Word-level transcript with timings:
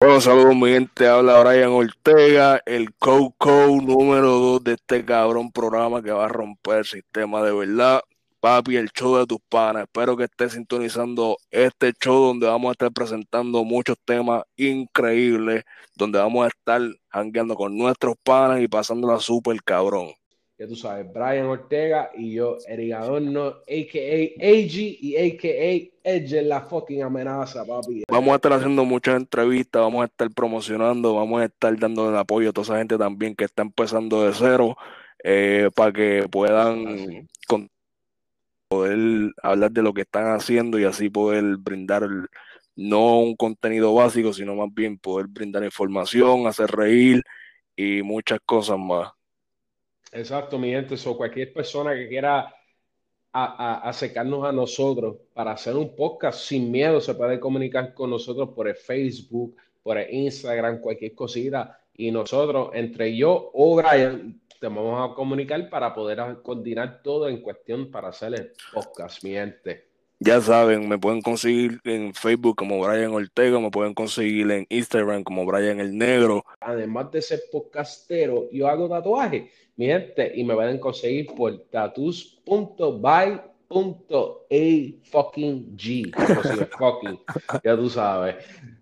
Bueno, 0.00 0.20
saludos 0.20 0.54
mi 0.54 0.70
gente, 0.70 1.08
habla 1.08 1.40
Brian 1.42 1.70
Ortega, 1.70 2.62
el 2.66 2.94
Coco 2.94 3.50
número 3.82 4.28
2 4.38 4.62
de 4.62 4.72
este 4.74 5.04
cabrón 5.04 5.50
programa 5.50 6.00
que 6.00 6.12
va 6.12 6.26
a 6.26 6.28
romper 6.28 6.78
el 6.78 6.84
sistema 6.84 7.42
de 7.42 7.52
verdad. 7.52 8.02
Papi, 8.38 8.76
el 8.76 8.90
show 8.90 9.16
de 9.16 9.26
tus 9.26 9.40
panas. 9.48 9.84
Espero 9.84 10.16
que 10.16 10.24
estés 10.24 10.52
sintonizando 10.52 11.36
este 11.50 11.92
show 12.00 12.26
donde 12.26 12.46
vamos 12.46 12.68
a 12.68 12.72
estar 12.72 12.92
presentando 12.92 13.64
muchos 13.64 13.96
temas 14.04 14.44
increíbles, 14.56 15.64
donde 15.96 16.20
vamos 16.20 16.44
a 16.44 16.48
estar 16.48 16.80
jangueando 17.08 17.56
con 17.56 17.76
nuestros 17.76 18.14
panas 18.22 18.60
y 18.60 18.68
pasándola 18.68 19.18
súper 19.18 19.60
cabrón. 19.64 20.12
Ya 20.58 20.66
tú 20.66 20.74
sabes, 20.74 21.06
Brian 21.12 21.46
Ortega 21.46 22.10
y 22.16 22.34
yo, 22.34 22.58
Eric 22.66 22.92
Adorno, 22.94 23.46
a.k.a. 23.46 24.44
AG 24.44 24.74
y 24.74 25.16
a.k.a. 25.16 26.10
Edge 26.10 26.42
la 26.42 26.62
fucking 26.62 27.04
amenaza, 27.04 27.64
papi. 27.64 28.02
Vamos 28.10 28.32
a 28.32 28.34
estar 28.34 28.52
haciendo 28.54 28.84
muchas 28.84 29.18
entrevistas, 29.18 29.80
vamos 29.80 30.02
a 30.02 30.06
estar 30.06 30.28
promocionando, 30.32 31.14
vamos 31.14 31.42
a 31.42 31.44
estar 31.44 31.78
dando 31.78 32.10
el 32.10 32.16
apoyo 32.16 32.50
a 32.50 32.52
toda 32.52 32.64
esa 32.64 32.78
gente 32.78 32.98
también 32.98 33.36
que 33.36 33.44
está 33.44 33.62
empezando 33.62 34.24
de 34.24 34.32
cero 34.34 34.76
eh, 35.22 35.70
para 35.76 35.92
que 35.92 36.26
puedan 36.28 37.28
poder 38.68 39.32
hablar 39.42 39.70
de 39.70 39.82
lo 39.82 39.94
que 39.94 40.02
están 40.02 40.32
haciendo 40.32 40.78
y 40.78 40.84
así 40.84 41.08
poder 41.08 41.56
brindar 41.56 42.08
no 42.74 43.20
un 43.20 43.36
contenido 43.36 43.94
básico, 43.94 44.32
sino 44.32 44.56
más 44.56 44.74
bien 44.74 44.98
poder 44.98 45.28
brindar 45.28 45.62
información, 45.62 46.48
hacer 46.48 46.70
reír 46.70 47.22
y 47.76 48.02
muchas 48.02 48.40
cosas 48.44 48.78
más. 48.78 49.17
Exacto, 50.12 50.58
mi 50.58 50.70
gente. 50.70 50.96
So, 50.96 51.16
cualquier 51.16 51.52
persona 51.52 51.94
que 51.94 52.08
quiera 52.08 52.54
acercarnos 53.32 54.44
a, 54.44 54.52
nosotros 54.52 55.16
para 55.34 55.52
hacer 55.52 55.76
un 55.76 55.94
podcast 55.94 56.40
sin 56.40 56.70
miedo 56.70 57.00
se 57.00 57.14
puede 57.14 57.38
comunicar 57.38 57.94
con 57.94 58.10
nosotros 58.10 58.50
por 58.50 58.66
el 58.68 58.74
Facebook, 58.74 59.54
por 59.82 59.98
el 59.98 60.12
Instagram, 60.12 60.80
cualquier 60.80 61.14
cosita. 61.14 61.78
Y 61.94 62.10
nosotros, 62.10 62.70
entre 62.74 63.16
yo 63.16 63.50
o 63.52 63.76
Brian, 63.76 64.40
te 64.60 64.66
vamos 64.66 65.10
a 65.10 65.14
comunicar 65.14 65.68
para 65.68 65.94
poder 65.94 66.42
coordinar 66.42 67.02
todo 67.02 67.28
en 67.28 67.42
cuestión 67.42 67.90
para 67.90 68.08
hacer 68.08 68.34
el 68.34 68.52
podcast, 68.72 69.22
mi 69.24 69.30
gente. 69.30 69.87
Ya 70.20 70.40
saben, 70.40 70.88
me 70.88 70.98
pueden 70.98 71.22
conseguir 71.22 71.80
en 71.84 72.12
Facebook 72.12 72.56
como 72.56 72.80
Brian 72.80 73.12
Ortega, 73.12 73.60
me 73.60 73.70
pueden 73.70 73.94
conseguir 73.94 74.50
en 74.50 74.66
Instagram 74.68 75.22
como 75.22 75.46
Brian 75.46 75.78
el 75.78 75.96
Negro. 75.96 76.44
Además 76.60 77.12
de 77.12 77.22
ser 77.22 77.42
podcastero, 77.52 78.50
yo 78.50 78.66
hago 78.66 78.88
tatuajes, 78.88 79.44
mi 79.76 79.86
gente, 79.86 80.32
y 80.34 80.42
me 80.42 80.54
pueden 80.54 80.80
conseguir 80.80 81.26
por 81.36 81.56
tatus.by.a 81.70 83.38
fucking 85.04 85.76
G. 85.76 86.68
fucking, 86.76 87.20
ya 87.62 87.76
tú 87.76 87.88
sabes. 87.88 88.34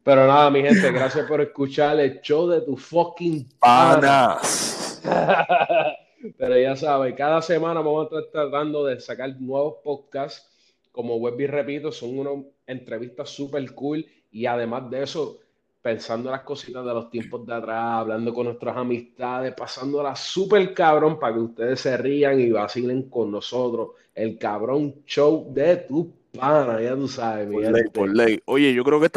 Pero 0.03 0.27
nada, 0.27 0.50
mi 0.50 0.62
gente, 0.62 0.91
gracias 0.91 1.28
por 1.28 1.43
escuchar 1.43 2.00
el 2.00 2.19
show 2.23 2.48
de 2.48 2.62
tu 2.62 2.78
fucking 2.78 3.47
panas. 3.59 5.03
Pero 6.39 6.59
ya 6.59 6.75
sabes, 6.77 7.15
cada 7.15 7.43
semana 7.43 7.81
vamos 7.81 8.11
a 8.11 8.17
estar 8.21 8.33
tratando 8.33 8.87
de 8.87 8.98
sacar 9.00 9.39
nuevos 9.39 9.75
podcasts 9.84 10.56
como 10.97 11.16
web 11.16 11.39
y 11.39 11.47
repito, 11.47 11.92
son 11.92 12.19
unas 12.19 12.47
entrevistas 12.66 13.28
súper 13.28 13.70
cool 13.75 14.06
y 14.33 14.47
además 14.47 14.91
de 14.91 15.03
eso, 15.03 15.41
pensando 15.83 16.30
las 16.30 16.41
cositas 16.41 16.83
de 16.86 16.94
los 16.94 17.11
tiempos 17.11 17.47
de 17.47 17.53
atrás, 17.53 18.00
hablando 18.00 18.33
con 18.33 18.47
nuestras 18.47 18.78
amistades, 18.78 19.53
pasándola 19.55 20.16
súper 20.16 20.72
cabrón 20.72 21.19
para 21.19 21.34
que 21.34 21.41
ustedes 21.41 21.80
se 21.80 21.98
rían 21.98 22.41
y 22.41 22.50
vacilen 22.50 23.11
con 23.11 23.30
nosotros. 23.30 23.91
El 24.14 24.38
cabrón 24.38 25.03
show 25.05 25.53
de 25.53 25.77
tu 25.77 26.14
pana, 26.33 26.80
ya 26.80 26.97
tú 26.97 27.06
sabes. 27.08 27.47
Por 27.50 27.62
ley, 27.62 27.84
por 27.92 28.16
ley. 28.16 28.41
Oye, 28.47 28.72
yo 28.72 28.83
creo 28.83 28.98
que 28.98 29.10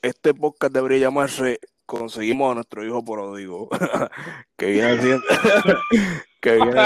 este 0.00 0.32
podcast 0.32 0.72
debería 0.72 0.98
llamarse 0.98 1.60
Conseguimos 1.84 2.50
a 2.50 2.54
nuestro 2.54 2.86
hijo 2.86 3.04
por 3.04 3.36
digo 3.36 3.68
que 4.56 4.66
viene 4.66 4.92
haciendo 4.92 5.22
que 6.40 6.54
viene, 6.54 6.82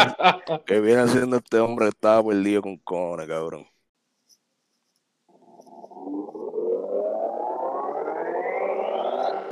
que 0.67 0.81
viene 0.81 1.01
haciendo 1.03 1.37
este 1.37 1.61
hombre 1.61 1.85
que 1.85 1.91
estaba 1.91 2.27
perdido 2.27 2.63
con 2.63 2.77
cojones, 2.79 3.29
cabrón. 3.29 3.67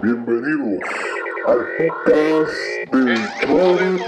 Bienvenidos 0.03 0.83
al 1.47 1.59
podcast 1.79 2.53
de 2.93 3.17
Todos 3.47 4.03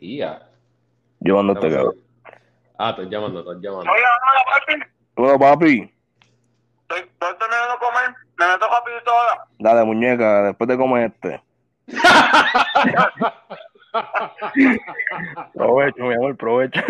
Ya. 0.00 0.48
Llamándote, 1.20 1.70
cabrón. 1.70 1.96
Ah, 2.78 2.90
estoy 2.90 3.08
llamando, 3.10 3.40
estoy 3.40 3.56
llamando. 3.60 3.90
Hola, 3.90 4.08
hola, 4.30 4.44
papi. 4.46 4.74
Hola, 5.16 5.36
papi. 5.38 5.92
Estoy, 6.82 7.00
estoy 7.00 7.34
terminando 7.38 7.72
de 7.72 7.78
comer. 7.78 8.14
Me 8.38 8.46
meto 8.46 8.68
rapidito 8.68 9.10
ahora. 9.10 9.44
Dale, 9.58 9.84
muñeca, 9.84 10.42
después 10.44 10.68
de 10.68 10.76
comer 10.76 11.12
este. 11.12 11.42
provecho, 15.54 16.04
mi 16.04 16.14
amor, 16.14 16.36
provecho. 16.36 16.80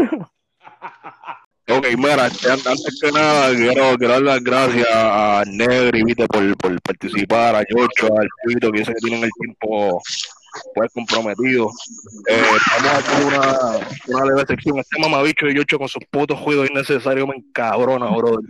Ok, 1.70 1.86
mira, 1.98 2.24
antes 2.24 2.98
que 3.00 3.12
nada, 3.12 3.54
quiero, 3.54 3.98
quiero 3.98 4.14
dar 4.14 4.22
las 4.22 4.42
gracias 4.42 4.88
a 4.90 5.42
Negri, 5.46 6.02
viste, 6.02 6.26
por, 6.26 6.56
por 6.56 6.80
participar, 6.80 7.56
a 7.56 7.60
Yocho, 7.60 8.06
al 8.18 8.26
Pito, 8.46 8.72
que 8.72 8.86
sé 8.86 8.94
que 8.94 9.00
tienen 9.00 9.24
el 9.24 9.30
tiempo 9.38 10.00
pues 10.74 10.90
comprometido. 10.94 11.70
Eh, 12.28 12.42
vamos 12.42 12.90
a 12.90 12.96
hacer 12.96 13.24
una, 13.26 13.78
una 14.06 14.24
leve 14.24 14.46
sección. 14.46 14.78
Este 14.78 14.98
mamabicho 14.98 15.46
de 15.46 15.54
Yocho 15.54 15.78
con 15.78 15.88
sus 15.88 16.02
putos 16.10 16.38
juegos 16.38 16.70
innecesarios 16.70 17.28
me 17.28 17.36
encabrona, 17.36 18.06
brother. 18.16 18.40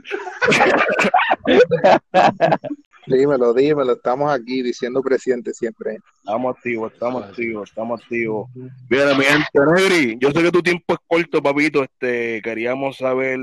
Dímelo, 3.08 3.54
dímelo, 3.54 3.92
estamos 3.94 4.30
aquí 4.30 4.62
diciendo 4.62 5.00
presidente 5.00 5.54
siempre. 5.54 5.98
Estamos 6.18 6.56
activos, 6.56 6.92
estamos 6.92 7.24
activos, 7.24 7.68
estamos 7.70 8.02
activos. 8.02 8.50
Bien, 8.88 9.16
mi 9.16 9.24
gente, 9.24 9.48
Negri, 9.74 10.18
yo 10.20 10.30
sé 10.30 10.42
que 10.42 10.50
tu 10.50 10.62
tiempo 10.62 10.92
es 10.92 10.98
corto, 11.06 11.42
papito, 11.42 11.82
este, 11.82 12.42
queríamos 12.42 12.98
saber 12.98 13.38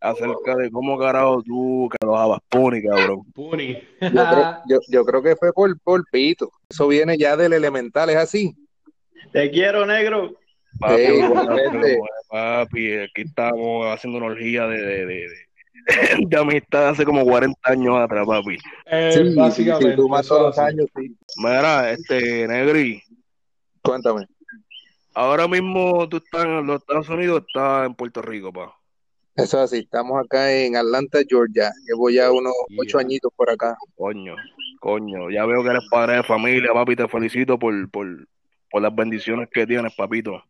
acerca 0.00 0.56
de 0.56 0.70
cómo 0.70 0.98
carajo 0.98 1.42
tú 1.42 1.88
carabas 1.98 2.40
Puni, 2.48 2.82
cabrón. 2.82 3.24
Puni. 3.32 3.78
yo, 4.88 5.04
creo, 5.04 5.22
que 5.22 5.36
fue 5.36 5.52
por, 5.52 5.78
por 5.80 6.04
Pito. 6.10 6.50
Eso 6.68 6.86
viene 6.86 7.18
ya 7.18 7.36
del 7.36 7.54
elemental, 7.54 8.10
¿es 8.10 8.16
así? 8.16 8.54
Te 9.32 9.50
quiero, 9.50 9.84
negro. 9.84 10.34
Papi, 10.78 11.20
papi 12.28 12.92
aquí 12.98 13.22
estamos 13.22 13.86
haciendo 13.92 14.18
una 14.18 14.28
orgía 14.28 14.66
de 14.66 15.06
de 15.06 15.28
amistad 16.38 16.88
hace 16.88 17.04
como 17.04 17.24
40 17.24 17.58
años 17.64 17.96
atrás, 17.98 18.26
papi. 18.26 18.56
Eh, 18.86 19.12
sí, 19.12 19.34
básicamente. 19.34 19.96
tú 19.96 20.08
más 20.08 20.28
los 20.28 20.58
años, 20.58 20.86
sí. 20.96 21.16
Mira, 21.36 21.90
este, 21.90 22.46
Negri. 22.48 23.02
Cuéntame. 23.82 24.26
Ahora 25.14 25.46
mismo 25.46 26.08
tú 26.08 26.18
estás 26.18 26.44
en 26.44 26.66
los 26.66 26.80
Estados 26.80 27.08
Unidos, 27.08 27.44
estás 27.46 27.86
en 27.86 27.94
Puerto 27.94 28.22
Rico, 28.22 28.52
pa. 28.52 28.74
Eso 29.34 29.60
así, 29.60 29.78
estamos 29.78 30.22
acá 30.22 30.52
en 30.52 30.76
Atlanta, 30.76 31.20
Georgia. 31.26 31.70
Llevo 31.86 32.10
ya 32.10 32.30
unos 32.30 32.52
ocho 32.78 32.98
añitos 32.98 33.32
por 33.34 33.50
acá. 33.50 33.76
Coño, 33.94 34.36
coño. 34.80 35.30
Ya 35.30 35.46
veo 35.46 35.62
que 35.62 35.70
eres 35.70 35.84
padre 35.90 36.16
de 36.16 36.22
familia, 36.22 36.72
papi. 36.72 36.96
Te 36.96 37.08
felicito 37.08 37.58
por, 37.58 37.90
por, 37.90 38.06
por 38.70 38.82
las 38.82 38.94
bendiciones 38.94 39.48
que 39.50 39.66
tienes, 39.66 39.94
papito. 39.94 40.42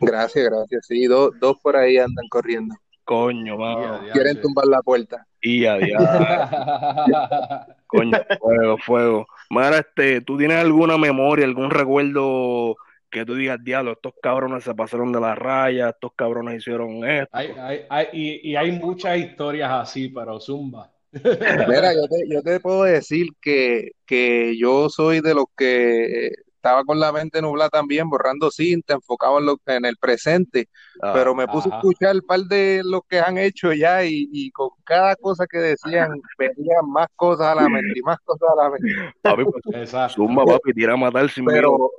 Gracias, 0.00 0.44
gracias. 0.46 0.86
Sí, 0.86 1.06
dos, 1.06 1.32
dos 1.38 1.58
por 1.62 1.76
ahí 1.76 1.98
andan 1.98 2.26
corriendo. 2.28 2.74
Coño, 3.10 3.56
mano. 3.56 4.02
Quieren 4.12 4.40
tumbar 4.40 4.66
la 4.66 4.82
puerta. 4.82 5.26
Y 5.42 5.64
a 5.66 5.76
Coño, 7.88 8.16
fuego, 8.38 8.78
fuego. 8.78 9.26
Mara, 9.50 9.78
este, 9.78 10.20
¿tú 10.20 10.38
tienes 10.38 10.58
alguna 10.58 10.96
memoria, 10.96 11.44
algún 11.44 11.70
recuerdo 11.70 12.76
que 13.10 13.26
tú 13.26 13.34
digas, 13.34 13.58
diablo, 13.64 13.94
estos 13.94 14.12
cabrones 14.22 14.62
se 14.62 14.76
pasaron 14.76 15.10
de 15.10 15.18
la 15.18 15.34
raya, 15.34 15.88
estos 15.88 16.12
cabrones 16.14 16.58
hicieron 16.58 17.04
esto? 17.04 17.36
Hay, 17.36 17.48
hay, 17.58 17.80
hay, 17.90 18.06
y, 18.12 18.50
y, 18.52 18.54
hay 18.54 18.70
muchas 18.70 19.18
historias 19.18 19.72
así, 19.72 20.08
pero 20.10 20.38
zumba. 20.38 20.92
Mira, 21.10 21.92
yo 21.94 22.06
te, 22.06 22.28
yo 22.28 22.42
te 22.44 22.60
puedo 22.60 22.84
decir 22.84 23.30
que, 23.40 23.90
que 24.06 24.56
yo 24.56 24.88
soy 24.88 25.20
de 25.20 25.34
los 25.34 25.46
que 25.56 26.30
estaba 26.60 26.84
con 26.84 27.00
la 27.00 27.10
mente 27.10 27.40
nublada 27.40 27.70
también, 27.70 28.10
borrando 28.10 28.50
cinta, 28.50 28.92
enfocado 28.92 29.38
en, 29.38 29.46
lo, 29.46 29.58
en 29.64 29.86
el 29.86 29.96
presente, 29.96 30.68
ah, 31.00 31.12
pero 31.14 31.34
me 31.34 31.48
puse 31.48 31.70
a 31.72 31.76
escuchar 31.76 32.14
un 32.16 32.20
par 32.20 32.40
de 32.40 32.82
lo 32.84 33.00
que 33.00 33.18
han 33.18 33.38
hecho 33.38 33.72
ya 33.72 34.04
y, 34.04 34.50
con 34.50 34.68
cada 34.84 35.16
cosa 35.16 35.46
que 35.46 35.56
decían 35.58 36.20
venían 36.38 36.90
más 36.92 37.06
cosas 37.16 37.46
a 37.46 37.54
la 37.54 37.68
mente 37.68 37.98
y 37.98 38.02
más 38.02 38.18
cosas 38.24 38.50
a 38.52 38.62
la 38.62 38.70
mente. 38.70 38.88
Papi, 39.22 39.44
pues, 39.44 39.90
papi, 39.90 40.72
tira 40.74 40.92
a 40.92 40.96
matar 40.96 41.30
sin 41.30 41.46
pero, 41.46 41.92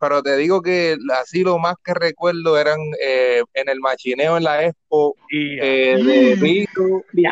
pero 0.00 0.22
te 0.22 0.36
digo 0.36 0.62
que 0.62 0.96
así 1.20 1.42
lo 1.42 1.58
más 1.58 1.74
que 1.84 1.92
recuerdo 1.92 2.56
eran 2.58 2.78
eh, 3.02 3.42
en 3.52 3.68
el 3.68 3.80
machineo 3.80 4.38
en 4.38 4.44
la 4.44 4.64
expo 4.64 5.16
eh, 5.30 6.00
de 6.02 6.34
Vito. 6.36 7.04
Eh, 7.14 7.24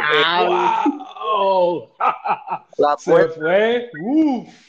la 2.76 2.96
fue. 2.98 3.30
Uf 4.02 4.66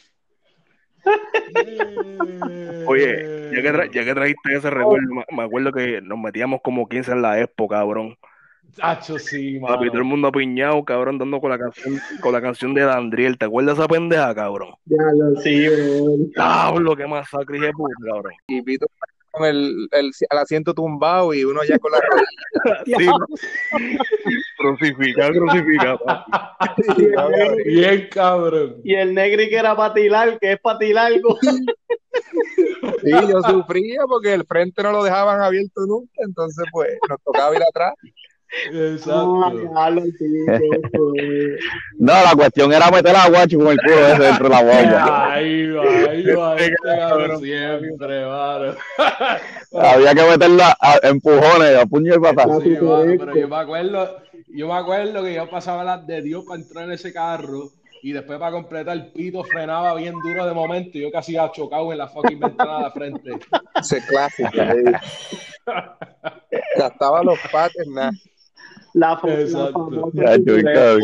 Oye, 2.85 3.49
ya 3.53 3.61
que, 3.61 3.73
tra- 3.73 3.91
ya 3.91 4.05
que 4.05 4.13
trajiste 4.13 4.55
ese 4.55 4.69
recuerdo, 4.69 5.07
me- 5.13 5.25
me 5.35 5.43
acuerdo 5.43 5.71
que 5.71 6.01
nos 6.01 6.17
metíamos 6.19 6.61
como 6.63 6.87
15 6.87 7.11
en 7.11 7.21
la 7.21 7.39
época, 7.39 7.77
cabrón. 7.77 8.15
Hacho, 8.81 9.17
sí, 9.17 9.59
Papi, 9.59 9.87
todo 9.87 9.97
el 9.97 10.03
mano. 10.03 10.05
mundo 10.05 10.27
apiñado, 10.27 10.83
cabrón, 10.85 11.17
dando 11.17 11.39
con 11.41 11.49
la 11.49 11.57
canción, 11.57 11.99
con 12.21 12.31
la 12.33 12.41
canción 12.41 12.73
de 12.75 12.81
Dandriel. 12.83 13.37
¿Te 13.37 13.45
acuerdas 13.45 13.75
de 13.77 13.83
esa 13.83 13.87
pendeja, 13.89 14.35
cabrón? 14.35 14.75
Ya 14.85 14.97
lo 15.15 15.35
sí. 15.41 15.67
Diablo, 16.35 16.95
qué 16.95 17.07
masacre 17.07 17.59
de 17.59 17.71
puta, 17.71 17.95
cabrón. 18.05 18.33
Y 18.47 18.61
Vito 18.61 18.85
con 19.37 19.47
el, 19.47 19.87
el, 19.91 20.11
el 20.29 20.37
asiento 20.37 20.73
tumbado 20.73 21.33
y 21.33 21.43
uno 21.43 21.61
ya 21.63 21.77
con 21.79 21.91
la 21.91 21.99
rodilla. 21.99 22.27
Sí, 22.85 23.05
crucifica, 24.57 25.29
crucifica, 25.29 25.97
papi. 25.97 26.83
Bien, 27.65 28.09
cabrón. 28.11 28.81
Y 28.83 28.95
el 28.95 29.13
negri 29.13 29.47
que 29.49 29.57
era 29.57 29.75
patilar, 29.75 30.39
que 30.39 30.53
es 30.53 30.59
patilargo. 30.59 31.37
Sí, 33.03 33.11
yo 33.11 33.41
sufría 33.43 34.01
porque 34.07 34.33
el 34.33 34.45
frente 34.45 34.81
no 34.83 34.91
lo 34.91 35.03
dejaban 35.03 35.41
abierto 35.41 35.85
nunca, 35.85 36.11
entonces 36.17 36.65
pues 36.71 36.97
nos 37.07 37.21
tocaba 37.21 37.55
ir 37.55 37.61
atrás. 37.63 37.93
Exacto. 38.71 39.71
Ah. 39.75 39.91
No, 41.99 42.13
la 42.13 42.35
cuestión 42.35 42.71
era 42.71 42.89
meter 42.91 43.15
a 43.15 43.27
Guacho 43.27 43.57
con 43.57 43.67
el 43.69 43.77
culo 43.79 44.07
ese 44.07 44.23
dentro 44.23 44.49
de 44.49 44.55
la 44.55 44.63
guagua. 44.63 45.33
Ahí 45.33 45.71
va, 45.71 45.83
ahí 46.09 46.25
va, 46.25 46.55
este 46.55 46.77
cabrón 46.85 47.41
siempre, 47.41 48.25
mano. 48.25 48.75
Había 49.73 50.15
que 50.15 50.23
meterla 50.23 50.77
a 50.79 50.99
empujones, 51.03 51.75
a 51.77 51.85
puño 51.85 52.15
y 52.15 52.19
patada. 52.19 52.59
Sí, 52.61 52.77
pero 52.79 53.35
yo 53.35 53.47
me 53.47 53.55
acuerdo, 53.55 54.21
yo 54.47 54.67
me 54.67 54.73
acuerdo 54.73 55.23
que 55.23 55.33
yo 55.33 55.49
pasaba 55.49 55.83
las 55.83 56.05
de 56.05 56.21
Dios 56.21 56.45
para 56.45 56.61
entrar 56.61 56.85
en 56.85 56.91
ese 56.91 57.11
carro 57.11 57.71
y 58.01 58.11
después 58.11 58.39
para 58.39 58.51
completar 58.51 58.95
el 58.95 59.07
pito 59.11 59.43
frenaba 59.43 59.95
bien 59.95 60.13
duro 60.23 60.45
de 60.45 60.53
momento 60.53 60.97
y 60.97 61.01
yo 61.01 61.11
casi 61.11 61.35
había 61.35 61.51
chocado 61.51 61.91
en 61.91 61.97
la 61.97 62.07
fucking 62.07 62.39
ventana 62.39 62.77
de 62.77 62.83
la 62.83 62.91
frente. 62.91 63.31
Ese 63.79 64.05
clásico. 64.05 64.49
ahí. 64.53 64.83
Gastaba 66.77 67.23
los 67.23 67.39
pates, 67.51 67.87
nada. 67.87 68.11
La, 68.97 69.19
fo- 69.19 69.27
la 69.27 69.41
Exacto. 69.41 69.73
famosa 69.73 70.37
Ya. 70.37 70.97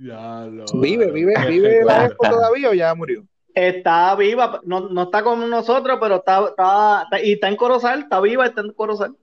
Ya 0.00 0.46
lo, 0.46 0.64
Vive, 0.80 1.10
vive, 1.12 1.34
vive 1.48 1.84
la. 1.84 2.06
Expo 2.06 2.28
todavía 2.28 2.70
o 2.70 2.74
ya 2.74 2.94
murió. 2.94 3.24
Está 3.54 4.14
viva, 4.14 4.60
no, 4.64 4.88
no 4.88 5.02
está 5.04 5.22
con 5.24 5.48
nosotros, 5.50 5.98
pero 6.00 6.16
está, 6.16 6.46
está, 6.48 7.02
está- 7.04 7.22
y 7.22 7.32
está 7.32 7.48
en 7.48 7.56
Corozal, 7.56 8.00
está 8.00 8.20
viva, 8.20 8.46
está 8.46 8.60
en 8.60 8.72
Corozal. 8.72 9.16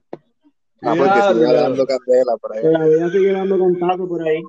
Ah, 0.82 0.94
porque 0.96 1.20
sigue 1.22 1.34
Diablo. 1.40 1.60
dando 1.62 1.86
candela 1.86 2.36
por 2.40 2.54
ahí. 2.56 2.62
Todavía 2.62 3.08
sigue 3.10 3.32
dando 3.32 3.58
contacto 3.58 4.08
por 4.08 4.22
ahí. 4.22 4.42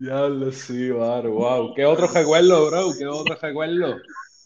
Ya 0.00 0.20
lo 0.28 0.50
sí, 0.52 0.90
mano, 0.90 1.30
wow. 1.30 1.74
¿Qué 1.74 1.84
otro 1.84 2.06
recuerdo, 2.06 2.66
bro? 2.68 2.86
¿Qué 2.98 3.06
otro 3.06 3.36
recuerdo? 3.40 3.96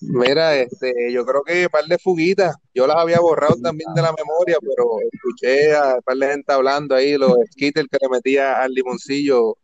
Mira, 0.01 0.55
este, 0.57 1.11
yo 1.13 1.25
creo 1.25 1.43
que 1.43 1.63
un 1.65 1.69
par 1.71 1.85
de 1.87 1.99
fuguitas, 1.99 2.55
yo 2.75 2.87
las 2.87 2.97
había 2.97 3.19
borrado 3.21 3.57
también 3.63 3.93
de 3.95 4.03
la 4.03 4.13
memoria, 4.13 4.57
pero 4.61 4.85
escuché 5.13 5.75
a 5.75 5.95
un 5.97 6.03
par 6.03 6.17
de 6.17 6.27
gente 6.29 6.53
hablando 6.53 6.95
ahí, 6.95 7.17
los 7.17 7.33
skitters 7.53 7.89
que 7.91 7.99
le 8.03 8.09
metía 8.11 8.61
al 8.63 8.73
limoncillo. 8.73 9.57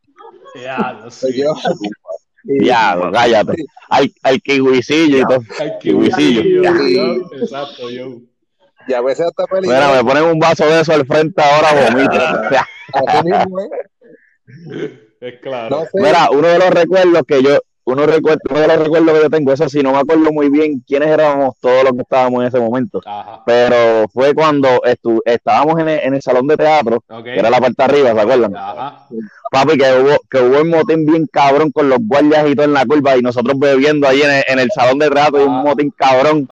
Ya 0.54 0.92
lo 0.94 1.02
Pues 1.10 1.14
sí. 1.14 1.42
yo, 1.42 1.52
Ya, 2.44 2.98
cállate. 3.12 3.54
Al, 3.90 4.12
al 4.22 4.40
kiwicillo 4.42 5.18
y 5.18 5.22
todo. 5.22 5.40
Sí. 6.16 6.60
yo. 6.62 7.14
Exacto, 7.40 7.90
yo. 7.90 8.18
y 8.88 8.92
a 8.94 9.00
veces 9.00 9.26
hasta 9.26 9.44
Mira, 9.60 9.60
peligroso. 9.60 9.94
me 9.94 10.04
ponen 10.04 10.24
un 10.24 10.38
vaso 10.38 10.66
de 10.66 10.80
eso 10.80 10.92
al 10.92 11.06
frente 11.06 11.42
ahora, 11.42 11.90
vomito. 11.90 12.12
O 12.44 12.48
sea, 12.48 12.66
Así 13.20 13.24
mismo, 13.28 13.60
¿eh? 13.60 13.68
Es 15.20 15.40
claro. 15.40 15.76
No 15.78 15.82
sé, 15.84 15.90
Mira, 15.94 16.30
uno 16.30 16.48
de 16.48 16.58
los 16.58 16.70
recuerdos 16.70 17.22
que 17.26 17.42
yo, 17.42 17.58
uno, 17.84 18.06
recuerdo, 18.06 18.38
uno 18.50 18.60
de 18.60 18.68
los 18.68 18.78
recuerdos 18.78 19.14
que 19.16 19.22
yo 19.24 19.30
tengo, 19.30 19.52
eso 19.52 19.68
sí, 19.68 19.82
no 19.82 19.92
me 19.92 19.98
acuerdo 19.98 20.32
muy 20.32 20.48
bien 20.48 20.82
quiénes 20.86 21.08
éramos 21.08 21.54
todos 21.60 21.84
los 21.84 21.92
que 21.94 22.02
estábamos 22.02 22.42
en 22.42 22.48
ese 22.48 22.60
momento, 22.60 23.00
Ajá. 23.04 23.42
pero 23.44 24.06
fue 24.12 24.34
cuando 24.34 24.68
estu- 24.82 25.20
estábamos 25.24 25.80
en 25.80 25.88
el, 25.88 25.98
en 26.00 26.14
el 26.14 26.22
salón 26.22 26.46
de 26.46 26.56
teatro, 26.56 27.02
que 27.24 27.38
era 27.38 27.50
la 27.50 27.60
parte 27.60 27.74
de 27.78 27.84
arriba, 27.84 28.12
¿se 28.14 28.20
acuerdan? 28.20 28.56
Ajá. 28.56 29.08
Papi, 29.50 29.76
que 29.76 29.84
hubo, 30.00 30.16
que 30.30 30.38
hubo 30.38 30.60
un 30.62 30.70
motín 30.70 31.04
bien 31.04 31.26
cabrón 31.30 31.70
con 31.72 31.88
los 31.88 31.98
guardias 32.00 32.48
y 32.48 32.54
todo 32.54 32.64
en 32.64 32.72
la 32.72 32.86
curva 32.86 33.16
y 33.16 33.20
nosotros 33.20 33.58
bebiendo 33.58 34.08
ahí 34.08 34.22
en 34.22 34.30
el, 34.30 34.44
en 34.48 34.58
el 34.60 34.70
salón 34.74 34.98
de 34.98 35.10
teatro 35.10 35.40
y 35.40 35.44
un 35.46 35.62
motín 35.62 35.92
cabrón. 35.94 36.48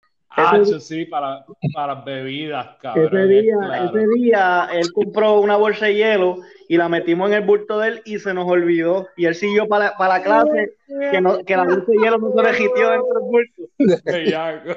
Hacho, 0.48 0.80
sí, 0.80 1.06
para, 1.06 1.46
para 1.74 1.96
bebidas, 1.96 2.78
cabrón. 2.82 3.08
Ese 3.08 3.24
es 3.24 3.30
día, 3.44 3.56
claro. 3.58 3.86
ese 3.86 4.08
día 4.16 4.70
él 4.74 4.92
compró 4.94 5.40
una 5.40 5.56
bolsa 5.56 5.86
de 5.88 5.96
hielo 5.96 6.38
y 6.68 6.78
la 6.78 6.90
metimos 6.90 7.30
en 7.30 7.38
el 7.38 7.46
bulto 7.46 7.80
de 7.80 7.88
él 7.88 8.02
y 8.06 8.20
se 8.20 8.34
nos 8.34 8.48
olvidó. 8.48 9.08
Y 9.18 9.26
él 9.26 9.36
siguió 9.36 9.68
para 9.68 9.86
la, 9.86 9.98
para 9.98 10.18
la 10.18 10.24
clase 10.24 10.74
que, 11.12 11.22
no, 11.22 11.44
que 11.44 11.56
la 11.56 11.64
bolsa 11.64 11.86
de 11.88 11.98
hielo 11.98 12.18
no 12.18 12.32
se 12.34 12.44
le 12.44 12.54
gitió 12.54 12.90
dentro 12.92 13.20
del 13.20 13.30
bulto. 13.30 14.04
Bellaco. 14.06 14.72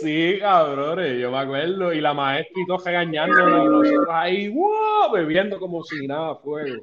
Sí, 0.00 0.38
cabrones, 0.40 1.18
yo 1.18 1.30
me 1.30 1.38
acuerdo. 1.38 1.92
Y 1.92 2.00
la 2.00 2.14
maestra 2.14 2.62
y 2.62 2.66
todo 2.66 2.78
regañándonos 2.78 3.64
y 3.64 3.68
nosotros 3.68 4.06
ahí, 4.10 4.48
wow, 4.48 5.12
bebiendo 5.12 5.58
como 5.58 5.82
si 5.84 6.06
nada, 6.06 6.36
fuego. 6.36 6.82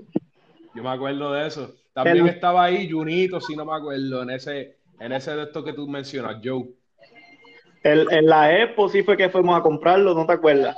Yo 0.76 0.84
me 0.84 0.90
acuerdo 0.90 1.34
de 1.34 1.48
eso. 1.48 1.74
También 1.98 2.28
estaba 2.28 2.66
ahí 2.66 2.88
Junito, 2.92 3.42
si 3.42 3.56
no 3.56 3.66
me 3.66 3.74
acuerdo, 3.76 4.22
en 4.22 4.30
ese, 4.30 4.78
en 5.00 5.12
ese 5.14 5.36
de 5.36 5.44
esto 5.46 5.64
que 5.64 5.74
tú 5.74 5.88
mencionas, 5.88 6.38
Joe. 6.44 6.70
El- 7.82 8.12
en 8.12 8.28
la 8.28 8.56
Expo 8.56 8.88
sí 8.88 9.02
fue 9.02 9.18
que 9.18 9.30
fuimos 9.30 9.58
a 9.58 9.64
comprarlo, 9.64 10.14
¿no 10.14 10.24
te 10.28 10.34
acuerdas? 10.34 10.78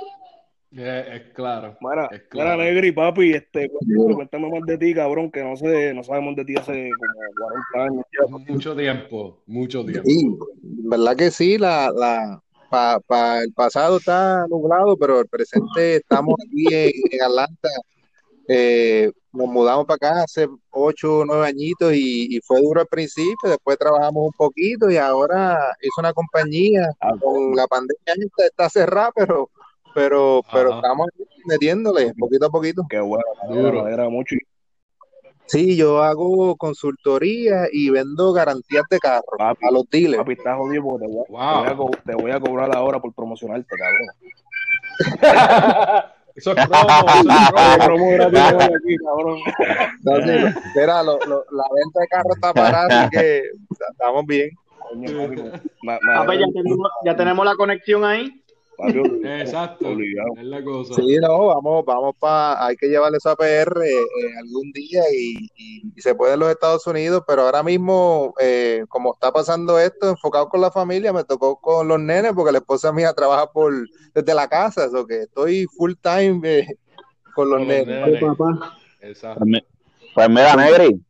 Eh, 0.74 1.04
es 1.12 1.34
claro. 1.34 1.76
Mira, 1.82 2.08
Es 2.10 2.22
claro. 2.22 2.56
mira, 2.56 2.64
Negri, 2.72 2.92
papi, 2.92 3.34
este, 3.34 3.70
cuéntame, 4.14 4.48
más 4.48 4.64
de 4.64 4.78
ti, 4.78 4.94
cabrón, 4.94 5.30
que 5.30 5.44
no 5.44 5.56
sé, 5.56 5.92
no 5.92 6.02
sabemos 6.02 6.36
de 6.36 6.44
ti 6.46 6.54
hace 6.56 6.90
como 6.98 7.12
40 7.38 7.84
años. 7.84 8.04
Mucho 8.48 8.74
tiempo, 8.74 9.42
mucho 9.46 9.84
tiempo. 9.84 10.08
Sí, 10.08 10.38
verdad 10.62 11.16
que 11.16 11.30
sí, 11.30 11.58
la, 11.58 11.90
la, 11.94 12.40
para 13.06 13.42
el 13.42 13.52
pasado 13.52 13.98
está 13.98 14.46
nublado, 14.48 14.96
pero 14.96 15.20
el 15.20 15.28
presente 15.28 15.96
estamos 15.96 16.36
aquí 16.46 16.74
en, 16.74 16.92
en 17.10 17.22
Atlanta. 17.24 17.68
Eh, 18.52 19.12
nos 19.32 19.46
mudamos 19.46 19.86
para 19.86 19.94
acá 19.94 20.22
hace 20.24 20.48
ocho 20.70 21.18
o 21.18 21.24
nueve 21.24 21.46
añitos 21.46 21.92
y, 21.94 22.34
y 22.36 22.40
fue 22.40 22.60
duro 22.60 22.80
al 22.80 22.86
principio, 22.88 23.48
después 23.48 23.78
trabajamos 23.78 24.26
un 24.26 24.32
poquito 24.32 24.90
y 24.90 24.96
ahora 24.96 25.56
hizo 25.80 26.00
una 26.00 26.12
compañía 26.12 26.88
con 27.20 27.54
la 27.54 27.66
pandemia 27.68 28.02
esta, 28.26 28.46
está 28.46 28.68
cerrada, 28.68 29.12
pero, 29.14 29.48
pero, 29.94 30.42
pero 30.52 30.70
Ajá. 30.70 30.78
estamos 30.80 31.06
metiéndole 31.44 32.12
poquito 32.18 32.46
a 32.46 32.50
poquito. 32.50 32.82
Qué 32.90 32.98
bueno, 32.98 33.24
Duro. 33.48 33.82
alegra 33.86 34.08
mucho. 34.08 34.34
Sí, 35.46 35.76
yo 35.76 36.02
hago 36.02 36.56
consultoría 36.56 37.66
y 37.72 37.90
vendo 37.90 38.32
garantías 38.32 38.84
de 38.90 38.98
carro 38.98 39.22
Papi, 39.38 39.66
a 39.66 39.70
los 39.70 39.88
dealers. 39.90 40.18
papi, 40.22 40.32
estás 40.32 40.56
jodido 40.56 40.82
porque 40.84 41.06
te 41.06 41.12
voy, 41.12 41.22
a, 41.22 41.26
te 41.26 41.32
Wow. 41.76 41.86
voy 41.86 41.96
a 41.98 42.02
te 42.04 42.14
voy 42.14 42.30
a 42.32 42.40
cobrar 42.40 42.74
ahora 42.76 43.00
por 43.00 43.12
promocionarte, 43.14 43.76
cabrón. 43.76 44.08
Eso 46.40 46.50
es 46.56 46.66
promo, 46.66 46.88
eso 46.88 47.30
es 47.30 47.50
promo. 47.52 47.84
Promo 47.84 48.10
gratis 48.12 48.76
aquí, 48.76 48.96
cabrón. 49.04 49.38
Entonces, 49.98 50.54
mira, 50.74 51.02
lo- 51.02 51.18
lo- 51.26 51.44
la 51.50 51.64
venta 51.74 52.00
de 52.00 52.08
carro 52.08 52.30
está 52.34 52.52
parada, 52.54 53.00
así 53.02 53.10
que 53.10 53.42
estamos 53.90 54.26
bien. 54.26 54.50
Papi, 56.16 56.38
tenemos, 56.52 56.88
ya 57.04 57.16
tenemos 57.16 57.44
la 57.46 57.54
conexión 57.54 58.04
ahí. 58.04 58.39
Exacto. 59.40 59.88
obligado. 59.88 60.30
Es 60.36 60.44
la 60.44 60.62
cosa. 60.64 60.94
Sí, 60.94 61.16
no, 61.20 61.46
vamos, 61.46 61.84
vamos 61.84 62.14
para, 62.18 62.66
hay 62.66 62.76
que 62.76 62.88
llevarle 62.88 63.18
eso 63.18 63.30
a 63.30 63.36
PR 63.36 63.80
eh, 63.86 63.92
eh, 63.98 64.02
algún 64.40 64.72
día 64.72 65.02
y, 65.12 65.48
y- 65.56 65.82
y 65.96 66.00
se 66.00 66.14
puede 66.14 66.34
en 66.34 66.40
los 66.40 66.50
Estados 66.50 66.86
Unidos, 66.86 67.22
pero 67.26 67.42
ahora 67.42 67.62
mismo, 67.62 68.34
eh, 68.40 68.84
como 68.88 69.14
está 69.14 69.32
pasando 69.32 69.78
esto, 69.78 70.08
enfocado 70.10 70.48
con 70.48 70.60
la 70.60 70.70
familia, 70.70 71.12
me 71.12 71.24
tocó 71.24 71.56
con 71.60 71.88
los 71.88 72.00
nenes 72.00 72.32
porque 72.34 72.52
la 72.52 72.58
esposa 72.58 72.92
mía 72.92 73.12
trabaja 73.12 73.50
por 73.50 73.72
desde 74.14 74.34
la 74.34 74.48
casa, 74.48 74.84
eso 74.86 75.06
que 75.06 75.22
estoy 75.22 75.66
full 75.76 75.92
time 76.02 76.40
eh, 76.60 76.66
con 77.34 77.48
los 77.50 77.58
Con 77.58 77.68
los 77.68 77.86
nenes. 77.86 77.86
nenes. 78.06 78.20
papá. 78.20 78.76
Exacto. 79.00 79.44
Pues 79.44 79.62
Pues 80.14 80.28
mira, 80.28 80.56
Negri, 80.56 81.00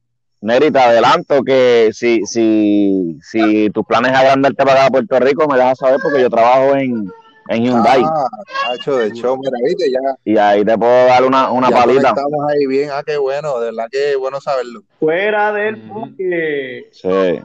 Negri, 0.43 0.71
te 0.71 0.79
adelanto 0.79 1.43
que 1.43 1.91
si, 1.93 2.21
si, 2.25 3.19
si 3.23 3.69
tus 3.71 3.85
planes 3.85 4.13
es 4.13 4.19
agrandarte 4.19 4.63
para 4.65 4.73
acá 4.73 4.87
a 4.87 4.91
Puerto 4.91 5.19
Rico, 5.21 5.47
me 5.49 5.57
dejas 5.57 5.79
saber 5.79 5.99
porque 6.03 6.21
yo 6.23 6.31
trabajo 6.31 6.75
en, 6.77 7.11
en 7.51 7.65
Hyundai 7.65 8.03
Ah, 8.05 8.27
hacho 8.73 8.97
de 8.99 9.11
show, 9.13 9.37
mira, 9.37 9.57
viste, 9.65 9.91
ya, 9.91 9.99
y 10.25 10.37
ahí 10.39 10.65
te 10.65 10.79
puedo 10.79 11.07
dar 11.07 11.25
una, 11.25 11.51
una 11.51 11.69
ya 11.71 11.77
palita. 11.77 12.15
conectamos 12.15 12.51
ahí 12.51 12.67
bien, 12.67 12.91
ah, 12.93 13.03
qué 13.05 13.17
bueno, 13.19 13.59
de 13.61 13.67
verdad 13.67 13.89
que 13.91 14.17
bueno 14.17 14.41
saberlo. 14.41 14.83
Fuera 14.99 15.53
del 15.53 15.81
porque 15.89 16.89
Sí. 16.93 17.43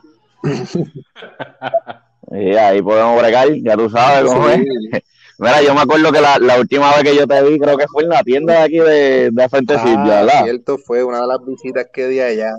Y 2.32 2.56
ahí 2.56 2.82
podemos 2.82 3.20
bregar, 3.22 3.48
ya 3.54 3.76
tú 3.76 3.90
sabes 3.90 4.32
cómo 4.32 4.48
es. 4.50 4.58
Sí. 4.58 4.66
Mira, 5.38 5.62
yo 5.62 5.74
me 5.76 5.82
acuerdo 5.82 6.12
que 6.14 6.22
la, 6.22 6.38
la 6.40 6.60
última 6.60 6.92
vez 6.96 7.04
que 7.04 7.16
yo 7.16 7.28
te 7.28 7.44
vi, 7.44 7.60
creo 7.60 7.78
que 7.78 7.88
fue 7.88 8.04
en 8.04 8.10
la 8.10 8.24
tienda 8.24 8.54
de 8.54 8.60
aquí 8.60 8.78
de, 8.80 9.30
de 9.32 9.50
Frente 9.50 9.78
Silvia, 9.80 10.20
Ah, 10.20 10.24
¿verdad? 10.24 10.44
cierto, 10.46 10.78
fue 10.78 11.04
una 11.04 11.20
de 11.22 11.28
las 11.28 11.46
visitas 11.46 11.88
que 11.92 12.08
di 12.08 12.22
allá. 12.22 12.54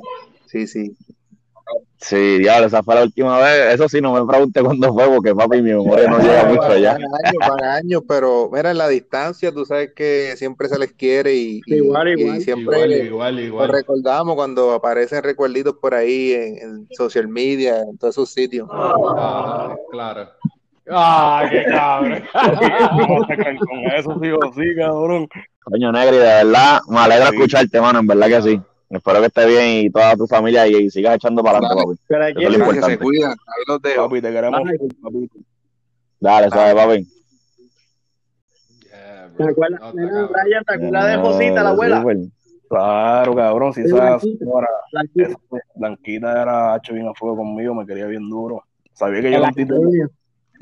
Sí, 0.46 0.66
sí. 0.66 0.94
Sí, 1.98 2.38
diablo, 2.38 2.66
esa 2.66 2.82
fue 2.82 2.94
la 2.94 3.02
última 3.04 3.38
vez. 3.38 3.74
Eso 3.74 3.88
sí, 3.88 4.00
no 4.00 4.12
me 4.12 4.30
pregunté 4.30 4.62
cuándo 4.62 4.92
fue, 4.92 5.06
porque 5.08 5.34
papi, 5.34 5.62
mi 5.62 5.72
memoria 5.72 6.08
no 6.08 6.18
llega 6.18 6.44
mucho 6.44 6.62
allá. 6.66 6.92
Van 6.92 7.24
años, 7.24 7.34
van 7.48 7.64
años, 7.64 8.02
pero 8.06 8.50
mira, 8.52 8.70
en 8.70 8.78
la 8.78 8.88
distancia, 8.88 9.50
tú 9.52 9.64
sabes 9.64 9.92
que 9.94 10.34
siempre 10.36 10.68
se 10.68 10.78
les 10.78 10.92
quiere 10.92 11.34
y, 11.34 11.62
y- 11.66 11.76
Igual, 11.76 12.08
y 12.08 12.12
igual. 12.20 12.40
siempre 12.42 12.76
Igual, 12.76 12.92
igual, 12.92 13.36
lo 13.36 13.42
igual. 13.44 13.68
recordamos 13.72 14.34
cuando 14.34 14.72
aparecen 14.72 15.22
recuerditos 15.22 15.74
por 15.80 15.94
ahí 15.94 16.32
en, 16.32 16.58
en 16.58 16.88
social 16.92 17.28
media, 17.28 17.80
en 17.80 17.96
todos 17.96 18.14
esos 18.14 18.30
sitios. 18.30 18.68
Ah, 18.70 19.74
claro. 19.90 20.28
Ah, 20.88 21.48
qué 21.50 21.64
cabrón. 21.64 22.22
Con 23.66 23.78
eso, 23.92 24.18
sí 24.22 24.30
o 24.30 24.52
sí, 24.54 24.76
cabrón. 24.76 25.28
Coño, 25.64 25.90
Negri, 25.90 26.18
de 26.18 26.22
verdad, 26.22 26.78
me 26.88 26.98
alegra 27.00 27.30
escucharte, 27.30 27.80
mano, 27.80 27.98
en 27.98 28.06
verdad 28.06 28.28
que 28.28 28.42
sí. 28.42 28.60
Espero 28.88 29.20
que 29.20 29.26
estés 29.26 29.46
bien 29.48 29.84
y 29.86 29.90
toda 29.90 30.14
tu 30.16 30.26
familia 30.26 30.66
y, 30.68 30.74
y 30.76 30.90
sigas 30.90 31.16
echando 31.16 31.42
para 31.42 31.58
adelante, 31.58 31.84
papi. 31.84 31.98
Pero 32.06 32.24
aquí 32.24 32.44
Eso 32.44 32.52
es 32.52 32.58
lo 32.58 32.64
Gracias, 32.66 32.84
se 32.86 32.92
importante. 32.92 33.04
cuidan. 33.04 33.30
Ahí 33.32 33.62
los 33.66 33.82
dejo. 33.82 34.02
Papi, 34.08 34.20
te 34.22 34.32
queremos. 34.32 34.60
Ay. 34.64 34.88
papi. 35.02 35.30
Dale, 36.20 36.50
suave, 36.50 36.74
papi. 36.74 37.06
Yeah, 38.82 39.28
¿Te 39.36 39.42
bro. 39.42 39.50
acuerdas? 39.52 39.80
No, 39.80 39.86
está 39.88 40.00
Nena, 40.00 40.10
cabrón. 40.12 40.30
Brian, 40.32 40.64
¿te 40.64 40.74
acuerdas 40.74 41.06
de 41.10 41.16
No, 41.16 41.22
Josita, 41.24 41.62
la 41.62 41.68
abuela? 41.70 42.04
Claro, 42.68 43.34
cabrón, 43.36 43.72
si 43.74 43.80
Es 43.80 43.86
esa 43.86 43.96
blanquita. 43.96 44.38
señora, 44.44 44.68
Blanquita. 44.92 45.28
esa 45.28 45.38
Blanquita 45.76 46.42
era 46.42 46.76
hecho 46.76 46.94
bien 46.94 47.08
a 47.08 47.14
fuego 47.14 47.36
conmigo, 47.36 47.74
me 47.74 47.86
quería 47.86 48.06
bien 48.06 48.28
duro. 48.28 48.62
Sabía 48.92 49.20
que 49.22 49.30
yo 49.30 49.36
era 49.38 49.48
un 49.48 49.54
títere, 49.54 49.80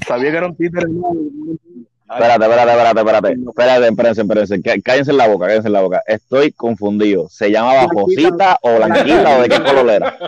sabía 0.06 0.30
que 0.30 0.36
era 0.36 0.46
un 0.46 0.56
títere. 0.56 0.86
Espérate, 2.10 2.44
espérate, 2.44 2.70
espérate, 2.70 3.00
espérate. 3.00 3.32
Espérate, 3.32 3.86
espérense, 3.88 4.20
espérense. 4.22 4.62
Cá- 4.62 4.80
Cállense 4.84 5.10
en 5.10 5.16
la 5.16 5.26
boca, 5.28 5.46
cállense 5.46 5.68
en 5.68 5.72
la 5.72 5.80
boca. 5.80 6.02
Estoy 6.06 6.52
confundido. 6.52 7.28
¿Se 7.28 7.50
llamaba. 7.50 7.86
Josita 7.92 8.58
o 8.62 8.76
Blanquita 8.76 9.38
o 9.38 9.42
de 9.42 9.48
qué 9.48 9.62
color 9.62 9.90
era? 9.90 10.18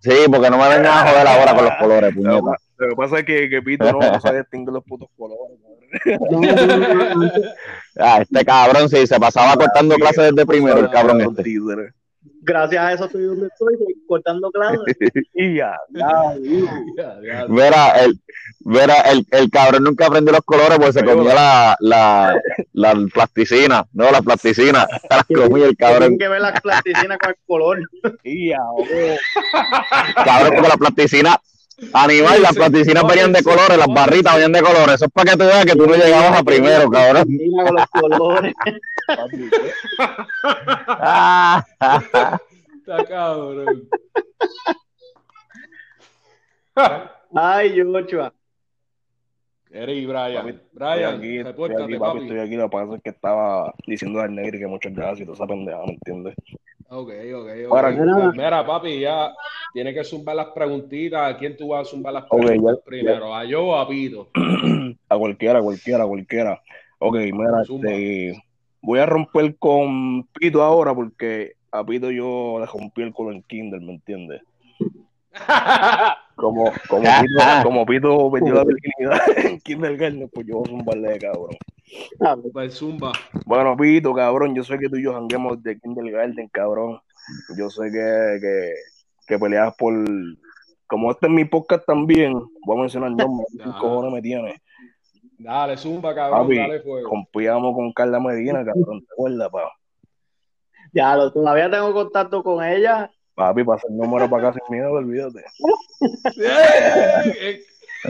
Sí, 0.00 0.12
porque 0.30 0.48
no 0.50 0.56
me 0.58 0.68
vengan 0.68 0.86
a 0.86 1.08
joder 1.10 1.26
ahora 1.26 1.54
con 1.56 1.64
los 1.64 1.74
colores, 1.80 2.14
Lo 2.14 2.22
puñeta. 2.22 2.56
lo 2.76 2.88
que 2.88 2.94
pasa 2.96 3.18
es 3.18 3.24
que, 3.24 3.50
que 3.50 3.60
Pito 3.62 3.90
no, 3.92 3.98
no 3.98 4.20
sabe 4.20 4.38
distinguir 4.38 4.72
los 4.72 4.84
putos 4.84 5.08
colores. 5.16 5.58
Ah, 8.00 8.18
este 8.20 8.44
cabrón 8.44 8.88
sí, 8.88 9.06
se 9.06 9.18
pasaba 9.18 9.56
cortando 9.56 9.96
clases 9.96 10.32
desde 10.32 10.46
primero, 10.46 10.78
el 10.78 10.90
cabrón 10.90 11.20
este. 11.20 11.42
Gracias 12.48 12.82
a 12.82 12.92
eso 12.94 13.04
estoy 13.04 13.24
donde 13.24 13.48
estoy, 13.48 13.76
cortando 14.06 14.50
clases. 14.50 14.96
Ya, 15.34 15.76
Ya. 15.90 16.34
Mira, 17.46 17.90
el, 18.02 18.18
mira, 18.60 18.94
el, 19.02 19.26
el 19.32 19.50
cabrón 19.50 19.84
nunca 19.84 20.06
aprendió 20.06 20.32
los 20.32 20.40
colores 20.46 20.78
porque 20.78 20.94
se 20.94 21.04
comía 21.04 21.34
la, 21.34 21.76
la, 21.80 22.40
la 22.72 22.94
plasticina, 23.12 23.84
no, 23.92 24.10
la 24.10 24.22
plasticina. 24.22 24.86
La 25.10 25.24
comía 25.24 25.66
el 25.66 25.76
cabrón. 25.76 26.16
Tienen 26.16 26.18
que 26.18 26.28
ver 26.28 26.40
las 26.40 26.58
plasticinas 26.62 27.18
con 27.18 27.28
el 27.30 27.36
color. 27.46 27.78
ya. 28.24 28.58
Cabrón, 30.24 30.52
porque 30.54 30.68
la 30.68 30.76
plasticina, 30.78 31.40
animal, 31.92 32.42
las 32.42 32.54
plasticinas 32.54 33.06
venían 33.06 33.32
de 33.32 33.42
colores, 33.42 33.76
las 33.76 33.88
barritas 33.88 34.34
venían 34.34 34.52
de 34.52 34.62
colores. 34.62 34.94
Eso 34.96 35.04
es 35.06 35.10
para 35.12 35.30
que 35.30 35.36
tú 35.36 35.44
veas 35.44 35.64
que 35.64 35.76
tú 35.76 35.86
no 35.86 35.94
llegabas 35.94 36.38
a 36.38 36.42
primero, 36.42 36.90
cabrón. 36.90 37.26
Plasticina 37.26 37.64
con 37.64 37.76
los 37.76 37.86
colores. 37.86 38.54
Está 42.78 43.04
cabrón. 43.08 43.88
Ay, 47.34 47.80
Joshua. 47.80 48.32
Eres 49.70 50.06
Brian. 50.06 50.34
Papi, 50.34 50.48
Estoy 50.50 50.68
Brian, 50.72 51.14
aquí, 51.16 51.38
estoy 51.38 51.64
aquí, 51.64 51.74
papi, 51.76 51.98
papi. 51.98 52.18
estoy 52.22 52.38
aquí. 52.40 52.56
Lo 52.56 52.64
que 52.64 52.76
pasa 52.76 52.94
es 52.96 53.02
que 53.02 53.10
estaba 53.10 53.74
diciendo 53.86 54.20
al 54.20 54.34
negro 54.34 54.58
que 54.58 54.66
muchas 54.66 54.94
gracias 54.94 55.20
y 55.20 55.24
toda 55.24 55.34
esa 55.36 55.46
pendeja, 55.46 55.78
¿me 55.86 55.92
entiendes? 55.92 56.34
Ok, 56.90 57.10
ok, 57.34 57.48
ok. 57.66 57.72
Ahora- 57.72 57.90
Mira, 57.90 58.32
Mira, 58.32 58.66
papi, 58.66 59.00
ya 59.00 59.34
tienes 59.74 59.94
que 59.94 60.04
zumbar 60.04 60.36
las 60.36 60.46
preguntitas. 60.48 61.34
¿A 61.34 61.36
quién 61.36 61.56
tú 61.56 61.68
vas 61.68 61.86
a 61.86 61.90
zumbar 61.90 62.14
las 62.14 62.24
preguntas 62.24 62.76
ya- 62.78 62.84
primero? 62.84 63.34
¿A 63.34 63.44
yo 63.44 63.66
o 63.66 63.76
a 63.76 63.86
Pito? 63.86 64.28
A 65.10 65.16
cualquiera, 65.18 65.58
a 65.58 65.62
cualquiera, 65.62 66.04
a 66.04 66.06
cualquiera. 66.06 66.62
Ok, 66.98 67.14
mira, 67.16 67.62
este, 67.62 68.42
voy 68.82 68.98
a 68.98 69.06
romper 69.06 69.56
con 69.56 70.24
Pito 70.34 70.62
ahora 70.62 70.94
porque 70.94 71.52
a 71.72 71.84
Pito 71.84 72.10
yo 72.10 72.58
le 72.60 72.66
rompí 72.66 73.02
el 73.02 73.12
culo 73.12 73.32
en 73.32 73.42
Kinder, 73.42 73.80
¿me 73.80 73.92
entiendes? 73.94 74.42
Como, 76.38 76.72
como, 76.88 77.02
Pito, 77.02 77.62
como 77.64 77.84
Pito 77.84 78.30
perdió 78.30 78.54
la 78.54 78.64
virginidad 78.64 79.20
en 79.44 79.58
Kindergarten, 79.58 80.30
pues 80.32 80.46
yo 80.46 80.58
voy 80.58 80.64
a 80.66 80.70
zumbarle 80.70 81.08
de 81.08 81.18
cabrón. 81.18 81.56
Ah, 82.20 82.36
Pues 82.52 82.74
zumba. 82.74 83.12
Bueno, 83.44 83.76
Pito, 83.76 84.14
cabrón, 84.14 84.54
yo 84.54 84.62
sé 84.62 84.78
que 84.78 84.88
tú 84.88 84.96
y 84.96 85.02
yo 85.02 85.14
janguemos 85.14 85.60
de 85.64 85.80
Kindergarten, 85.80 86.48
cabrón. 86.48 87.00
Yo 87.56 87.68
sé 87.70 87.90
que, 87.90 88.38
que, 88.40 88.72
que 89.26 89.38
peleas 89.38 89.74
por... 89.76 89.92
Como 90.86 91.10
este 91.10 91.26
es 91.26 91.32
mi 91.32 91.44
podcast 91.44 91.84
también, 91.84 92.32
voy 92.64 92.78
a 92.78 92.80
mencionar 92.82 93.10
nombres, 93.10 93.48
¿qué 93.52 93.64
cojones 93.80 94.12
me 94.12 94.22
tienes? 94.22 94.54
Dale, 95.38 95.76
zumba, 95.76 96.14
cabrón. 96.14 96.42
Papi, 96.42 96.56
Dale 96.56 96.80
fuego. 96.80 97.10
Rompíamos 97.10 97.74
con 97.74 97.92
Carla 97.92 98.20
Medina, 98.20 98.64
cabrón, 98.64 99.00
¿te 99.00 99.12
acuerdas, 99.12 99.50
pa? 99.50 99.72
Ya, 100.92 101.16
lo, 101.16 101.32
todavía 101.32 101.68
tengo 101.68 101.92
contacto 101.92 102.44
con 102.44 102.64
ella. 102.64 103.10
Papi, 103.38 103.62
para 103.62 103.76
hacer 103.76 103.92
número 103.92 104.28
para 104.28 104.48
acá 104.48 104.58
sin 104.58 104.76
miedo, 104.76 104.90
olvídate. 104.90 105.44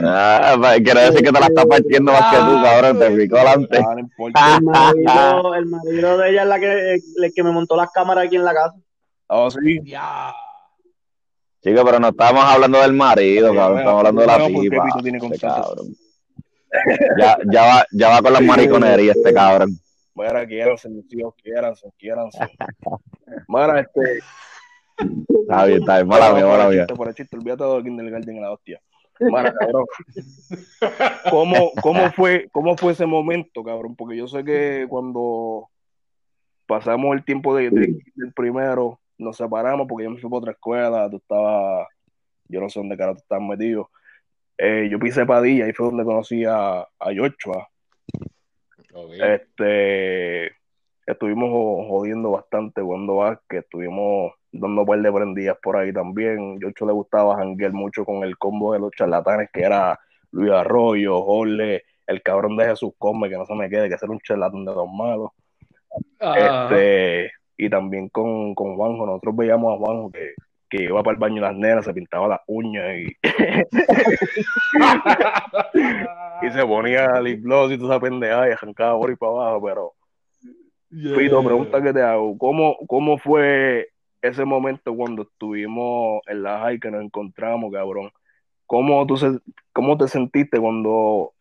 Ah, 0.03 0.55
quiere 0.83 1.01
decir 1.01 1.23
que 1.23 1.31
te 1.31 1.39
la 1.39 1.47
está 1.47 1.65
partiendo 1.65 2.11
más 2.11 2.31
que 2.31 2.37
tú, 2.37 2.63
cabrón. 2.63 2.99
Te 2.99 3.11
picó 3.11 3.37
adelante. 3.37 3.79
Ah. 4.35 4.57
El 4.57 4.63
marido, 4.63 5.55
el 5.55 5.65
marido 5.65 6.17
de 6.17 6.29
ella 6.29 6.41
es 6.43 6.47
la 6.47 6.59
que, 6.59 6.93
el 6.93 7.33
que 7.33 7.43
me 7.43 7.51
montó 7.51 7.75
las 7.75 7.91
cámaras 7.91 8.25
aquí 8.25 8.35
en 8.35 8.45
la 8.45 8.53
casa. 8.53 8.75
Ah, 9.27 9.47
sí. 9.51 9.79
Ya. 9.83 10.33
Chicos, 11.63 11.83
pero 11.83 11.99
no 11.99 12.09
estamos 12.09 12.43
hablando 12.43 12.81
del 12.81 12.93
marido, 12.93 13.53
cabrón. 13.53 13.79
Estamos 13.79 13.99
hablando 13.99 14.21
de 14.21 14.27
la 14.27 14.47
tipa. 14.47 15.01
Tiene 15.01 15.17
Este 15.17 15.39
cabrón. 15.39 15.87
Ya, 17.19 17.37
ya, 17.51 17.61
va, 17.63 17.85
ya 17.91 18.09
va 18.09 18.21
con 18.21 18.33
las 18.33 18.41
mariconerías 18.41 19.15
este 19.15 19.33
cabrón. 19.33 19.79
Mira, 20.15 20.45
quiéranse, 20.47 20.89
mis 20.89 21.11
hijos, 21.13 21.33
quiéranse, 21.41 21.91
quiéranse. 21.97 22.39
Mira, 23.47 23.79
este... 23.79 24.21
Está 25.29 25.65
bien, 25.65 25.79
está 25.79 25.95
bien. 25.97 26.07
Mala 26.07 26.33
mía, 26.33 26.41
por 26.43 26.49
mala 26.51 26.63
el 26.65 26.69
mía. 26.71 26.79
chiste, 26.81 26.95
por 26.95 27.07
el 27.07 27.13
chiste, 27.15 27.37
olvídate 27.37 27.63
de 27.63 27.83
Kindergarten 27.83 28.35
en 28.35 28.41
la 28.41 28.51
hostia. 28.51 28.81
Mira, 29.19 29.53
cabrón. 29.53 29.85
¿Cómo, 31.29 31.71
cómo, 31.81 32.11
fue, 32.11 32.47
¿Cómo 32.51 32.77
fue 32.77 32.93
ese 32.93 33.05
momento, 33.05 33.63
cabrón? 33.63 33.95
Porque 33.95 34.15
yo 34.17 34.27
sé 34.27 34.43
que 34.43 34.85
cuando 34.89 35.69
pasamos 36.65 37.15
el 37.15 37.23
tiempo 37.25 37.55
de, 37.55 37.69
de- 37.71 38.01
del 38.15 38.33
primero, 38.33 38.99
nos 39.17 39.35
separamos 39.37 39.87
porque 39.87 40.05
yo 40.05 40.11
me 40.11 40.19
fui 40.19 40.29
para 40.29 40.39
otra 40.39 40.51
escuela, 40.53 41.09
tú 41.09 41.17
estabas, 41.17 41.87
yo 42.47 42.61
no 42.61 42.69
sé 42.69 42.79
dónde 42.79 42.95
cara 42.97 43.13
tú 43.13 43.19
estabas 43.19 43.43
metido. 43.47 43.89
Eh, 44.57 44.87
yo 44.91 44.99
pisé 44.99 45.25
Padilla 45.25 45.67
y 45.67 45.73
fue 45.73 45.87
donde 45.87 46.03
conocí 46.05 46.45
a, 46.45 46.79
a 46.81 47.05
Joshua. 47.15 47.67
Este, 49.21 50.47
estuvimos 51.05 51.49
jo- 51.49 51.85
jodiendo 51.87 52.31
bastante 52.31 52.81
jugando 52.81 53.17
básquet, 53.17 53.63
estuvimos 53.63 54.33
dando 54.51 54.85
par 54.85 55.01
de 55.01 55.55
por 55.61 55.77
ahí 55.77 55.93
también. 55.93 56.59
Yocho 56.59 56.85
le 56.85 56.93
gustaba 56.93 57.37
janguear 57.37 57.73
mucho 57.73 58.05
con 58.05 58.23
el 58.23 58.37
combo 58.37 58.73
de 58.73 58.79
los 58.79 58.91
charlatanes 58.91 59.49
que 59.51 59.61
era 59.61 59.99
Luis 60.31 60.51
Arroyo, 60.51 61.21
Jorge, 61.21 61.83
el 62.07 62.21
cabrón 62.21 62.57
de 62.57 62.65
Jesús 62.65 62.93
Come, 62.97 63.29
que 63.29 63.37
no 63.37 63.45
se 63.45 63.55
me 63.55 63.69
quede, 63.69 63.89
que 63.89 63.97
ser 63.97 64.09
un 64.09 64.19
charlatán 64.19 64.65
de 64.65 64.73
los 64.73 64.91
malos. 64.91 65.31
Este, 66.19 67.31
y 67.57 67.69
también 67.69 68.09
con, 68.09 68.53
con 68.55 68.75
Juanjo, 68.75 69.05
nosotros 69.05 69.35
veíamos 69.35 69.73
a 69.73 69.77
Juanjo 69.77 70.11
que, 70.11 70.33
que 70.69 70.83
iba 70.83 71.03
para 71.03 71.13
el 71.13 71.19
baño 71.19 71.35
de 71.35 71.41
las 71.41 71.55
nenas, 71.55 71.85
se 71.85 71.93
pintaba 71.93 72.27
las 72.27 72.41
uñas 72.47 72.97
y, 72.97 73.15
y 76.47 76.51
se 76.51 76.65
ponía 76.65 77.21
lip 77.21 77.43
gloss 77.43 77.71
y 77.71 77.77
toda 77.77 77.95
esa 77.95 78.01
pendejada 78.01 78.49
y 78.49 78.51
arrancaba 78.51 78.99
por 78.99 79.11
y 79.11 79.15
para 79.15 79.31
abajo, 79.31 79.63
pero 79.63 79.93
Yeah. 80.91 81.15
Pito, 81.15 81.43
pregunta 81.43 81.83
que 81.83 81.93
te 81.93 82.01
hago, 82.01 82.35
¿cómo, 82.37 82.75
cómo 82.87 83.19
fue 83.19 83.89
ese 84.21 84.45
momento 84.45 84.95
cuando 84.95 85.23
estuvimos 85.23 86.21
en 86.27 86.43
la 86.43 86.59
high 86.59 86.79
que 86.79 86.91
nos 86.91 87.03
encontramos, 87.03 87.71
cabrón? 87.71 88.11
¿Cómo, 88.65 89.05
tú 89.07 89.17
se- 89.17 89.39
cómo 89.73 89.97
te 89.97 90.07
sentiste 90.07 90.59
cuando 90.59 91.33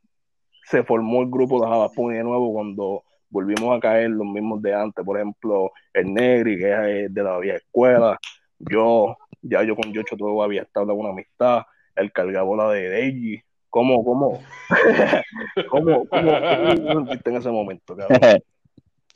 se 0.65 0.83
formó 0.85 1.23
el 1.23 1.31
grupo 1.31 1.61
de 1.61 1.69
Javapuni 1.69 2.17
de 2.19 2.25
nuevo, 2.25 2.53
cuando 2.53 3.03
volvimos 3.31 3.77
a 3.77 3.81
caer 3.81 4.11
los 4.11 4.27
mismos 4.27 4.63
de 4.63 4.75
antes? 4.75 5.05
Por 5.05 5.17
ejemplo, 5.19 5.73
el 5.93 6.13
Negri, 6.15 6.59
que 6.59 7.05
es 7.05 7.13
de 7.15 7.23
la 7.23 7.39
vieja 7.39 7.59
escuela, 7.59 8.19
yo, 8.59 9.17
ya 9.43 9.63
yo 9.63 9.77
con 9.77 9.93
Yocho 9.93 10.17
todo 10.17 10.43
había 10.43 10.63
estado 10.63 10.93
en 10.93 10.99
una 11.01 11.11
amistad, 11.11 11.63
el 11.97 12.13
cargabola 12.13 12.71
de 12.71 12.89
Deji. 12.89 13.43
¿Cómo, 13.71 14.03
cómo, 14.03 14.41
cómo, 15.69 16.07
cómo, 16.09 16.09
cómo 16.09 16.75
te 16.75 16.87
sentiste 16.95 17.31
en 17.31 17.37
ese 17.37 17.51
momento, 17.51 17.97
cabrón? 17.97 18.21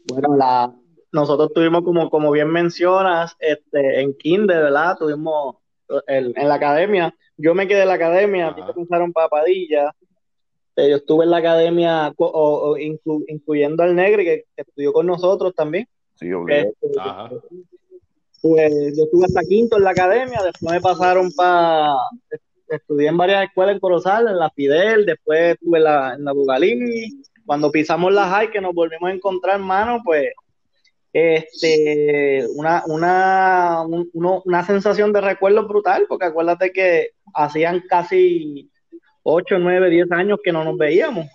Bueno, 0.05 0.35
la, 0.37 0.75
nosotros 1.13 1.53
tuvimos, 1.55 1.83
como, 1.83 2.09
como 2.11 2.31
bien 2.31 2.49
mencionas, 2.49 3.37
este, 3.39 4.01
en 4.01 4.15
Kinder, 4.15 4.63
¿verdad? 4.65 4.97
Tuvimos 4.99 5.57
el- 6.07 6.33
en 6.37 6.49
la 6.49 6.55
academia. 6.55 7.15
Yo 7.37 7.55
me 7.55 7.69
quedé 7.69 7.83
en 7.83 7.89
la 7.89 7.95
academia, 7.95 8.49
a 8.49 8.55
ti 8.55 8.61
te 8.61 8.65
Ajá. 8.65 8.73
pensaron 8.75 9.13
papadilla. 9.13 9.93
Eh, 10.77 10.89
Yo 10.91 10.97
estuve 10.97 11.25
en 11.25 11.31
la 11.31 11.37
academia, 11.39 12.13
o- 12.17 12.25
o 12.71 12.77
inclu- 12.79 13.25
incluyendo 13.29 13.83
al 13.83 13.95
Negri, 13.95 14.25
que, 14.25 14.45
que 14.57 14.63
estudió 14.63 14.93
con 14.93 15.07
nosotros 15.07 15.55
también. 15.55 15.87
Sí, 16.15 16.33
obligado. 16.33 16.73
Este, 16.83 17.01
Ajá. 17.01 17.31
Pues 18.41 18.73
yo 18.97 19.05
estuve 19.05 19.27
hasta 19.27 19.43
quinto 19.43 19.77
en 19.77 19.85
la 19.85 19.91
academia, 19.91 20.43
después 20.43 20.73
me 20.75 20.81
pasaron 20.81 21.31
para. 21.33 21.95
Estudié 22.69 23.09
en 23.09 23.17
varias 23.19 23.45
escuelas 23.45 23.75
en 23.75 23.81
Corozal, 23.81 24.29
en 24.29 24.39
la 24.39 24.49
Fidel, 24.51 25.05
después 25.05 25.55
estuve 25.55 25.79
en 25.79 25.85
la, 25.85 26.15
en 26.15 26.25
la 26.25 26.33
Bugalini. 26.33 27.23
Cuando 27.45 27.71
pisamos 27.71 28.13
la 28.13 28.25
high, 28.31 28.51
que 28.51 28.61
nos 28.63 28.73
volvimos 28.75 29.11
a 29.11 29.13
encontrar, 29.13 29.57
hermano, 29.57 30.01
pues 30.05 30.29
este, 31.13 32.47
una, 32.57 32.83
una, 32.87 33.83
un- 33.87 34.11
uno- 34.15 34.43
una 34.45 34.65
sensación 34.65 35.13
de 35.13 35.21
recuerdo 35.21 35.67
brutal, 35.69 36.07
porque 36.09 36.27
acuérdate 36.27 36.73
que 36.73 37.11
hacían 37.35 37.83
casi 37.89 38.71
8, 39.23 39.59
9, 39.59 39.91
10 39.91 40.11
años 40.13 40.39
que 40.43 40.53
no 40.53 40.65
nos 40.65 40.77
veíamos. 40.79 41.27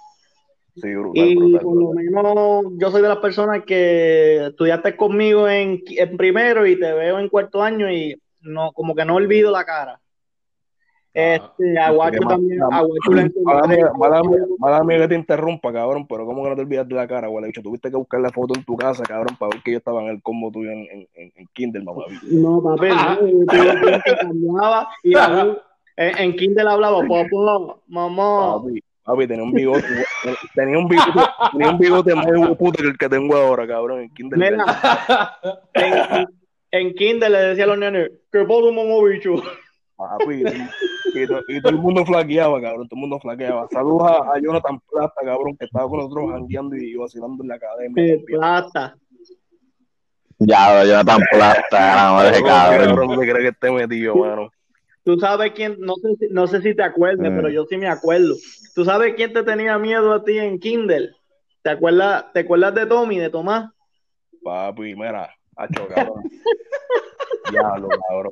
Sí, 0.75 0.93
brutal, 0.93 1.25
Y 1.25 1.35
brutal, 1.35 1.61
por 1.61 1.75
lo 1.77 1.91
menos 1.93 2.65
yo 2.79 2.91
soy 2.91 3.01
de 3.01 3.07
las 3.09 3.17
personas 3.17 3.63
que 3.65 4.47
estudiaste 4.47 4.95
conmigo 4.95 5.47
en, 5.49 5.81
en 5.87 6.17
primero 6.17 6.67
y 6.67 6.79
te 6.79 6.93
veo 6.93 7.19
en 7.19 7.29
cuarto 7.29 7.63
año 7.63 7.91
y 7.91 8.15
no, 8.41 8.71
como 8.73 8.93
que 8.93 9.03
no 9.05 9.15
olvido 9.15 9.51
la 9.51 9.65
cara. 9.65 9.99
Este, 11.19 11.79
a 11.79 11.89
Guacho 11.89 12.19
también, 12.27 12.61
a 12.61 12.81
Guacho 12.81 13.11
le 13.11 13.21
encontré. 13.23 13.81
mala 14.59 14.83
mía- 14.83 14.99
que 14.99 15.07
te 15.07 15.15
interrumpa, 15.15 15.73
cabrón, 15.73 16.05
pero 16.07 16.27
¿cómo 16.27 16.43
que 16.43 16.49
no 16.49 16.55
te 16.55 16.61
olvidas 16.61 16.87
de 16.87 16.93
la 16.93 17.07
cara, 17.07 17.27
güey? 17.27 17.45
Dicho, 17.45 17.63
tuviste 17.63 17.89
que 17.89 17.97
buscar 17.97 18.19
la 18.21 18.29
foto 18.29 18.53
en 18.55 18.63
tu 18.63 18.77
casa, 18.77 19.01
cabrón, 19.03 19.35
para 19.39 19.49
ver 19.49 19.63
que 19.63 19.71
yo 19.71 19.77
estaba 19.79 20.03
en 20.03 20.09
el 20.09 20.21
combo 20.21 20.51
tuyo 20.51 20.69
en, 20.69 20.79
en, 20.91 21.07
en, 21.15 21.31
en 21.35 21.47
Kindle, 21.53 21.83
mamá. 21.83 22.03
No, 22.21 22.61
papi, 22.61 22.87
no, 22.89 23.27
yo 23.27 23.45
tuve 23.45 23.45
tiempo 23.47 23.87
que 24.05 24.15
cambiaba 24.15 24.87
y 25.03 25.13
en, 25.15 26.17
en 26.19 26.35
Kindle 26.35 26.69
hablaba, 26.69 26.99
papá, 27.01 27.75
mamá. 27.87 28.57
Papi, 28.61 28.83
papi, 29.03 29.27
tenía 29.27 29.43
un 29.43 29.53
bigote, 29.53 29.87
tenía 30.53 30.77
un 30.77 30.87
bigote, 30.87 31.11
tenía 31.51 31.71
un 31.71 31.79
bigote 31.79 32.13
más 32.13 32.27
puto 32.59 32.83
que 32.83 32.89
el 32.89 32.97
que 32.97 33.09
tengo 33.09 33.35
ahora, 33.35 33.65
cabrón, 33.67 34.01
en 34.01 34.13
Kindle. 34.13 34.37
Mira, 34.37 34.65
en, 35.73 36.27
en 36.71 36.93
Kindle 36.93 37.29
le 37.31 37.37
decía 37.39 37.63
a 37.63 37.67
los 37.67 37.79
nenes, 37.79 38.11
¿qué 38.31 38.43
pasa, 38.43 38.71
mamá, 38.71 39.03
bicho? 39.09 39.33
Papi, 39.97 40.43
y, 40.43 41.19
y 41.23 41.27
to- 41.27 41.43
y 41.47 41.59
todo 41.59 41.71
el 41.71 41.77
mundo 41.79 42.05
flaqueaba, 42.05 42.61
cabrón, 42.61 42.87
todo 42.87 42.97
el 42.97 43.01
mundo 43.01 43.19
flaqueaba. 43.19 43.67
Saludos 43.71 44.03
a, 44.11 44.33
a 44.33 44.39
Jonathan 44.39 44.79
Plata, 44.91 45.21
cabrón, 45.23 45.57
que 45.57 45.65
estaba 45.65 45.89
con 45.89 45.97
nosotros 45.97 46.29
jangueando 46.31 46.75
y 46.75 46.95
vacilando 46.95 47.43
en 47.43 47.49
la 47.49 47.55
academia. 47.55 48.03
Eh, 48.05 48.23
plata. 48.25 48.95
Ya, 50.39 50.83
yo 50.85 51.03
tan 51.03 51.19
plata, 51.31 51.61
la 51.95 52.11
madre, 52.13 52.43
cabrón. 52.43 52.85
cabrón, 52.87 53.07
¿dónde 53.07 53.25
crees 53.31 53.41
que 53.41 53.47
esté 53.49 53.71
metido, 53.71 54.15
mano? 54.15 54.51
Tú 55.03 55.17
sabes 55.17 55.51
quién, 55.53 55.77
no 55.79 55.95
sé, 55.95 56.15
si- 56.19 56.27
no 56.33 56.45
sé 56.45 56.61
si 56.61 56.75
te 56.75 56.83
acuerdas, 56.83 57.31
Mm. 57.31 57.35
pero 57.35 57.49
yo 57.49 57.65
sí 57.65 57.77
me 57.77 57.87
acuerdo. 57.87 58.35
¿Tú 58.75 58.85
sabes 58.85 59.15
quién 59.15 59.33
te 59.33 59.41
tenía 59.41 59.79
miedo 59.79 60.13
a 60.13 60.23
ti 60.23 60.37
en 60.37 60.59
Kindle? 60.59 61.09
¿Te 61.63 61.71
acuerdas, 61.71 62.25
¿te 62.33 62.41
acuerdas 62.41 62.75
de 62.75 62.85
Tommy, 62.85 63.17
de 63.17 63.29
Tomás? 63.31 63.71
Papi, 64.43 64.93
mira, 64.95 65.33
hacho, 65.55 65.87
cabrón. 65.87 66.23
Diablo, 67.51 67.89
cabrón. 68.07 68.31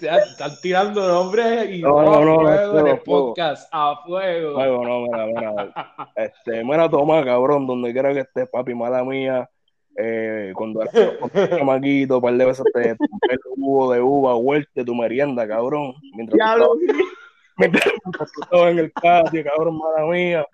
Ya, 0.00 0.16
Están 0.18 0.52
tirando 0.60 1.06
nombres 1.06 1.70
y 1.70 1.80
No, 1.82 2.02
no, 2.24 2.40
fuego 2.40 2.78
en 2.80 2.86
el 2.88 2.98
podcast. 3.00 3.68
A 3.72 3.96
fuego. 4.04 4.54
Fuego, 4.54 4.84
no, 4.84 5.00
mira, 5.02 5.26
mira. 5.26 5.72
Este, 6.16 6.64
mira, 6.64 6.88
toma, 6.88 7.24
cabrón, 7.24 7.66
donde 7.66 7.92
quiera 7.92 8.12
que 8.12 8.20
estés, 8.20 8.48
papi, 8.48 8.74
mala 8.74 9.04
mía. 9.04 9.48
Eh, 9.96 10.52
cuando 10.56 10.82
eras 10.82 10.92
chamaquito, 11.50 12.20
par 12.20 12.34
de 12.34 12.44
veces 12.44 12.64
te 12.74 12.96
tomé 12.96 12.96
el 13.30 13.38
jugo 13.54 13.92
de 13.92 14.00
uva, 14.00 14.34
vuelta 14.34 14.70
de 14.74 14.84
tu 14.84 14.94
merienda, 14.94 15.46
cabrón. 15.46 15.94
Mientras 16.16 16.36
Diablo, 16.36 16.72
estabas- 16.80 17.06
mientras 17.56 17.86
estabas 18.42 18.72
en 18.72 18.78
el 18.80 18.90
patio, 18.90 19.44
cabrón, 19.44 19.78
mala 19.78 20.10
mía. 20.10 20.44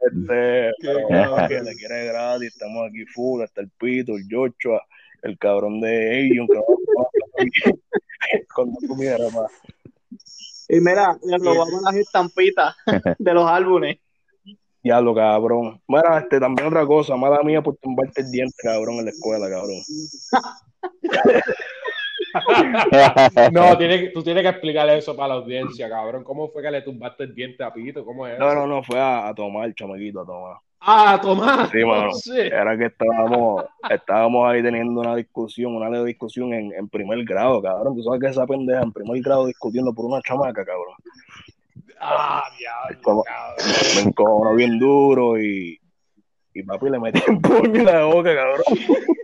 Este, 0.00 0.72
cabrón. 0.82 1.48
que 1.48 1.60
le 1.60 1.74
quiere 1.74 2.06
gratis, 2.06 2.48
estamos 2.54 2.88
aquí 2.88 3.04
full, 3.06 3.42
hasta 3.42 3.60
el 3.60 3.68
pito, 3.78 4.12
el 4.16 4.24
Joshua, 4.30 4.80
el 5.22 5.36
cabrón 5.36 5.80
de 5.80 6.20
Avion, 6.20 6.46
que 6.46 6.58
tú 8.54 8.96
miras, 8.96 9.32
pa. 9.32 9.46
Y 10.68 10.80
mira, 10.80 11.18
le 11.22 11.38
robamos 11.38 11.80
las 11.82 11.94
estampitas 11.94 12.74
de 13.18 13.34
los 13.34 13.48
álbumes. 13.48 13.98
Diablo, 14.82 15.14
cabrón. 15.14 15.80
Mira, 15.88 16.18
este, 16.18 16.38
también 16.38 16.68
otra 16.68 16.86
cosa, 16.86 17.16
mala 17.16 17.42
mía 17.42 17.62
por 17.62 17.76
tumbarte 17.76 18.20
el 18.22 18.30
diente, 18.30 18.54
cabrón, 18.62 18.96
en 18.96 19.04
la 19.06 19.10
escuela, 19.10 19.48
cabrón. 19.48 19.80
No, 23.52 23.76
tiene 23.78 23.98
que- 24.00 24.08
tú 24.10 24.22
tienes 24.22 24.42
que 24.42 24.48
explicarle 24.50 24.98
eso 24.98 25.16
para 25.16 25.28
la 25.28 25.34
audiencia, 25.34 25.88
cabrón. 25.88 26.22
¿Cómo 26.24 26.48
fue 26.50 26.62
que 26.62 26.70
le 26.70 26.82
tumbaste 26.82 27.24
el 27.24 27.34
diente 27.34 27.64
a 27.64 27.72
Pito? 27.72 28.04
¿Cómo 28.04 28.26
es 28.26 28.38
No, 28.38 28.46
eso? 28.48 28.54
no, 28.54 28.66
no, 28.66 28.82
fue 28.82 28.98
a, 29.00 29.28
a 29.28 29.34
tomar, 29.34 29.72
chamaquito, 29.74 30.20
a 30.20 30.26
tomar. 30.26 30.56
Ah, 30.80 31.18
Tomás. 31.20 31.70
Sí, 31.70 31.84
mano. 31.84 32.12
Sí. 32.12 32.38
Era 32.38 32.76
que 32.78 32.86
estábamos, 32.86 33.64
estábamos 33.90 34.48
ahí 34.48 34.62
teniendo 34.62 35.00
una 35.00 35.16
discusión, 35.16 35.74
una 35.74 35.90
leve 35.90 36.06
discusión 36.06 36.54
en, 36.54 36.72
en 36.72 36.88
primer 36.88 37.24
grado, 37.24 37.60
cabrón. 37.60 37.96
Tú 37.96 38.02
sabes 38.02 38.20
que 38.20 38.28
esa 38.28 38.46
pendeja 38.46 38.82
en 38.82 38.92
primer 38.92 39.20
grado 39.22 39.46
discutiendo 39.46 39.92
por 39.92 40.06
una 40.06 40.20
chamaca, 40.22 40.64
cabrón. 40.64 40.94
Ah, 42.00 42.44
diablo, 42.58 43.02
Como- 43.02 43.24
cabrón. 43.24 43.56
Me 43.96 44.00
encojonó 44.02 44.54
bien 44.54 44.78
duro 44.78 45.40
y, 45.40 45.80
y 46.54 46.62
papi 46.62 46.90
le 46.90 47.00
metí 47.00 47.20
un 47.28 47.42
puño 47.42 47.80
en 47.80 47.84
la 47.84 48.04
boca, 48.04 48.34
cabrón. 48.34 48.64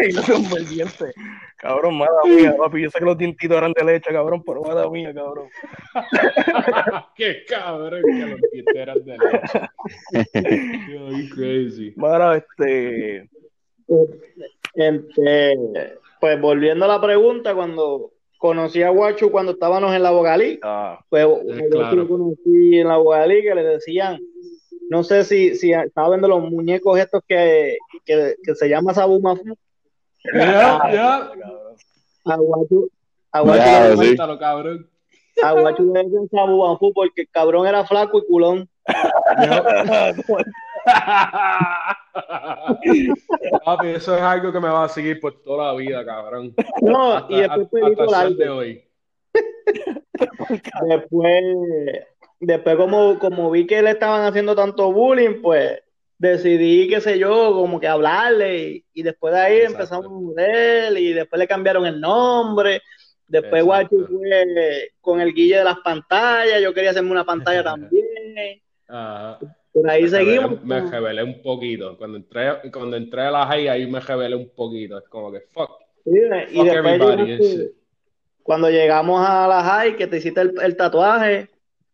y 0.08 0.12
no 0.14 0.22
se 0.88 1.12
Cabrón, 1.60 1.98
mala 1.98 2.10
mía, 2.24 2.54
papi. 2.56 2.82
Yo 2.82 2.90
sé 2.90 2.98
que 2.98 3.04
los 3.04 3.18
dientitos 3.18 3.56
eran 3.56 3.72
de 3.72 3.84
leche, 3.84 4.10
cabrón, 4.12 4.42
pero 4.44 4.62
mala 4.62 4.88
mía, 4.88 5.12
cabrón. 5.12 5.48
Qué 7.16 7.44
cabrón 7.46 8.02
que 8.02 8.26
los 8.26 8.40
dientes 8.50 8.74
eran 8.76 9.04
de 9.04 9.18
leche. 9.18 9.60
Ay, 10.34 11.28
crazy. 11.34 11.92
Mara, 11.96 12.36
este. 12.38 13.28
Este, 14.74 15.58
pues 16.20 16.40
volviendo 16.40 16.84
a 16.84 16.88
la 16.88 17.00
pregunta, 17.00 17.54
cuando 17.54 18.12
conocí 18.38 18.82
a 18.82 18.88
Guacho 18.90 19.30
cuando 19.30 19.52
estábamos 19.52 19.94
en 19.94 20.02
la 20.02 20.12
Bogalí, 20.12 20.58
Ah, 20.62 20.98
pues 21.10 21.24
Eh, 21.26 21.28
yo 21.64 21.68
claro. 21.70 21.96
lo 21.96 22.08
conocí 22.08 22.78
en 22.78 22.88
la 22.88 22.96
Bogalí 22.96 23.42
que 23.42 23.54
le 23.54 23.64
decían, 23.64 24.18
no 24.88 25.02
sé 25.02 25.24
si, 25.24 25.54
si 25.56 25.72
estaba 25.72 26.08
viendo 26.10 26.28
los 26.28 26.40
muñecos 26.50 26.98
estos 26.98 27.22
que, 27.28 27.76
que, 28.04 28.36
que 28.42 28.54
se 28.54 28.68
llama 28.68 28.94
Sabumafu, 28.94 29.56
Ya, 30.24 30.92
ya. 30.92 31.30
cabrón. 31.30 31.76
a 32.26 32.36
Guacho, 32.36 32.84
a 33.32 33.40
Guacho, 33.40 33.58
Ya, 33.64 33.80
le- 33.84 33.90
sí. 33.92 33.96
Cuéntalo, 33.96 34.38
cabrón. 34.38 34.90
a 35.42 35.52
Guacho 35.52 35.82
le 35.82 36.02
decían 36.04 36.28
Sabumafu 36.30 36.92
porque 36.92 37.22
el 37.22 37.28
cabrón 37.30 37.66
era 37.66 37.86
flaco 37.86 38.18
y 38.18 38.26
culón. 38.26 38.68
Papi, 43.64 43.88
eso 43.88 44.16
es 44.16 44.22
algo 44.22 44.52
que 44.52 44.60
me 44.60 44.68
va 44.68 44.84
a 44.84 44.88
seguir 44.88 45.20
por 45.20 45.40
toda 45.42 45.72
la 45.72 45.78
vida, 45.78 46.04
cabrón. 46.04 46.54
No, 46.82 47.12
Hasta, 47.14 47.32
y 47.32 47.40
después 47.40 47.60
hasta 47.60 47.70
pelito 47.70 48.22
el 48.22 48.36
de 48.36 48.48
hoy. 48.48 48.84
Después, 50.88 51.44
después 52.40 52.76
como, 52.76 53.18
como 53.18 53.50
vi 53.50 53.66
que 53.66 53.82
le 53.82 53.90
estaban 53.90 54.22
haciendo 54.24 54.54
tanto 54.54 54.92
bullying, 54.92 55.40
pues 55.42 55.82
decidí, 56.20 56.86
qué 56.86 57.00
sé 57.00 57.18
yo, 57.18 57.52
como 57.54 57.80
que 57.80 57.88
hablarle 57.88 58.68
y, 58.68 58.84
y 58.92 59.02
después 59.02 59.32
de 59.34 59.40
ahí 59.40 59.56
Exacto. 59.60 59.72
empezamos 59.74 60.06
a 60.06 60.08
joder 60.10 60.98
y 60.98 61.12
después 61.14 61.38
le 61.38 61.48
cambiaron 61.48 61.86
el 61.86 62.00
nombre. 62.00 62.82
Después 63.26 63.62
Exacto. 63.64 63.96
Fue 64.08 64.90
con 65.00 65.20
el 65.20 65.32
guille 65.32 65.56
de 65.58 65.64
las 65.64 65.78
pantallas, 65.80 66.60
yo 66.62 66.74
quería 66.74 66.90
hacerme 66.90 67.10
una 67.12 67.24
pantalla 67.24 67.62
también. 67.64 68.60
Ajá. 68.86 69.38
Por 69.72 69.88
ahí 69.88 70.02
Me 70.02 70.08
seguimos. 70.08 70.64
Me 70.64 70.80
rebelé 70.80 71.22
un 71.22 71.40
poquito. 71.42 71.96
Cuando 71.96 72.18
entré, 72.18 72.70
cuando 72.72 72.96
entré 72.96 73.22
a 73.22 73.30
la 73.30 73.46
high, 73.46 73.68
ahí 73.68 73.86
me 73.86 74.00
rebelé 74.00 74.34
un 74.36 74.50
poquito. 74.54 74.98
Es 74.98 75.08
como 75.08 75.30
que, 75.32 75.40
fuck. 75.52 75.70
Sí, 76.04 76.10
y 76.50 76.56
Fuck 76.56 76.64
después 76.66 76.74
everybody, 76.94 77.22
llegaste- 77.22 77.44
ese. 77.54 77.72
cuando 78.42 78.68
llegamos 78.68 79.24
a 79.26 79.46
la 79.46 79.62
high, 79.62 79.96
que 79.96 80.06
te 80.08 80.16
hiciste 80.16 80.40
el, 80.40 80.54
el 80.60 80.76
tatuaje, 80.76 81.49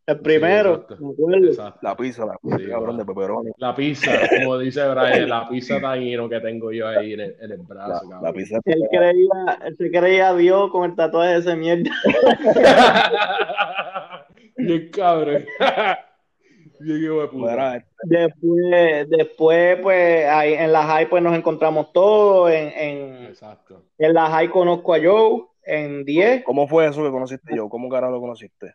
el 0.07 0.21
primero, 0.21 0.75
exacto. 0.75 0.97
me. 1.01 1.41
La 1.41 1.47
pizza, 1.49 1.77
la 1.83 1.97
pizza, 1.97 2.25
Sí, 2.59 2.67
cabrón, 2.69 2.99
de 2.99 3.05
peperoni. 3.05 3.51
La 3.59 3.75
pizza, 3.75 4.13
como 4.39 4.59
dice 4.59 4.87
Brian, 4.89 5.29
la 5.29 5.49
pizza 5.49 5.81
taíno 5.81 6.29
que 6.29 6.41
tengo 6.41 6.71
yo 6.73 6.87
ahí 6.89 7.15
en 7.15 7.21
el, 7.21 7.37
en 7.41 7.53
el 7.53 7.59
La, 7.59 7.65
brazo, 7.65 8.05
la 8.05 8.11
cabrón. 8.11 8.35
pizza. 8.35 8.59
Él 8.65 8.83
creía, 8.91 9.59
él 9.65 9.77
se 9.77 9.91
creía 9.91 10.35
Dios 10.35 10.71
con 10.71 10.85
el 10.89 10.97
tatuaje 10.97 11.33
de 11.33 11.39
esa 11.39 11.57
mierda. 11.57 11.91
Bien 14.57 14.89
cabrón. 14.91 15.45
Bien 16.81 17.03
hijo 17.05 17.21
de 17.23 17.29
puta. 17.29 17.51
Mira, 17.51 17.77
este, 17.77 17.89
Después, 18.05 19.09
después, 19.09 19.79
pues, 19.83 20.27
ahí 20.27 20.53
en 20.55 20.73
la 20.73 20.85
high, 20.85 21.09
pues 21.09 21.23
nos 21.23 21.37
encontramos 21.37 21.93
todos. 21.93 22.51
En, 22.53 22.69
en, 22.77 23.25
Exacto. 23.27 23.83
en 23.99 24.15
la 24.15 24.27
high 24.29 24.49
conozco 24.51 24.95
a 24.95 24.99
Joe, 25.03 25.45
en 25.65 26.05
10. 26.05 26.45
¿Cómo 26.45 26.69
fue 26.69 26.87
eso 26.87 27.03
que 27.03 27.11
conociste 27.11 27.57
yo? 27.57 27.69
¿Cómo 27.69 27.89
carajo 27.89 28.13
lo 28.13 28.21
conociste? 28.21 28.75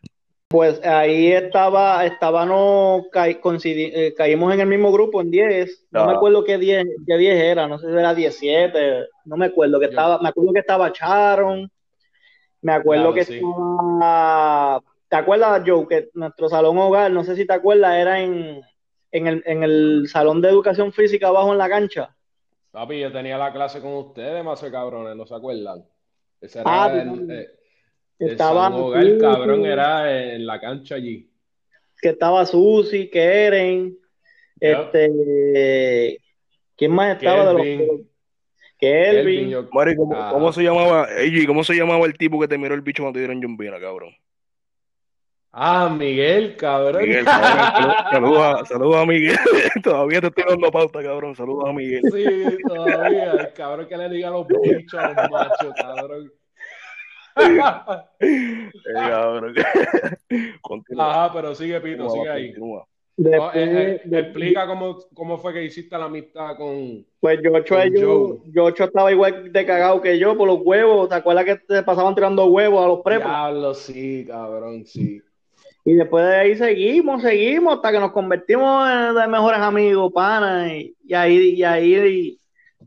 Pues 0.52 0.84
ahí 0.84 1.32
estaba, 1.32 2.04
estábamos, 2.04 3.06
eh, 3.14 4.14
caímos 4.14 4.52
en 4.52 4.60
el 4.60 4.66
mismo 4.66 4.92
grupo 4.92 5.22
en 5.22 5.30
10. 5.30 5.86
No 5.90 6.00
Ah. 6.02 6.06
me 6.06 6.12
acuerdo 6.12 6.44
qué 6.44 6.58
10, 6.58 6.84
qué 7.06 7.16
10 7.16 7.40
era, 7.42 7.66
no 7.66 7.78
sé 7.78 7.86
si 7.86 7.92
era 7.92 8.14
17, 8.14 9.06
no 9.24 9.36
me 9.38 9.46
acuerdo 9.46 9.80
que 9.80 9.86
estaba, 9.86 10.18
me 10.20 10.28
acuerdo 10.28 10.52
que 10.52 10.58
estaba 10.60 10.92
Charon, 10.92 11.70
me 12.60 12.72
acuerdo 12.72 13.12
Claro, 13.12 13.14
que 13.14 13.24
sí. 13.24 13.34
estaba, 13.36 14.82
¿te 15.08 15.16
acuerdas, 15.16 15.62
Joe? 15.66 15.88
Que 15.88 16.10
nuestro 16.12 16.50
salón 16.50 16.76
hogar, 16.76 17.10
no 17.10 17.24
sé 17.24 17.34
si 17.34 17.46
te 17.46 17.54
acuerdas, 17.54 17.94
era 17.94 18.20
en, 18.20 18.60
en 19.10 19.26
el, 19.26 19.42
en 19.46 19.62
el 19.62 20.06
salón 20.08 20.42
de 20.42 20.50
educación 20.50 20.92
física 20.92 21.28
abajo 21.28 21.52
en 21.52 21.58
la 21.58 21.68
cancha. 21.70 22.14
Papi, 22.72 23.00
yo 23.00 23.10
tenía 23.10 23.38
la 23.38 23.52
clase 23.54 23.80
con 23.80 23.94
ustedes, 23.94 24.44
más 24.44 24.60
cabrones, 24.62 25.16
¿no 25.16 25.26
se 25.26 25.34
acuerdan? 25.34 25.82
Ese 26.42 26.60
era 26.60 26.84
Ah, 26.84 26.90
el, 26.92 27.30
eh, 27.30 27.40
el 27.40 27.48
estaba 28.26 28.68
Hogar, 28.74 29.02
el 29.02 29.18
cabrón, 29.18 29.64
era 29.66 30.34
en 30.34 30.46
la 30.46 30.60
cancha 30.60 30.94
allí. 30.96 31.28
que 32.00 32.10
estaba 32.10 32.44
Susi, 32.46 33.08
Keren, 33.08 33.96
Yep. 34.60 34.78
este, 34.94 36.18
¿quién 36.76 36.92
más 36.92 37.16
estaba 37.16 37.46
de 37.46 37.52
los 37.52 37.62
Kelvin. 37.62 38.08
Kelvin. 38.78 39.68
Mari, 39.72 39.96
¿cómo, 39.96 40.14
Ajá. 40.16 40.30
cómo 40.32 40.52
se 40.52 40.62
llamaba? 40.62 41.08
Ey, 41.18 41.46
¿cómo 41.46 41.64
se 41.64 41.74
llamaba 41.74 42.06
el 42.06 42.14
tipo 42.16 42.40
que 42.40 42.48
te 42.48 42.58
miró 42.58 42.74
el 42.74 42.80
bicho 42.80 43.02
cuando 43.02 43.14
te 43.16 43.20
dieron 43.20 43.40
yumbina, 43.42 43.80
cabrón? 43.80 44.14
Ah, 45.52 45.94
Miguel, 45.96 46.56
cabrón. 46.56 47.02
Miguel, 47.02 47.24
cabrón, 47.24 48.66
saludos 48.66 48.96
a 48.96 49.06
Miguel. 49.06 49.36
Todavía 49.82 50.20
te 50.20 50.28
estoy 50.28 50.44
dando 50.48 50.70
pauta, 50.70 51.02
cabrón. 51.02 51.36
Saludos 51.36 51.68
a 51.68 51.72
Miguel. 51.72 52.02
Sí, 52.10 52.56
todavía. 52.66 53.32
El 53.32 53.52
cabrón 53.52 53.86
que 53.86 53.96
le 53.96 54.08
diga 54.08 54.28
a 54.28 54.30
los 54.30 54.46
bichos 54.48 54.94
a 54.94 55.08
los 55.08 55.30
machos, 55.30 55.74
cabrón. 55.76 56.32
Eh, 58.20 58.70
cabrón. 58.94 59.54
Continúa. 60.60 61.10
Ajá, 61.24 61.32
pero 61.34 61.54
sigue, 61.54 61.80
Pito, 61.80 62.04
continúa, 62.06 62.10
sigue 62.24 62.30
ahí. 62.30 62.46
continúa. 62.52 62.86
No, 63.14 63.28
Después, 63.30 63.50
eh, 63.56 64.02
eh, 64.10 64.18
explica 64.18 64.66
cómo, 64.66 64.96
cómo 65.14 65.36
fue 65.36 65.52
que 65.52 65.62
hiciste 65.64 65.96
la 65.98 66.06
amistad 66.06 66.56
con. 66.56 67.04
pues 67.20 67.40
Yocho, 67.42 67.74
con 67.76 67.94
Joe. 67.94 68.38
Yocho 68.52 68.84
estaba 68.84 69.12
igual 69.12 69.52
de 69.52 69.66
cagado 69.66 70.00
que 70.00 70.18
yo 70.18 70.36
por 70.36 70.48
los 70.48 70.60
huevos. 70.62 71.08
¿Te 71.10 71.16
acuerdas 71.16 71.44
que 71.44 71.56
te 71.56 71.82
pasaban 71.82 72.14
tirando 72.14 72.46
huevos 72.46 72.82
a 72.84 72.88
los 72.88 73.00
prepos? 73.02 73.26
Diablo, 73.28 73.74
sí, 73.74 74.24
cabrón, 74.26 74.86
sí. 74.86 75.20
Y 75.84 75.94
después 75.94 76.24
de 76.24 76.36
ahí 76.36 76.54
seguimos, 76.56 77.22
seguimos 77.22 77.74
hasta 77.76 77.92
que 77.92 77.98
nos 78.00 78.12
convertimos 78.12 78.88
en 78.88 79.14
de 79.14 79.28
mejores 79.28 79.60
amigos, 79.60 80.10
panas. 80.12 80.70
Y, 80.72 80.96
y 81.04 81.12
ahí, 81.14 81.36
y 81.56 81.62
ahí 81.64 82.38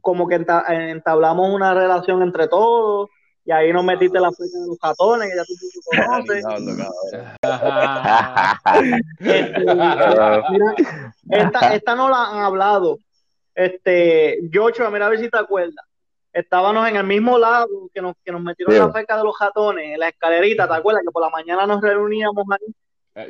como 0.01 0.27
que 0.27 0.39
enta- 0.39 0.63
entablamos 0.91 1.53
una 1.53 1.73
relación 1.73 2.23
entre 2.23 2.47
todos. 2.47 3.09
Y 3.47 3.51
ahí 3.51 3.71
nos 3.71 3.83
metiste 3.83 4.19
la 4.19 4.31
fecha 4.31 4.57
de 4.59 4.65
los 4.67 4.77
ratones, 4.81 5.29
que 5.29 5.35
ya 5.37 5.43
tú, 5.43 5.53
tú 5.71 5.79
conoces. 5.85 6.43
Este, 9.19 9.59
mira, 9.75 10.73
esta, 11.29 11.75
esta 11.75 11.95
no 11.95 12.09
la 12.09 12.31
han 12.31 12.39
hablado. 12.39 12.97
Este, 13.53 14.39
Yocho, 14.49 14.89
mira 14.91 15.05
a 15.05 15.09
ver 15.09 15.19
si 15.19 15.29
te 15.29 15.37
acuerdas. 15.37 15.85
Estábamos 16.33 16.87
en 16.89 16.95
el 16.97 17.03
mismo 17.05 17.37
lado 17.37 17.67
que 17.93 18.01
nos, 18.01 18.15
que 18.23 18.31
nos 18.31 18.41
metieron 18.41 18.73
Sí. 18.73 18.79
la 18.79 18.91
feca 18.91 19.15
de 19.17 19.23
los 19.23 19.35
ratones, 19.39 19.85
en 19.93 19.99
la 19.99 20.09
escalerita, 20.09 20.67
¿te 20.67 20.73
acuerdas? 20.73 21.03
Que 21.05 21.11
por 21.11 21.21
la 21.23 21.29
mañana 21.29 21.65
nos 21.65 21.81
reuníamos 21.81 22.43
ahí. 22.51 22.73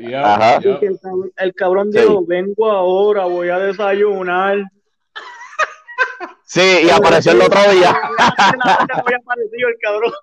Eh, 0.10 0.16
Ajá. 0.16 0.60
ya. 0.60 0.70
Y 0.72 0.80
que 0.80 0.88
el 0.88 1.00
cabrón, 1.00 1.32
el 1.38 1.54
cabrón 1.54 1.92
Sí. 1.92 2.00
dijo, 2.00 2.26
vengo 2.26 2.72
ahora, 2.72 3.26
voy 3.26 3.50
a 3.50 3.60
desayunar. 3.60 4.58
Sí, 6.46 6.62
y 6.86 6.90
apareció 6.90 7.32
el 7.32 7.42
otro 7.42 7.60
día. 7.72 7.90
Había 7.90 9.18
aparecido 9.18 9.68
el 9.68 9.76
cabrón. 9.82 10.14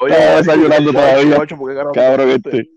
Oye, 0.00 0.14
desayunando 0.36 0.92
todavía. 0.92 1.46
Cabrón, 1.92 2.30
este. 2.30 2.68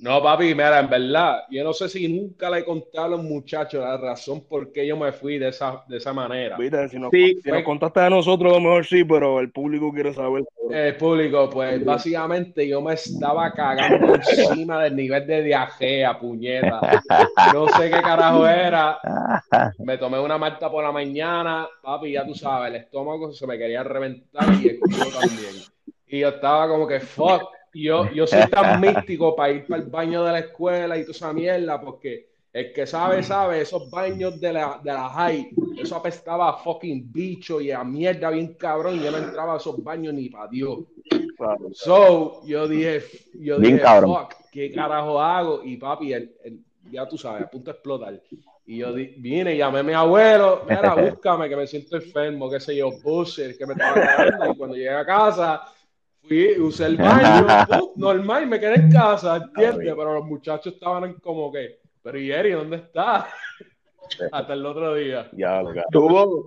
No, 0.00 0.22
papi, 0.22 0.54
mira, 0.54 0.80
en 0.80 0.88
verdad, 0.88 1.40
yo 1.50 1.62
no 1.64 1.72
sé 1.72 1.88
si 1.88 2.08
nunca 2.08 2.48
le 2.50 2.60
he 2.60 2.64
contado 2.64 3.06
a 3.06 3.08
los 3.08 3.22
muchachos 3.22 3.82
la 3.82 3.96
razón 3.96 4.44
por 4.48 4.72
qué 4.72 4.86
yo 4.86 4.96
me 4.96 5.12
fui 5.12 5.38
de 5.38 5.48
esa, 5.48 5.82
de 5.88 5.98
esa 5.98 6.12
manera. 6.12 6.56
Viste, 6.56 6.88
si 6.88 6.98
nos, 6.98 7.10
Sí. 7.10 7.38
si 7.42 7.50
nos 7.50 7.62
contaste 7.64 8.00
a 8.00 8.10
nosotros, 8.10 8.52
a 8.52 8.56
lo 8.56 8.62
mejor 8.62 8.86
sí, 8.86 9.04
pero 9.04 9.40
el 9.40 9.50
público 9.50 9.92
quiere 9.92 10.14
saber. 10.14 10.44
El 10.70 10.96
público, 10.96 11.48
pues 11.50 11.84
básicamente 11.84 12.66
yo 12.68 12.80
me 12.80 12.94
estaba 12.94 13.50
cagando 13.52 14.14
encima 14.14 14.82
del 14.84 14.96
nivel 14.96 15.26
de 15.26 15.42
diarrea, 15.42 16.18
puñeta. 16.18 16.80
No 17.52 17.68
sé 17.68 17.90
qué 17.90 18.00
carajo 18.02 18.46
era. 18.46 18.98
Me 19.78 19.98
tomé 19.98 20.18
una 20.18 20.38
malta 20.38 20.70
por 20.70 20.84
la 20.84 20.92
mañana, 20.92 21.66
papi, 21.82 22.12
ya 22.12 22.24
tú 22.26 22.34
sabes, 22.34 22.70
el 22.70 22.76
estómago 22.76 23.32
se 23.32 23.46
me 23.46 23.58
quería 23.58 23.82
reventar 23.82 24.44
y 24.62 24.68
el 24.68 24.80
culo 24.80 25.06
también. 25.20 25.54
Y 26.06 26.20
yo 26.20 26.28
estaba 26.28 26.68
como 26.68 26.86
que, 26.86 27.00
fuck, 27.00 27.42
yo, 27.82 28.12
yo 28.12 28.26
soy 28.26 28.48
tan 28.50 28.78
místico 28.80 29.34
para 29.36 29.52
ir 29.52 29.66
para 29.66 29.82
el 29.82 29.88
baño 29.88 30.24
de 30.24 30.32
la 30.32 30.38
escuela 30.40 30.96
y 30.96 31.02
toda 31.02 31.12
esa 31.12 31.32
mierda, 31.32 31.80
porque 31.80 32.28
el 32.52 32.72
que 32.72 32.86
sabe, 32.86 33.22
sabe, 33.22 33.60
esos 33.60 33.90
baños 33.90 34.40
de 34.40 34.52
la, 34.52 34.80
de 34.82 34.92
la 34.92 35.08
high, 35.10 35.48
eso 35.76 35.96
apestaba 35.96 36.48
a 36.50 36.52
fucking 36.54 37.12
bicho 37.12 37.60
y 37.60 37.70
a 37.70 37.84
mierda 37.84 38.30
bien 38.30 38.54
cabrón, 38.54 38.96
y 38.96 39.02
yo 39.04 39.10
no 39.10 39.18
entraba 39.18 39.54
a 39.54 39.56
esos 39.58 39.82
baños 39.82 40.14
ni 40.14 40.28
para 40.28 40.48
Dios. 40.48 40.80
Claro. 41.36 41.68
So, 41.72 42.44
yo 42.46 42.66
dije, 42.66 43.02
yo 43.34 43.58
Bien 43.58 43.74
dije, 43.74 43.82
cabrón. 43.82 44.14
fuck, 44.16 44.34
¿qué 44.50 44.72
carajo 44.72 45.20
hago? 45.20 45.62
Y 45.64 45.76
papi, 45.76 46.12
el, 46.12 46.34
el- 46.44 46.60
ya 46.90 47.06
tú 47.06 47.18
sabes, 47.18 47.44
a 47.44 47.50
punto 47.50 47.70
de 47.70 47.76
explotar. 47.76 48.22
Y 48.66 48.78
yo 48.78 48.92
di- 48.92 49.14
vine 49.18 49.56
llamé 49.56 49.80
a 49.80 49.82
mi 49.82 49.92
abuelo, 49.92 50.62
mira, 50.66 50.94
búscame, 50.94 51.48
que 51.48 51.56
me 51.56 51.66
siento 51.66 51.96
enfermo, 51.96 52.50
qué 52.50 52.60
sé 52.60 52.76
yo, 52.76 52.90
puse, 53.02 53.56
que 53.56 53.66
me 53.66 53.74
estaba 53.74 54.00
cagando. 54.02 54.46
Y 54.52 54.56
cuando 54.56 54.76
llegué 54.76 54.90
a 54.90 55.04
casa, 55.06 55.62
fui, 56.28 56.58
usé 56.60 56.86
el 56.86 56.96
baño, 56.98 57.46
normal, 57.96 58.46
me 58.46 58.60
quedé 58.60 58.74
en 58.74 58.90
casa, 58.90 59.36
¿entiendes? 59.36 59.94
Pero 59.96 60.14
los 60.14 60.24
muchachos 60.24 60.74
estaban 60.74 61.14
como 61.14 61.50
que, 61.50 61.80
pero 62.02 62.18
¿y 62.18 62.30
Eri, 62.30 62.52
dónde 62.52 62.76
está? 62.76 63.28
Hasta 64.32 64.52
el 64.52 64.64
otro 64.64 64.94
día. 64.94 65.28
Ya, 65.32 65.62
lo. 65.62 65.72
Tuvo, 65.90 66.44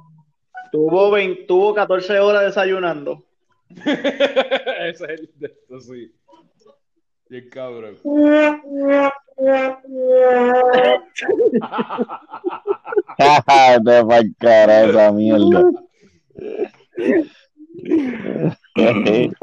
tuvo, 0.72 1.12
20 1.12 1.44
tuvo 1.44 1.74
14 1.74 2.20
horas 2.20 2.44
desayunando. 2.44 3.24
Ese 3.70 4.90
es 4.90 5.02
el 5.02 5.30
de 5.36 5.48
esto, 5.48 5.80
sí. 5.80 6.14
Bien 7.30 7.50
cabrón. 7.50 7.98
Te 13.18 14.34
cara 14.38 14.84
esa 14.84 15.12
mierda. 15.14 15.72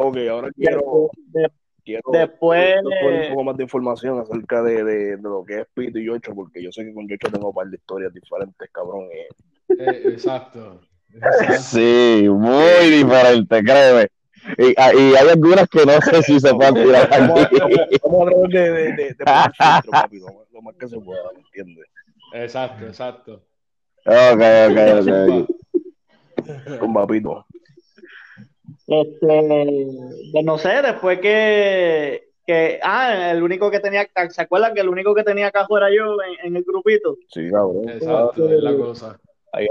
Ok, 0.08 0.16
ahora 0.30 0.50
quiero, 0.52 1.10
De- 1.26 1.50
quiero, 1.84 2.02
después- 2.12 2.74
quiero 2.82 2.88
un 3.22 3.28
poco 3.30 3.44
más 3.44 3.56
de 3.56 3.62
información 3.64 4.18
acerca 4.20 4.62
de, 4.62 4.84
de, 4.84 5.16
de 5.16 5.22
lo 5.22 5.44
que 5.44 5.60
es 5.60 5.66
Pito 5.74 5.98
y 5.98 6.04
Yocho, 6.06 6.34
porque 6.34 6.62
yo 6.62 6.70
sé 6.72 6.84
que 6.84 6.94
con 6.94 7.08
Yocho 7.08 7.30
tengo 7.30 7.48
un 7.48 7.54
par 7.54 7.66
de 7.68 7.76
historias 7.76 8.12
diferentes, 8.12 8.68
cabrón. 8.72 9.06
eh. 9.12 9.28
Eh, 9.78 10.02
exacto. 10.12 10.80
Exacto. 11.14 11.54
Sí, 11.60 12.26
muy 12.28 12.90
diferente, 12.90 13.62
créeme. 13.62 14.08
Y, 14.56 14.74
ah, 14.78 14.92
y 14.94 15.14
hay 15.14 15.28
algunas 15.28 15.68
que 15.68 15.84
no 15.84 16.00
sé 16.00 16.22
si 16.22 16.40
se 16.40 16.54
pueden 16.54 16.74
tirar 16.74 17.08
Vamos 17.10 17.40
a, 17.40 17.42
aquí. 17.42 17.56
vamos 18.02 18.26
a 18.26 18.30
tratar 18.30 18.48
de, 18.50 18.60
de, 18.72 18.92
de, 18.92 18.92
de 18.94 19.14
filtro, 19.14 19.92
papi, 19.92 20.18
lo, 20.20 20.26
más- 20.62 20.74
que 20.78 20.88
se 20.88 20.98
pueda, 21.00 21.22
¿me 21.34 21.40
entiendes? 21.40 21.86
Exacto, 22.34 22.86
exacto. 22.86 23.42
Ok, 24.06 24.42
ok. 24.70 25.48
ok. 26.46 26.78
Con 26.78 26.94
papito. 26.94 27.46
Este, 28.88 29.86
pues 30.32 30.44
no 30.44 30.56
sé, 30.58 30.80
después 30.82 31.20
que, 31.20 32.30
que, 32.46 32.80
ah, 32.82 33.30
el 33.32 33.42
único 33.42 33.70
que 33.70 33.80
tenía, 33.80 34.08
¿se 34.30 34.42
acuerdan 34.42 34.72
que 34.74 34.80
el 34.80 34.88
único 34.88 35.14
que 35.14 35.22
tenía 35.24 35.50
cajo 35.50 35.76
era 35.76 35.88
yo 35.94 36.16
en, 36.22 36.46
en 36.48 36.56
el 36.56 36.64
grupito? 36.64 37.16
Sí, 37.28 37.50
cabrón. 37.50 37.88
Exacto, 37.88 38.50
es 38.50 38.62
la 38.62 38.74
cosa. 38.76 39.18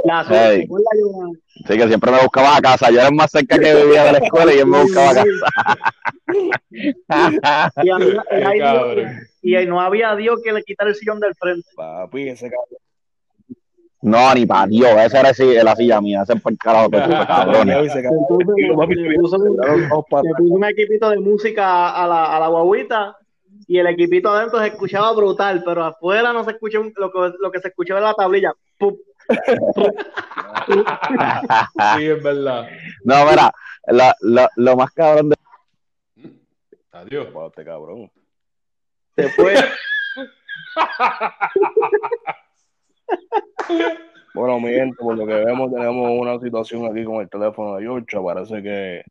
La. 0.05 0.23
Sí, 0.23 1.77
que 1.77 1.87
siempre 1.87 2.11
me 2.11 2.19
buscaba 2.21 2.57
a 2.57 2.61
casa. 2.61 2.89
Yo 2.91 2.99
era 2.99 3.11
más 3.11 3.29
cerca 3.31 3.57
que 3.59 3.75
vivía 3.75 4.05
de 4.05 4.11
la 4.13 4.17
escuela 4.19 4.53
y 4.53 4.57
él 4.59 4.65
me 4.67 4.81
buscaba 4.81 5.11
a 5.11 5.13
casa. 5.13 5.27
Y, 7.83 7.89
había- 7.89 8.07
y 8.07 8.17
Qué 8.29 8.43
ahí- 8.45 8.59
cabrón. 8.59 9.07
y 9.41 9.55
ahí 9.55 9.65
no 9.67 9.79
había 9.79 10.15
Dios 10.15 10.41
que 10.43 10.51
le 10.51 10.63
quitara 10.63 10.89
el 10.89 10.95
sillón 10.95 11.19
del 11.19 11.35
frente. 11.35 11.67
Papi, 11.75 12.29
ese 12.29 12.49
cabrón. 12.49 12.79
No, 14.07 14.33
ni 14.33 14.45
para 14.45 14.67
Dios. 14.67 14.89
Esa 14.91 15.19
era 15.19 15.29
así- 15.29 15.55
la 15.63 15.75
silla 15.75 15.99
mía. 16.01 16.21
Ese 16.23 16.39
fue 16.39 16.53
el 16.53 16.57
carajo 16.57 16.89
que 16.89 16.99
tuve, 17.01 17.09
cabrones. 17.27 17.93
Puso, 19.19 19.37
un 19.37 20.63
equipito 20.65 21.09
de 21.09 21.17
música 21.19 21.89
a 21.91 22.07
la, 22.07 22.35
a 22.35 22.39
la 22.39 22.47
guaguita 22.47 23.17
y 23.67 23.77
el 23.79 23.87
equipito 23.87 24.29
adentro 24.29 24.59
se 24.59 24.67
escuchaba 24.67 25.11
brutal, 25.13 25.61
pero 25.65 25.83
afuera 25.83 26.31
no 26.31 26.43
se 26.45 26.51
escuchó 26.51 26.83
lo 26.95 27.11
que, 27.11 27.33
lo 27.39 27.51
que 27.51 27.59
se 27.59 27.67
escuchaba 27.69 27.99
era 27.99 28.09
la 28.09 28.13
tablilla. 28.15 28.53
Pum. 28.77 28.95
Sí, 31.97 32.05
es 32.07 32.23
verdad. 32.23 32.67
No, 33.03 33.25
mira, 33.29 33.51
la- 33.87 34.15
la- 34.21 34.49
lo 34.55 34.75
más 34.77 34.91
cabrón 34.91 35.29
de 35.29 35.35
Adiós. 36.91 37.27
este 37.49 37.65
cabrón. 37.65 38.09
Se 39.15 39.29
fue. 39.29 39.53
Bueno, 44.59 44.67
mi 44.67 44.73
gente, 44.73 44.95
por 44.99 45.17
lo 45.17 45.25
que 45.25 45.33
vemos, 45.33 45.73
tenemos 45.73 46.09
una 46.19 46.39
situación 46.39 46.85
aquí 46.85 47.03
con 47.03 47.21
el 47.21 47.29
teléfono 47.29 47.75
de 47.77 47.85
Yocho. 47.85 48.23
Parece 48.23 48.61
que 48.61 49.03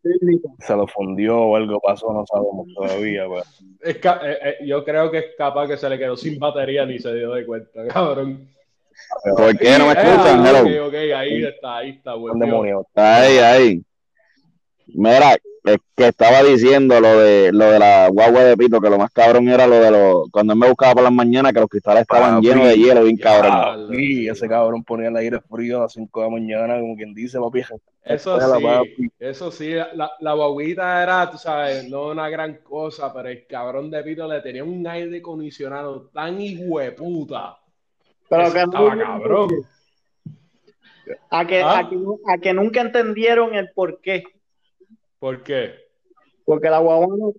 se 0.61 0.77
lo 0.77 0.87
fundió 0.87 1.39
o 1.39 1.57
algo 1.57 1.81
pasó, 1.81 2.13
no 2.13 2.25
sabemos 2.27 2.67
todavía. 2.75 3.25
Pero... 3.29 3.43
Es 3.83 3.99
ca- 3.99 4.21
eh, 4.25 4.39
eh, 4.61 4.67
yo 4.67 4.85
creo 4.85 5.11
que 5.11 5.19
es 5.19 5.25
capaz 5.39 5.69
que 5.69 5.77
se 5.77 5.89
le 5.89 5.99
quedó 5.99 6.17
sin 6.17 6.39
batería 6.39 6.85
ni 6.87 6.99
se 6.99 7.15
dio 7.15 7.33
de 7.33 7.45
cuenta, 7.47 7.87
cabrón. 7.89 8.49
¿Por 9.37 9.59
qué 9.59 9.79
no 9.79 9.87
me 9.87 9.93
Eh, 9.93 9.97
escuchan? 9.97 10.41
ah, 10.41 10.49
Hello. 10.49 10.61
ok, 10.85 10.89
ok, 10.89 10.95
ahí 11.17 11.45
está, 11.45 11.77
ahí 11.77 11.91
está, 11.91 12.15
volvió. 12.15 12.45
demonio. 12.47 12.87
Ahí, 12.95 13.39
ahí. 13.39 13.83
Mira, 14.89 15.37
es 15.67 15.79
que 15.97 16.09
estaba 16.09 16.43
diciendo 16.43 17.01
lo 17.01 17.19
de 17.21 17.51
lo 17.53 17.67
de 17.71 17.79
la 17.79 18.09
guagua 18.09 18.45
de 18.45 18.57
pito, 18.57 18.81
que 18.81 18.89
lo 18.89 18.99
más 18.99 19.11
cabrón 19.11 19.49
era 19.49 19.67
lo 19.67 19.77
de 19.81 19.91
los, 19.91 20.31
cuando 20.31 20.53
él 20.53 20.59
me 20.59 20.69
buscaba 20.69 20.95
por 20.95 21.03
las 21.03 21.13
mañanas, 21.13 21.53
que 21.53 21.61
los 21.61 21.69
cristales 21.69 22.03
estaban 22.03 22.37
Papi, 22.37 22.47
llenos 22.47 22.69
de 22.69 22.77
hielo, 22.77 23.03
bien 23.05 23.17
cabrón. 23.17 23.51
Diablo. 23.53 23.99
Y 23.99 24.29
ese 24.29 24.49
cabrón 24.49 24.85
ponía 24.85 25.09
el 25.09 25.17
aire 25.17 25.41
frío 25.41 25.79
a 25.79 25.83
las 25.83 25.93
5 25.93 26.21
de 26.21 26.27
la 26.27 26.33
mañana, 26.33 26.81
como 26.81 26.97
quien 26.97 27.13
dice, 27.15 27.39
papi. 27.41 27.63
Eso 28.05 28.37
la 28.37 28.57
sí, 28.57 28.63
papi. 28.63 29.09
eso 29.19 29.51
sí, 29.51 29.71
la, 29.75 30.11
la 30.21 30.33
guaguita 30.35 31.03
era, 31.03 31.29
tú 31.31 31.39
sabes, 31.39 31.89
no 31.89 32.09
una 32.09 32.29
gran 32.29 32.59
cosa, 32.63 33.13
pero 33.13 33.29
el 33.29 33.47
cabrón 33.49 33.91
de 33.91 34.03
Pito 34.05 34.29
le 34.29 34.41
tenía 34.43 34.63
un 34.63 34.87
aire 34.87 35.19
acondicionado 35.19 36.03
tan 36.15 36.41
hijueputa. 36.41 37.57
Pero 38.29 38.43
Eso 38.45 38.53
que 38.53 38.61
estaba 38.63 38.95
no- 38.95 39.05
cabrón. 39.05 39.49
A 41.31 41.47
que, 41.47 41.63
¿Ah? 41.63 41.79
a, 41.79 41.89
que, 41.89 41.97
a 42.29 42.39
que 42.39 42.53
nunca 42.53 42.81
entendieron 42.81 43.55
el 43.55 43.71
por 43.73 44.01
qué. 44.01 44.25
¿Por 45.27 45.43
qué? 45.43 45.75
Porque 46.45 46.71
la 46.71 46.79
guagua 46.79 47.17
no, 47.19 47.33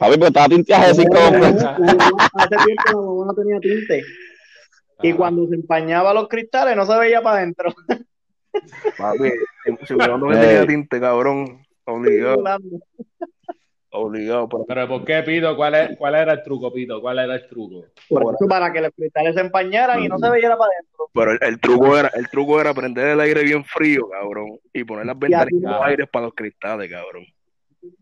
Papi, 0.00 0.18
pues 0.18 0.30
estaba 0.30 0.48
tinteaje 0.48 0.88
de 0.88 0.94
cinco 0.94 1.16
hace 1.16 2.56
tiempo 2.66 2.82
la 2.86 2.92
guagua 2.94 3.26
no 3.26 3.34
tenía 3.34 3.60
tinte. 3.60 4.02
Y 5.00 5.08
Ajá. 5.10 5.16
cuando 5.16 5.46
se 5.46 5.54
empañaba 5.54 6.12
los 6.12 6.26
cristales 6.26 6.74
no 6.74 6.84
se 6.84 6.98
veía 6.98 7.22
para 7.22 7.38
adentro. 7.38 7.72
Papi, 8.98 9.30
no 10.18 10.32
Eh. 10.32 10.40
tenía 10.40 10.66
tinte, 10.66 10.98
cabrón. 10.98 11.64
Obligado. 11.84 12.42
Obligado. 13.94 14.48
Pero, 14.48 14.64
Pero 14.66 14.88
¿por 14.88 15.04
qué, 15.04 15.22
Pito? 15.22 15.56
¿Cuál, 15.56 15.74
es- 15.74 15.96
¿Cuál 15.96 16.14
era 16.16 16.32
el 16.32 16.42
truco, 16.42 16.72
Pito? 16.72 17.00
¿Cuál 17.00 17.18
era 17.20 17.34
el 17.34 17.46
truco? 17.48 17.84
Por 18.08 18.34
eso, 18.34 18.46
para 18.48 18.72
que 18.72 18.80
los 18.80 18.90
cristales 18.94 19.34
se 19.34 19.40
empañaran 19.40 20.02
y 20.02 20.08
no 20.08 20.18
se 20.18 20.28
veía 20.30 20.56
para 20.56 20.70
adentro. 20.72 21.08
pero 21.14 21.30
el, 21.32 21.38
el 21.42 21.60
truco 21.60 21.96
era, 21.96 22.08
el 22.14 22.28
truco 22.28 22.60
era 22.60 22.74
prender 22.74 23.08
el 23.08 23.20
aire 23.20 23.42
bien 23.42 23.64
frío, 23.64 24.08
cabrón. 24.10 24.58
Y 24.72 24.84
poner 24.84 25.06
las 25.06 25.18
ventanas 25.18 25.48
no- 25.52 25.82
aires 25.82 26.08
para 26.12 26.26
los 26.26 26.34
cristales, 26.34 26.90
cabrón. 26.90 27.24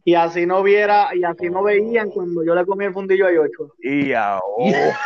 Y 0.04 0.14
así 0.14 0.46
no 0.46 0.62
viera, 0.62 1.08
y 1.14 1.24
así 1.24 1.50
no 1.50 1.62
veían 1.64 2.10
cuando 2.10 2.44
yo 2.44 2.54
le 2.54 2.64
comí 2.64 2.84
el 2.84 2.92
fundillo 2.92 3.26
a 3.26 3.32
Yocho. 3.32 3.74
Y 3.82 4.12
ahora. 4.12 4.96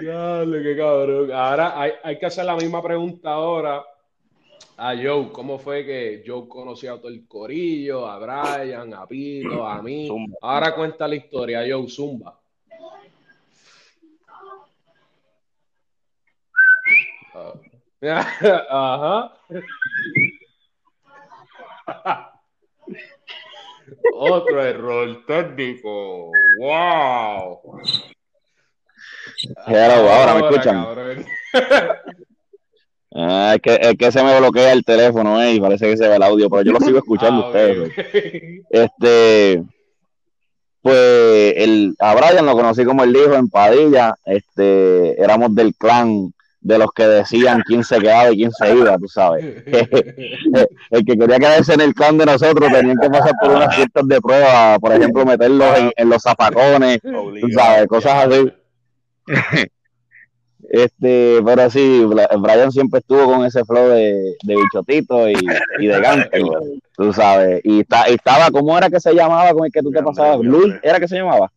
Diablo, 0.00 0.62
qué 0.62 0.76
cabrón. 0.76 1.32
Ahora 1.32 1.80
hay, 1.80 1.92
hay 2.02 2.18
que 2.18 2.26
hacer 2.26 2.44
la 2.44 2.56
misma 2.56 2.82
pregunta 2.82 3.30
ahora 3.30 3.82
a 4.76 4.94
Joe. 4.96 5.30
¿Cómo 5.32 5.58
fue 5.58 5.84
que 5.84 6.22
Joe 6.26 6.48
conoció 6.48 6.94
a 6.94 6.98
todo 6.98 7.08
el 7.08 7.26
corillo, 7.26 8.06
a 8.06 8.18
Brian, 8.18 8.94
a 8.94 9.06
Pito, 9.06 9.66
a 9.66 9.82
mí? 9.82 10.06
Zumba. 10.08 10.36
Ahora 10.42 10.74
cuenta 10.74 11.08
la 11.08 11.16
historia, 11.16 11.64
Joe 11.68 11.88
Zumba. 11.88 12.40
Ah. 17.34 17.52
Ajá. 18.70 19.32
Otro 24.12 24.62
error 24.62 25.24
técnico. 25.26 26.30
¡Wow! 26.58 27.80
Hello, 29.66 30.10
ahora 30.10 30.34
me 30.34 30.40
escuchan. 30.48 31.26
Ah, 33.14 33.52
es, 33.54 33.62
que, 33.62 33.78
es 33.80 33.96
que 33.96 34.10
se 34.10 34.24
me 34.24 34.38
bloquea 34.40 34.72
el 34.72 34.84
teléfono, 34.84 35.40
eh, 35.40 35.54
y 35.54 35.60
parece 35.60 35.88
que 35.88 35.96
se 35.96 36.08
ve 36.08 36.16
el 36.16 36.22
audio, 36.22 36.50
pero 36.50 36.62
yo 36.62 36.72
lo 36.72 36.80
sigo 36.80 36.98
escuchando 36.98 37.44
Ah, 37.44 37.48
ustedes. 37.48 37.92
Este, 38.70 39.62
pues 40.82 41.54
el, 41.56 41.94
a 42.00 42.14
Brian 42.14 42.44
lo 42.44 42.52
conocí 42.54 42.84
como 42.84 43.04
el 43.04 43.14
hijo 43.16 43.34
en 43.34 43.48
Padilla, 43.48 44.14
este, 44.24 45.20
éramos 45.22 45.54
del 45.54 45.74
clan 45.76 46.34
de 46.60 46.78
los 46.78 46.90
que 46.92 47.06
decían 47.06 47.62
quién 47.66 47.84
se 47.84 47.98
quedaba 47.98 48.32
y 48.32 48.36
quién 48.36 48.50
se 48.50 48.74
iba, 48.74 48.96
tú 48.98 49.06
sabes. 49.06 49.44
El 50.90 51.04
que 51.04 51.16
quería 51.18 51.38
quedarse 51.38 51.74
en 51.74 51.82
el 51.82 51.94
clan 51.94 52.16
de 52.16 52.24
nosotros 52.24 52.72
tenían 52.72 52.96
que 52.96 53.10
pasar 53.10 53.32
por 53.38 53.50
unas 53.50 53.74
ciertas 53.76 54.08
de 54.08 54.20
prueba, 54.20 54.78
por 54.78 54.92
ejemplo, 54.92 55.26
meterlos 55.26 55.78
en, 55.78 55.92
en 55.94 56.08
los 56.08 56.22
zapacones, 56.22 57.00
tú 57.02 57.48
sabes, 57.54 57.86
cosas 57.86 58.26
así. 58.26 58.52
Este, 60.74 61.40
pero 61.44 61.70
sí, 61.70 62.04
Brian 62.04 62.72
siempre 62.72 62.98
estuvo 62.98 63.26
con 63.26 63.44
ese 63.44 63.64
flow 63.64 63.90
de, 63.90 64.34
de 64.42 64.56
bichotito 64.56 65.28
y, 65.28 65.36
y 65.78 65.86
de 65.86 66.00
gangster, 66.00 66.42
tú 66.96 67.12
sabes. 67.12 67.60
Y, 67.62 67.82
está, 67.82 68.10
y 68.10 68.14
estaba, 68.14 68.50
¿cómo 68.50 68.76
era 68.76 68.90
que 68.90 68.98
se 68.98 69.14
llamaba 69.14 69.54
con 69.54 69.66
el 69.66 69.70
que 69.70 69.82
tú 69.82 69.92
te 69.92 70.02
pasabas? 70.02 70.40
Luis. 70.40 70.74
¿era 70.82 70.98
que 70.98 71.06
se 71.06 71.14
llamaba? 71.14 71.52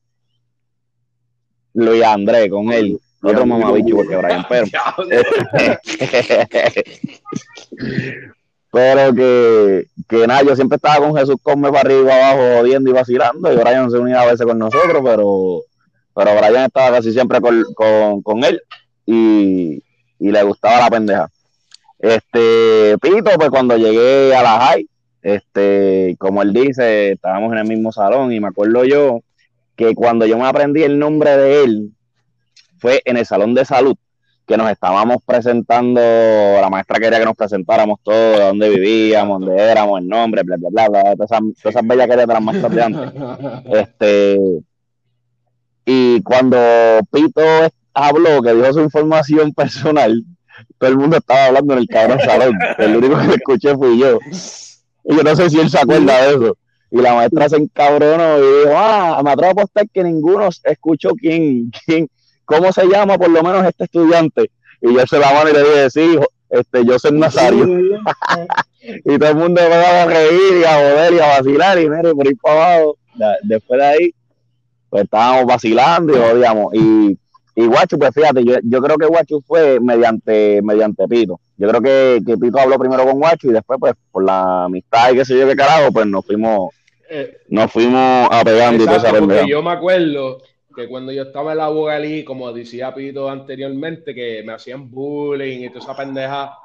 Luis 1.73 2.03
Andrés, 2.03 2.47
con 2.51 2.71
él. 2.71 2.99
Otro 3.23 3.47
mamabicho 3.47 3.95
porque 3.95 4.17
Brian, 4.17 4.45
pero. 4.47 4.67
Pero 8.69 9.15
que, 9.15 9.85
que 10.07 10.27
nada, 10.27 10.43
yo 10.43 10.55
siempre 10.55 10.75
estaba 10.75 10.97
con 10.97 11.15
Jesús 11.15 11.37
Come 11.41 11.71
para 11.71 11.89
arriba 11.89 12.13
abajo, 12.13 12.59
jodiendo 12.59 12.91
y 12.91 12.93
vacilando, 12.93 13.51
y 13.51 13.55
Brian 13.55 13.89
se 13.89 13.97
unía 13.97 14.21
a 14.21 14.25
veces 14.25 14.45
con 14.45 14.59
nosotros, 14.59 15.01
pero, 15.03 15.61
pero 16.13 16.37
Brian 16.37 16.65
estaba 16.65 16.97
casi 16.97 17.13
siempre 17.13 17.41
con, 17.41 17.63
con, 17.73 18.21
con 18.21 18.43
él 18.43 18.61
y, 19.07 19.81
y 20.19 20.31
le 20.31 20.43
gustaba 20.43 20.81
la 20.81 20.89
pendeja. 20.89 21.29
Este, 21.97 22.95
Pito, 23.01 23.31
pues 23.37 23.49
cuando 23.49 23.75
llegué 23.75 24.35
a 24.35 24.43
la 24.43 24.59
high, 24.59 24.87
este, 25.23 26.15
como 26.19 26.43
él 26.43 26.53
dice, 26.53 27.13
estábamos 27.13 27.51
en 27.53 27.59
el 27.59 27.67
mismo 27.67 27.91
salón 27.91 28.31
y 28.31 28.39
me 28.39 28.49
acuerdo 28.49 28.85
yo 28.85 29.21
que 29.75 29.95
cuando 29.95 30.25
yo 30.25 30.37
me 30.37 30.47
aprendí 30.47 30.83
el 30.83 30.99
nombre 30.99 31.35
de 31.37 31.63
él, 31.63 31.91
fue 32.79 33.01
en 33.05 33.17
el 33.17 33.25
salón 33.25 33.55
de 33.55 33.65
salud, 33.65 33.95
que 34.45 34.57
nos 34.57 34.69
estábamos 34.69 35.17
presentando, 35.25 35.99
la 35.99 36.69
maestra 36.69 36.99
quería 36.99 37.19
que 37.19 37.25
nos 37.25 37.35
presentáramos 37.35 37.99
todo, 38.03 38.31
de 38.31 38.43
dónde 38.45 38.69
vivíamos, 38.69 39.41
dónde 39.41 39.61
éramos, 39.61 39.99
el 39.99 40.07
nombre, 40.07 40.43
bla, 40.43 40.57
bla, 40.57 40.69
bla, 40.69 40.89
bla, 40.89 41.15
todas 41.15 41.31
esas, 41.31 41.41
todas 41.61 41.75
esas 41.75 41.87
bellas 41.87 42.07
querías 42.07 42.27
de 42.27 42.33
las 42.33 42.43
maestras 42.43 42.75
de 42.75 42.83
antes. 42.83 43.11
Este, 43.73 44.39
y 45.85 46.21
cuando 46.21 46.57
Pito 47.11 47.41
habló, 47.97 48.41
que 48.41 48.53
dijo 48.53 48.73
su 48.73 48.81
información 48.81 49.53
personal, 49.53 50.23
todo 50.77 50.89
el 50.89 50.97
mundo 50.97 51.17
estaba 51.17 51.45
hablando 51.45 51.73
en 51.73 51.79
el 51.79 51.87
cabrón 51.87 52.19
salón. 52.19 52.57
El 52.77 52.97
único 52.97 53.17
que 53.19 53.35
escuché 53.35 53.75
fui 53.75 53.99
yo. 53.99 54.19
Y 55.03 55.15
yo 55.15 55.23
no 55.23 55.35
sé 55.35 55.49
si 55.49 55.59
él 55.59 55.69
se 55.69 55.79
acuerda 55.79 56.21
de 56.21 56.35
eso. 56.35 56.57
Y 56.89 56.97
la 56.97 57.15
maestra 57.15 57.49
se 57.49 57.57
encabronó 57.57 58.37
y 58.37 58.41
dijo, 58.41 58.73
ah, 58.77 59.21
me 59.23 59.31
atrevo 59.31 59.49
a 59.49 59.51
apostar 59.51 59.89
que 59.89 60.03
ninguno 60.03 60.47
escuchó 60.63 61.11
quién, 61.15 61.71
quién, 61.85 62.07
cómo 62.45 62.71
se 62.71 62.85
llama 62.85 63.17
por 63.17 63.29
lo 63.29 63.43
menos 63.43 63.65
este 63.65 63.85
estudiante. 63.85 64.51
Y 64.81 64.93
yo 64.93 65.05
se 65.05 65.19
la 65.19 65.33
mano 65.33 65.49
y 65.49 65.53
le 65.53 65.63
dije, 65.63 65.89
sí, 65.89 66.01
hijo, 66.01 66.25
este, 66.49 66.85
yo 66.85 66.97
soy 66.99 67.17
Nazario. 67.17 67.67
Y 68.79 69.17
todo 69.17 69.29
el 69.31 69.35
mundo 69.35 69.59
empezó 69.59 69.85
a 69.85 70.05
reír 70.05 70.61
y 70.61 70.63
a 70.63 70.75
joder 70.75 71.13
y 71.13 71.19
a 71.19 71.27
vacilar 71.27 71.77
y 71.77 71.89
mire, 71.89 72.13
por 72.13 72.25
ahí 72.25 72.35
para 72.35 72.75
abajo. 72.75 72.97
Después 73.43 73.81
de 73.81 73.85
ahí, 73.85 74.15
pues 74.89 75.03
estábamos 75.03 75.45
vacilando 75.45 76.15
y 76.15 76.17
jodíamos. 76.17 76.73
Y, 76.73 77.19
y 77.59 77.65
Guachu, 77.65 77.97
pues 77.97 78.11
fíjate, 78.13 78.45
yo, 78.45 78.53
yo 78.61 78.81
creo 78.83 78.97
que 78.97 79.07
Guachu 79.07 79.41
fue 79.41 79.79
mediante, 79.79 80.61
mediante 80.61 81.07
Pito. 81.07 81.39
Yo 81.57 81.67
creo 81.67 81.81
que, 81.81 82.21
que 82.23 82.37
Pito 82.37 82.59
habló 82.59 82.77
primero 82.77 83.03
con 83.03 83.17
Guachu 83.17 83.49
y 83.49 83.53
después, 83.53 83.79
pues, 83.79 83.93
por 84.11 84.23
la 84.23 84.65
amistad 84.65 85.11
y 85.11 85.15
qué 85.15 85.25
sé 85.25 85.39
yo 85.39 85.47
qué 85.47 85.55
carajo, 85.55 85.91
pues 85.91 86.05
nos 86.05 86.23
fuimos, 86.23 86.69
Eh, 87.09 87.35
nos 87.49 87.71
fuimos 87.71 88.29
apegando 88.31 88.83
y 88.83 88.85
toda 88.85 88.97
esa 88.97 89.07
Exacto, 89.07 89.27
porque 89.27 89.49
yo 89.49 89.63
me 89.63 89.71
acuerdo 89.71 90.37
que 90.75 90.87
cuando 90.87 91.11
yo 91.11 91.23
estaba 91.23 91.53
en 91.53 91.57
la 91.57 91.69
Bogalí, 91.69 92.23
como 92.23 92.53
decía 92.53 92.93
Pito 92.93 93.27
anteriormente, 93.27 94.13
que 94.13 94.43
me 94.45 94.53
hacían 94.53 94.91
bullying 94.91 95.61
y 95.61 95.69
toda 95.69 95.79
esa 95.79 95.95
pendeja, 95.95 96.59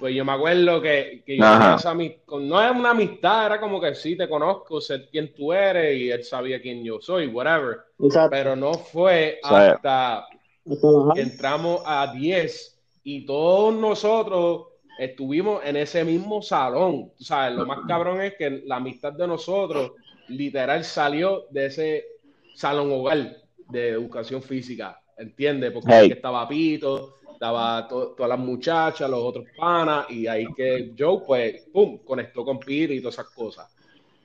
pues 0.00 0.14
yo 0.14 0.24
me 0.24 0.32
acuerdo 0.32 0.80
que, 0.80 1.22
que 1.26 1.36
yo 1.36 1.44
tenía 1.44 1.76
esa 1.76 1.94
no 1.94 2.62
es 2.62 2.70
una 2.72 2.90
amistad, 2.90 3.46
era 3.46 3.60
como 3.60 3.80
que 3.80 3.94
sí, 3.94 4.16
te 4.16 4.28
conozco, 4.28 4.80
sé 4.80 5.08
quién 5.10 5.34
tú 5.34 5.52
eres 5.52 5.96
y 5.96 6.10
él 6.10 6.24
sabía 6.24 6.60
quién 6.60 6.82
yo 6.82 7.00
soy, 7.00 7.26
whatever. 7.26 7.80
Exacto. 7.98 8.30
Pero 8.30 8.56
no 8.56 8.72
fue 8.72 9.38
O 9.44 9.48
sea, 9.48 9.72
hasta 9.72 10.26
que 11.14 11.20
entramos 11.20 11.82
a 11.84 12.12
10 12.12 12.80
y 13.04 13.26
todos 13.26 13.74
nosotros 13.74 14.68
estuvimos 14.98 15.62
en 15.64 15.76
ese 15.76 16.04
mismo 16.04 16.42
salón. 16.42 17.12
Tú 17.16 17.24
sabes, 17.24 17.56
lo 17.56 17.66
más 17.66 17.80
cabrón 17.86 18.20
es 18.20 18.34
que 18.34 18.62
la 18.66 18.76
amistad 18.76 19.12
de 19.12 19.26
nosotros 19.26 19.92
literal 20.28 20.84
salió 20.84 21.46
de 21.50 21.66
ese 21.66 22.04
salón 22.54 22.90
hogar 22.92 23.36
de 23.68 23.88
educación 23.90 24.42
física, 24.42 24.99
¿entiendes? 25.20 25.70
Porque 25.72 25.90
Hey. 25.92 25.98
ahí 26.06 26.12
estaba 26.12 26.48
Pito, 26.48 27.16
estaba 27.32 27.86
to- 27.88 28.14
todas 28.16 28.28
las 28.30 28.38
muchachas, 28.38 29.08
los 29.08 29.20
otros 29.22 29.44
panas, 29.56 30.06
y 30.10 30.26
ahí 30.26 30.46
que 30.56 30.92
Joe, 30.98 31.20
pues, 31.26 31.62
pum, 31.72 31.98
conectó 32.04 32.44
con 32.44 32.58
Pito 32.58 32.92
y 32.92 33.00
todas 33.00 33.14
esas 33.14 33.30
cosas. 33.30 33.68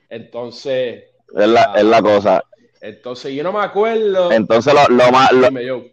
Entonces, 0.08 1.04
Es 1.36 1.48
la, 1.48 1.72
es 1.76 1.84
la 1.84 2.00
cosa. 2.02 2.42
entonces 2.80 3.34
yo 3.34 3.42
no 3.42 3.52
me 3.52 3.60
acuerdo. 3.60 4.30
Entonces, 4.32 4.72
lo, 4.74 4.94
lo 4.94 5.10
más, 5.10 5.32
lo, 5.32 5.48
Dime, 5.48 5.68
Joe. 5.68 5.92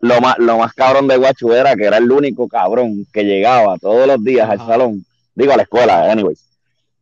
lo 0.00 0.20
más, 0.20 0.38
lo 0.38 0.58
más 0.58 0.72
cabrón 0.74 1.08
de 1.08 1.16
Guachu 1.16 1.52
era 1.52 1.74
que 1.76 1.84
era 1.84 1.98
el 1.98 2.10
único 2.10 2.48
cabrón 2.48 3.06
que 3.12 3.22
llegaba 3.24 3.76
todos 3.78 4.06
los 4.06 4.22
días 4.24 4.48
al 4.48 4.58
salón, 4.58 5.04
digo 5.34 5.52
a 5.52 5.56
la 5.56 5.62
escuela, 5.64 6.10
anyways, 6.10 6.46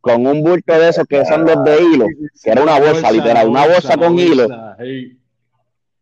con 0.01 0.25
un 0.25 0.41
bulto 0.43 0.73
de 0.73 0.89
esos 0.89 1.05
que 1.07 1.23
son 1.25 1.45
los 1.45 1.63
de 1.63 1.81
hilo, 1.81 2.07
que 2.43 2.49
era 2.49 2.61
una 2.63 2.79
bolsa, 2.79 3.11
literal, 3.11 3.47
una 3.49 3.67
bolsa 3.67 3.97
con 3.97 4.17
hilo. 4.17 4.47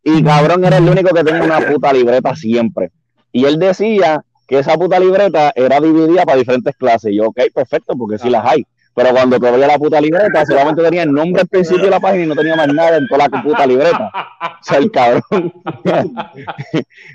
Y 0.10 0.24
cabrón 0.24 0.63
era 0.63 0.78
el 0.78 0.88
único 0.88 1.13
que 1.13 1.22
tenía 1.22 1.43
una 1.43 1.60
puta 1.60 1.91
libreta 1.91 2.34
siempre. 2.34 2.91
Y 3.34 3.43
él 3.43 3.60
decía 3.60 4.24
que 4.48 4.60
esa 4.60 4.76
puta 4.78 4.98
libreta 4.98 5.52
era 5.54 5.82
dividida 5.82 6.24
para 6.24 6.38
diferentes 6.38 6.78
clases. 6.78 7.12
Y 7.12 7.17
yo, 7.17 7.26
ok, 7.28 7.41
perfecto, 7.54 7.93
porque 7.98 8.17
sí 8.17 8.30
las 8.30 8.46
hay. 8.46 8.65
Pero 8.96 9.10
cuando 9.12 9.38
te 9.38 9.58
la 9.58 9.78
puta 9.78 10.00
libreta, 10.00 10.46
solamente 10.46 10.82
tenía 10.82 11.04
el 11.04 11.12
nombre 11.12 11.41
al 11.41 11.48
principio 11.50 11.84
de 11.84 11.89
la 11.89 12.00
página 12.00 12.24
y 12.24 12.28
no 12.28 12.36
tenía 12.36 12.56
más 12.56 12.67
nada 12.70 12.96
en 12.96 13.08
toda 13.08 13.28
la 13.28 13.43
puta 13.43 13.67
libreta. 13.67 14.08
O 14.08 14.63
sea, 14.63 14.78
el 14.78 14.91
cabrón. 14.91 15.22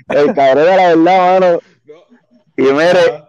el 0.09 0.33
cabrón 0.35 0.63
era 0.63 0.75
la 0.77 0.87
verdad, 0.95 1.39
mano. 1.39 1.59
Y 2.55 2.61
mire, 2.61 3.23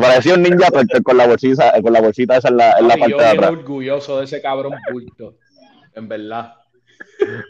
parecía 0.00 0.34
un 0.34 0.42
ninja 0.42 0.68
con 1.04 1.16
la 1.18 1.26
bolsita, 1.26 1.74
con 1.82 1.92
la 1.92 2.00
bolsita 2.00 2.38
esa 2.38 2.48
en 2.48 2.56
la, 2.56 2.78
en 2.78 2.88
la 2.88 2.96
parte 2.96 3.16
de 3.16 3.26
atrás. 3.26 3.50
orgulloso 3.50 4.18
de 4.18 4.24
ese 4.24 4.40
cabrón 4.40 4.72
bulto, 4.90 5.36
en 5.94 6.08
verdad. 6.08 6.54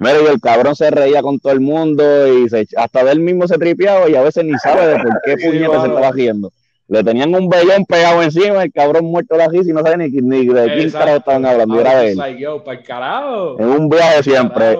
Mira, 0.00 0.22
y 0.22 0.26
el 0.26 0.40
cabrón 0.40 0.76
se 0.76 0.90
reía 0.90 1.22
con 1.22 1.38
todo 1.38 1.52
el 1.52 1.60
mundo 1.60 2.02
y 2.26 2.48
se, 2.48 2.66
hasta 2.76 3.04
de 3.04 3.12
él 3.12 3.20
mismo 3.20 3.48
se 3.48 3.58
tripeaba 3.58 4.08
y 4.08 4.14
a 4.14 4.22
veces 4.22 4.44
ni 4.44 4.56
sabe 4.58 4.86
de 4.86 4.96
por 4.96 5.20
qué 5.24 5.36
puñete 5.44 5.80
se 5.80 5.86
estaba 5.86 6.08
haciendo. 6.08 6.52
Le 6.86 7.02
tenían 7.02 7.34
un 7.34 7.48
vellón 7.48 7.86
pegado 7.86 8.22
encima, 8.22 8.62
el 8.62 8.70
cabrón 8.70 9.06
muerto 9.06 9.36
la 9.36 9.48
risa 9.48 9.70
y 9.70 9.72
no 9.72 9.82
sabe 9.82 9.96
ni, 9.96 10.08
ni 10.20 10.46
de 10.46 10.74
quién 10.74 10.90
carajo 10.90 11.16
estaban 11.16 11.46
hablando. 11.46 11.80
Era 11.80 12.04
él. 12.04 12.18
En 13.58 13.68
un 13.68 13.88
viaje 13.88 14.22
siempre. 14.22 14.76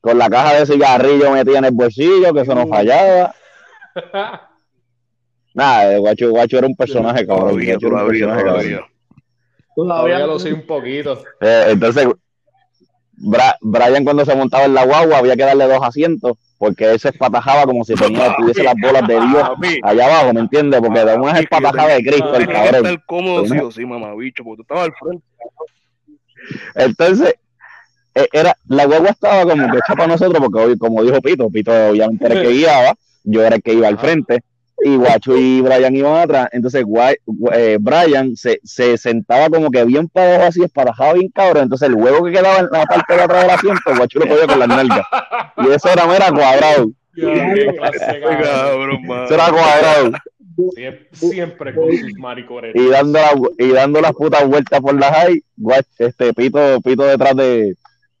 Con 0.00 0.18
la 0.18 0.30
caja 0.30 0.60
de 0.60 0.66
cigarrillo 0.66 1.30
metida 1.30 1.58
en 1.58 1.66
el 1.66 1.72
bolsillo, 1.72 2.32
que 2.32 2.40
eso 2.40 2.54
no 2.54 2.66
fallaba. 2.66 3.34
Nada, 5.54 5.98
guacho, 5.98 6.30
guacho 6.30 6.58
era 6.58 6.66
un 6.66 6.74
personaje, 6.74 7.26
cabrón. 7.26 7.50
Todavía, 7.50 7.78
todavía, 7.78 8.26
todavía. 8.26 8.80
Todavía 9.76 10.26
lo 10.26 10.38
sé 10.38 10.52
un 10.52 10.66
poquito. 10.66 11.22
Eh, 11.40 11.76
Brian 13.16 14.04
cuando 14.04 14.24
se 14.24 14.34
montaba 14.34 14.64
en 14.64 14.74
la 14.74 14.84
guagua 14.84 15.18
había 15.18 15.36
que 15.36 15.44
darle 15.44 15.66
dos 15.66 15.82
asientos 15.82 16.36
porque 16.58 16.92
él 16.92 16.98
se 16.98 17.10
espatajaba 17.10 17.64
como 17.64 17.84
si 17.84 17.94
tenía, 17.94 18.34
tuviese 18.36 18.62
las 18.62 18.74
bolas 18.80 19.06
de 19.06 19.20
Dios 19.20 19.50
allá 19.82 20.04
abajo, 20.06 20.32
¿me 20.32 20.40
entiendes? 20.40 20.80
Porque 20.80 21.04
de 21.04 21.14
una 21.14 21.32
es 21.32 21.40
espatajada 21.40 21.94
de 21.94 22.02
Cristo, 22.02 22.34
el 22.36 22.46
cabrón. 22.46 22.86
estar 22.86 23.04
cómodo 23.06 23.46
sí 23.46 23.58
o 23.58 23.70
sí, 23.70 23.84
mamá, 23.84 24.14
bicho, 24.14 24.42
porque 24.44 24.56
tú 24.56 24.62
estabas 24.62 24.84
al 24.84 24.94
frente. 24.94 25.24
Entonces, 26.74 27.34
e, 28.14 28.28
era, 28.32 28.56
la 28.66 28.86
guagua 28.86 29.10
estaba 29.10 29.42
como 29.42 29.70
que 29.70 29.78
hecha 29.78 29.94
para 29.94 30.06
nosotros, 30.06 30.42
porque 30.50 30.78
como 30.78 31.02
dijo 31.02 31.20
Pito, 31.20 31.50
Pito 31.50 31.72
obviamente 31.88 32.24
era 32.26 32.40
el 32.40 32.46
que 32.46 32.52
guiaba, 32.54 32.94
yo 33.24 33.42
era 33.42 33.56
el 33.56 33.62
que 33.62 33.74
iba 33.74 33.88
al 33.88 33.98
frente, 33.98 34.42
y 34.84 34.96
Guacho 34.96 35.34
y 35.34 35.62
Brian 35.62 35.96
iban 35.96 36.20
atrás. 36.20 36.48
Entonces 36.52 36.84
eh, 37.54 37.78
Brian 37.80 38.36
se, 38.36 38.60
se, 38.62 38.98
sentaba 38.98 39.48
como 39.48 39.70
que 39.70 39.82
bien 39.84 40.08
para 40.08 40.34
abajo 40.34 40.48
así, 40.48 40.62
esparajado 40.62 41.14
bien 41.14 41.30
cabrón. 41.30 41.64
Entonces 41.64 41.88
el 41.88 41.94
huevo 41.94 42.22
que 42.24 42.32
quedaba 42.32 42.58
en 42.58 42.68
la 42.70 42.84
parte 42.84 43.14
de 43.14 43.22
atrás 43.22 43.42
del 43.42 43.50
asiento, 43.50 43.96
Guacho 43.96 44.18
lo 44.18 44.26
podía 44.26 44.46
con 44.46 44.58
las 44.58 44.68
nalgas. 44.68 45.06
Y 45.56 45.70
eso 45.70 45.88
era 45.88 46.06
mera 46.06 46.30
cuadrado. 46.30 46.90
eso 47.16 47.30
era 49.34 49.50
cuadrado. 49.50 50.12
Siempre, 51.12 51.74
con 51.74 51.90
sus 51.90 52.18
maricones. 52.18 52.74
Y 52.74 52.86
dando, 52.88 53.18
y 53.58 53.68
dando 53.70 54.02
las 54.02 54.12
putas 54.12 54.46
vueltas 54.46 54.80
por 54.80 54.94
las 55.00 55.10
high, 55.10 55.42
este 55.98 56.34
pito, 56.34 56.80
pito 56.82 57.04
detrás 57.04 57.34
de, 57.36 57.74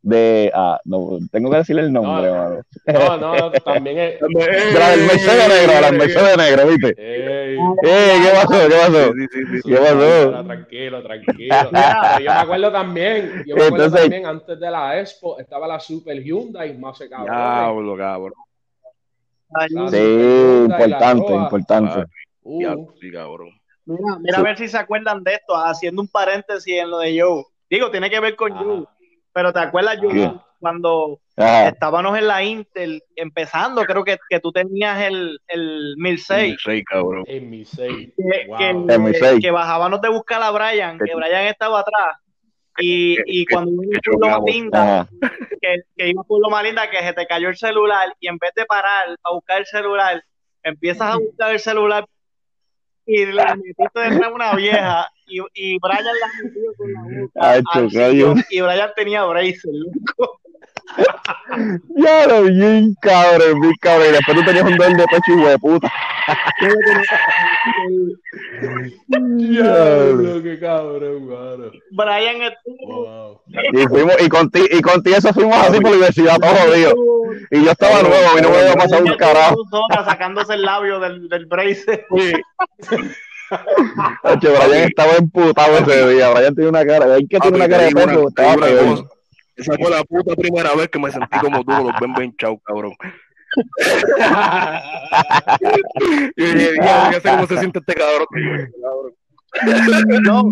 de 0.04 0.52
ah, 0.54 0.78
no, 0.84 1.18
tengo 1.32 1.50
que 1.50 1.56
decirle 1.56 1.80
el 1.80 1.92
nombre, 1.92 2.30
no, 2.30 3.16
no, 3.16 3.36
no, 3.36 3.52
también 3.52 3.98
es 3.98 4.20
la 4.78 4.90
del 4.90 5.00
Mercedes 5.00 5.48
negro, 5.48 5.80
la 5.80 5.92
Mercedes 5.92 6.36
negro, 6.36 6.66
¿viste? 6.68 6.94
Ey, 6.98 7.56
¿qué 8.22 8.30
pasó? 8.34 8.68
¿Qué 8.68 8.74
pasó? 8.74 9.12
Sí, 9.14 9.26
sí, 9.32 9.62
sí, 9.62 9.70
¿Qué 9.70 9.76
pasó? 9.76 10.44
Tranquilo, 10.44 11.02
tranquilo. 11.02 11.54
yo 12.20 12.32
me 12.32 12.38
acuerdo 12.38 12.72
también, 12.72 13.44
yo 13.46 13.56
me 13.56 13.62
acuerdo 13.64 13.84
Entonces, 13.86 14.00
también 14.02 14.26
antes 14.26 14.60
de 14.60 14.70
la 14.70 15.00
Expo 15.00 15.38
estaba 15.38 15.66
la 15.66 15.80
Super 15.80 16.22
Hyundai 16.22 16.76
más 16.76 16.98
se 16.98 17.08
cabrón. 17.08 17.34
Diablo, 17.34 17.96
cabrón. 17.96 18.32
Sí, 19.90 20.66
importante, 20.66 21.32
importante. 21.32 22.04
Uh. 22.42 22.92
Sí, 23.00 23.10
cabrón. 23.10 23.48
Mira, 23.86 24.18
mira 24.20 24.38
a 24.38 24.42
ver 24.42 24.58
si 24.58 24.68
se 24.68 24.76
acuerdan 24.76 25.24
de 25.24 25.32
esto, 25.32 25.56
haciendo 25.56 26.02
un 26.02 26.08
paréntesis 26.08 26.74
en 26.74 26.90
lo 26.90 26.98
de 26.98 27.18
Joe. 27.18 27.44
Digo, 27.70 27.90
tiene 27.90 28.10
que 28.10 28.20
ver 28.20 28.36
con 28.36 28.52
Joe 28.52 28.84
pero 29.34 29.52
¿te 29.52 29.58
acuerdas, 29.58 29.98
yo 30.00 30.40
cuando 30.60 31.20
estábamos 31.36 32.16
en 32.16 32.26
la 32.26 32.42
Intel 32.42 33.02
empezando, 33.16 33.82
creo 33.84 34.02
que, 34.02 34.16
que 34.30 34.40
tú 34.40 34.50
tenías 34.50 35.02
el, 35.02 35.38
el 35.48 35.94
1006. 35.98 36.52
1006, 36.52 36.84
cabrón. 36.86 37.24
El 37.26 37.42
1006. 37.42 38.12
Que, 38.16 38.46
que, 38.56 39.40
que, 39.42 39.50
bajábamos 39.50 40.00
de 40.00 40.08
buscar 40.08 40.42
a 40.42 40.50
Brian, 40.52 40.98
que 40.98 41.14
Brian 41.14 41.46
estaba 41.48 41.80
atrás. 41.80 42.16
Y, 42.78 43.18
y 43.26 43.44
cuando 43.44 43.82
iba 43.82 44.00
por 44.02 44.20
lo 44.20 44.28
más 44.28 44.40
linda, 44.46 45.08
que, 45.60 45.76
que 45.96 46.08
iba 46.08 46.22
por 46.22 46.40
lo 46.40 46.48
más 46.48 46.64
linda, 46.64 46.88
que 46.88 46.98
se 46.98 47.12
te 47.12 47.26
cayó 47.26 47.50
el 47.50 47.56
celular 47.56 48.16
y 48.18 48.28
en 48.28 48.38
vez 48.38 48.52
de 48.54 48.64
parar 48.64 49.18
a 49.22 49.32
buscar 49.32 49.58
el 49.58 49.66
celular, 49.66 50.24
empiezas 50.62 51.14
a 51.14 51.18
buscar 51.18 51.50
el 51.52 51.60
celular 51.60 52.06
y 53.04 53.26
le 53.26 53.44
metiste 53.56 54.00
de 54.00 54.28
una 54.28 54.54
vieja 54.54 55.10
y, 55.26 55.40
y 55.54 55.78
Brian 55.78 56.04
la 56.04 56.28
metió 56.42 56.74
con 56.76 56.92
la 56.92 57.02
boca. 57.02 58.44
y 58.50 58.60
Brian 58.60 58.90
tenía 58.96 59.24
braces, 59.24 59.64
loco. 59.64 60.40
ya 61.96 62.26
lo 62.26 62.42
bien 62.44 62.94
cabrón, 63.00 63.60
bien 63.60 63.74
cabrón. 63.80 64.08
Y 64.08 64.12
después 64.12 64.36
tú 64.36 64.44
tenías 64.44 64.64
un 64.64 64.76
dolor 64.76 64.96
de 64.96 65.04
pecho 65.04 65.32
y 65.32 65.42
de 65.42 65.58
puta. 65.58 65.92
Diablo, 69.36 70.42
qué 70.42 70.58
cabrón, 70.58 71.28
mano. 71.28 71.70
Brian 71.90 72.42
estuvo. 72.42 73.42
Y 73.72 73.86
fuimos, 73.86 74.14
y 74.20 74.28
con 74.28 74.50
ti, 74.50 74.66
y 74.70 74.82
con 74.82 75.02
ti 75.02 75.12
eso 75.12 75.32
fuimos 75.32 75.56
así 75.56 75.80
por 75.80 75.90
la 75.90 75.96
universidad 75.96 76.38
todo 76.38 76.54
jodido. 76.54 76.94
Y 77.50 77.64
yo 77.64 77.70
estaba 77.70 78.02
nuevo 78.02 78.38
y 78.38 78.42
no 78.42 78.50
me 78.50 78.58
había 78.58 78.74
pasado 78.74 79.04
un 79.04 79.16
carajo. 79.16 79.56
Sacándose 80.04 80.54
el 80.54 80.62
labio 80.62 81.00
del, 81.00 81.28
del 81.28 81.46
brace. 81.46 82.06
Sí. 82.16 82.32
Oye, 84.24 84.48
Brian 84.48 84.88
estaba 84.88 85.12
emputado 85.16 85.78
ese 85.78 86.08
día. 86.08 86.30
Brian 86.30 86.54
tiene 86.54 86.70
una 86.70 86.84
cara. 86.84 87.14
¿Hay 87.14 87.26
que 87.26 87.38
tiene 87.38 87.56
una 87.56 87.68
cara 87.68 87.84
de 87.84 87.92
perro? 87.92 88.28
Estaba 88.28 88.68
Esa 89.56 89.74
fue 89.74 89.90
la 89.90 90.04
puta 90.04 90.36
primera 90.36 90.74
vez 90.74 90.88
que 90.88 90.98
me 90.98 91.10
sentí 91.10 91.38
como 91.38 91.64
tú, 91.64 91.72
los 91.72 91.92
ven 92.00 92.14
ven 92.14 92.36
chau, 92.36 92.58
cabrón. 92.60 92.94
y 96.36 96.44
dije, 96.44 96.74
ya 96.82 97.12
sé 97.12 97.30
cómo 97.30 97.46
se 97.46 97.58
siente 97.58 97.78
este 97.78 97.94
cabrón. 97.94 98.26
No, 100.24 100.50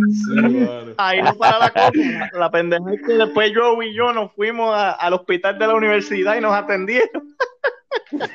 ahí 0.97 1.21
no 1.23 1.35
para 1.35 1.59
la 1.59 1.71
cosa. 1.71 1.91
La 2.35 2.49
pendeja 2.51 2.85
es 2.93 3.03
que 3.05 3.15
después 3.15 3.51
yo 3.53 3.83
y 3.83 3.93
yo 3.95 4.13
nos 4.13 4.33
fuimos 4.35 4.73
a, 4.75 4.93
al 4.93 5.15
hospital 5.15 5.59
de 5.59 5.67
la 5.67 5.75
universidad 5.75 6.37
y 6.37 6.41
nos 6.41 6.55
atendieron. 6.55 7.37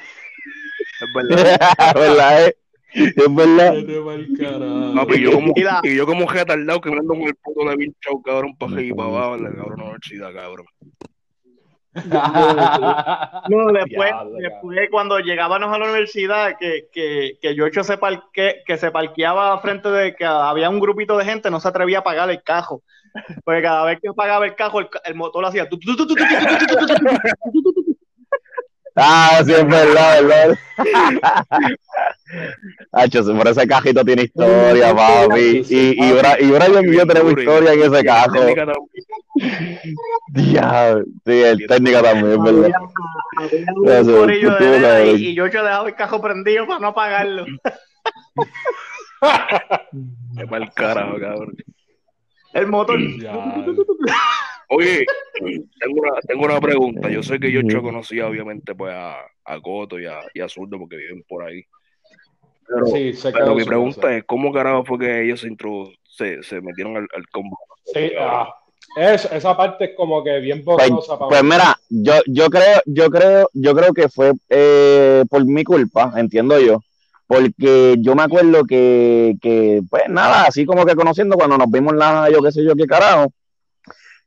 Es 1.00 1.14
verdad. 1.14 1.60
Es 1.78 1.94
verdad, 1.94 2.48
eh. 2.48 2.58
Es 2.94 3.36
verdad. 3.36 3.76
y 3.76 5.22
yo 5.22 5.32
como, 5.32 5.54
y 5.84 5.96
yo 5.96 6.06
como 6.06 6.28
retardado 6.28 6.82
que 6.82 6.90
me 6.90 6.98
ando 6.98 7.14
con 7.14 7.24
el 7.24 7.36
puto 7.36 7.70
de 7.70 7.76
bien 7.76 7.96
chau, 8.02 8.22
cabrón, 8.22 8.56
para 8.58 8.82
y 8.82 8.94
para 8.94 9.10
abajo 9.10 9.36
en 9.36 9.44
la 9.44 9.52
cabrón 9.54 9.82
universidad, 9.82 10.34
cabrón. 10.34 10.66
no, 13.50 13.72
después, 13.72 14.12
después 14.40 14.90
cuando 14.92 15.20
llegábamos 15.20 15.74
a 15.74 15.80
la 15.80 15.86
universidad, 15.86 16.56
que, 16.60 16.88
que, 16.92 17.38
que 17.42 17.56
Yocho 17.56 17.84
se 17.84 17.98
parque, 17.98 18.62
que 18.66 18.78
se 18.78 18.92
parqueaba 18.92 19.58
frente 19.60 19.90
de 19.90 20.16
que 20.16 20.26
había 20.26 20.70
un 20.70 20.80
grupito 20.80 21.18
de 21.18 21.26
gente, 21.26 21.50
no 21.50 21.60
se 21.60 21.68
atrevía 21.68 22.00
a 22.00 22.04
pagar 22.04 22.30
el 22.30 22.44
cajo. 22.44 22.84
Porque 23.44 23.64
cada 23.64 23.84
vez 23.86 24.00
que 24.02 24.14
pagaba 24.14 24.46
el 24.46 24.56
cajo, 24.56 24.80
el, 24.80 24.90
el 25.06 25.16
motor 25.16 25.42
lo 25.42 25.48
hacía. 25.48 25.68
Ah, 29.00 29.44
sí, 29.46 29.54
es 29.54 29.68
verdad, 29.68 30.24
verdad. 30.24 30.58
Hacho, 32.92 33.24
por 33.24 33.48
ese 33.48 33.68
cajito 33.68 34.04
tiene 34.04 34.24
historia, 34.24 34.96
papi. 34.96 35.64
Y, 35.70 35.76
y, 35.76 36.04
y 36.04 36.12
Brian 36.52 36.84
y 36.84 36.96
yo 36.96 37.06
tenemos 37.06 37.38
historia 37.38 37.74
en 37.74 37.84
ese 37.84 38.04
cajo. 38.04 38.34
Diablo, 40.30 41.06
sí, 41.26 41.44
el 41.44 41.68
técnico 41.68 42.02
también, 42.02 42.44
¿verdad? 42.44 42.72
y, 45.16 45.36
yo 45.36 45.46
he 45.46 45.50
dejado 45.50 45.88
el 45.88 45.96
cajo 45.96 46.20
prendido 46.20 46.66
para 46.66 46.80
no 46.80 46.88
apagarlo. 46.88 47.46
Qué 50.38 50.46
mal 50.48 50.74
carajo, 50.74 51.20
cabrón. 51.20 51.56
El 52.54 52.66
motor. 52.68 53.00
Oye, 54.70 55.06
tengo 55.80 56.02
una, 56.02 56.20
tengo 56.22 56.46
una 56.46 56.60
pregunta. 56.60 57.10
Yo 57.10 57.24
sé 57.24 57.40
que 57.40 57.52
yo 57.52 57.82
conocía 57.82 58.28
obviamente 58.28 58.76
pues 58.76 58.94
a, 58.94 59.22
a 59.46 59.62
Coto 59.62 60.00
y 60.00 60.06
a, 60.06 60.20
y 60.34 60.42
a 60.42 60.50
Zurdo 60.50 60.78
porque 60.78 60.98
viven 60.98 61.24
por 61.28 61.44
ahí. 61.44 61.64
Pero, 62.68 62.86
sí, 62.88 63.14
pero 63.32 63.56
mi 63.56 63.64
pregunta 63.64 64.14
es, 64.16 64.26
¿cómo 64.26 64.52
carajo 64.52 64.84
fue 64.84 65.00
que 65.00 65.24
ellos 65.24 65.40
se, 65.40 66.44
se, 66.44 66.62
metieron 66.62 66.98
al, 66.98 67.08
al 67.16 67.28
combo? 67.30 67.58
Sí, 67.86 68.12
ah, 68.20 68.54
esa 68.98 69.56
parte 69.56 69.86
es 69.86 69.92
como 69.96 70.24
que 70.24 70.40
bien 70.40 70.64
pues, 70.64 70.90
borrosa 70.90 71.18
pues, 71.18 71.44
mira, 71.44 71.78
yo, 71.90 72.14
yo 72.26 72.50
creo, 72.50 72.82
yo 72.86 73.10
creo, 73.10 73.50
yo 73.54 73.76
creo 73.76 73.94
que 73.94 74.10
fue 74.10 74.34
eh, 74.50 75.24
por 75.30 75.46
mi 75.46 75.64
culpa, 75.64 76.12
entiendo 76.18 76.60
yo, 76.60 76.82
porque 77.26 77.96
yo 78.00 78.16
me 78.16 78.24
acuerdo 78.24 78.66
que, 78.66 79.36
que, 79.42 79.82
pues 79.90 80.04
nada, 80.10 80.44
así 80.44 80.66
como 80.66 80.86
que 80.86 80.96
conociendo 80.96 81.38
cuando 81.38 81.58
nos 81.58 81.70
vimos 81.70 81.96
la, 81.96 82.30
yo 82.32 82.42
qué 82.42 82.52
sé 82.52 82.64
yo 82.64 82.76
qué 82.76 82.86
carajo, 82.86 83.32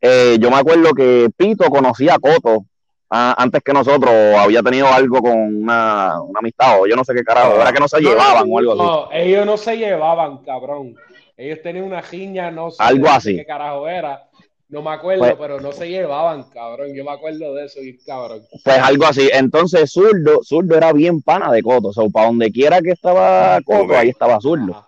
eh, 0.01 0.37
yo 0.41 0.51
me 0.51 0.57
acuerdo 0.57 0.93
que 0.93 1.29
Pito 1.37 1.65
conocía 1.71 2.15
a 2.15 2.19
Coto 2.19 2.65
a- 3.11 3.35
antes 3.43 3.63
que 3.63 3.73
nosotros 3.73 4.13
había 4.39 4.63
tenido 4.63 4.87
algo 4.87 5.21
con 5.21 5.33
una, 5.63 6.21
una 6.23 6.39
amistad 6.39 6.81
o 6.81 6.87
yo 6.87 6.97
no 6.97 7.05
sé 7.05 7.15
qué 7.15 7.23
carajo, 7.25 7.61
era 7.61 7.73
que 7.73 7.81
no 7.81 7.89
se 7.89 8.01
llevaban 8.01 8.47
o 8.51 8.59
algo 8.59 8.73
así. 8.73 8.83
No, 8.83 9.09
ellos 9.13 9.47
no 9.47 9.57
se 9.57 9.77
llevaban, 9.77 10.39
cabrón. 10.45 10.95
Ellos 11.37 11.59
tenían 11.63 11.87
una 11.87 12.03
giña, 12.03 12.51
no 12.51 12.71
sé 12.71 12.77
Algo 12.83 13.09
así. 13.09 13.37
qué 13.37 13.45
carajo 13.47 13.89
era. 13.89 14.25
No 14.69 14.83
me 14.83 14.91
acuerdo, 14.91 15.23
Pues- 15.25 15.35
pero 15.37 15.61
no 15.61 15.73
se 15.73 15.89
llevaban, 15.89 16.45
cabrón. 16.45 16.95
Yo 16.95 17.03
me 17.05 17.11
acuerdo 17.11 17.55
de 17.55 17.65
eso, 17.65 17.81
y 17.83 17.99
cabrón. 18.05 18.43
Pues 18.63 18.79
algo 18.79 19.05
así. 19.07 19.29
Entonces 19.33 19.91
Zurdo, 19.91 20.45
Zurdo 20.45 20.77
era 20.77 20.93
bien 20.93 21.21
pana 21.23 21.51
de 21.51 21.61
Coto. 21.63 21.89
O 21.89 21.93
sea, 21.93 22.05
para 22.13 22.27
donde 22.27 22.53
quiera 22.53 22.81
que 22.81 22.93
estaba 22.93 23.59
Coto, 23.65 23.85
Ok. 23.85 23.93
ahí 23.95 24.11
estaba 24.11 24.41
Zurdo. 24.41 24.73
Ajá. 24.77 24.87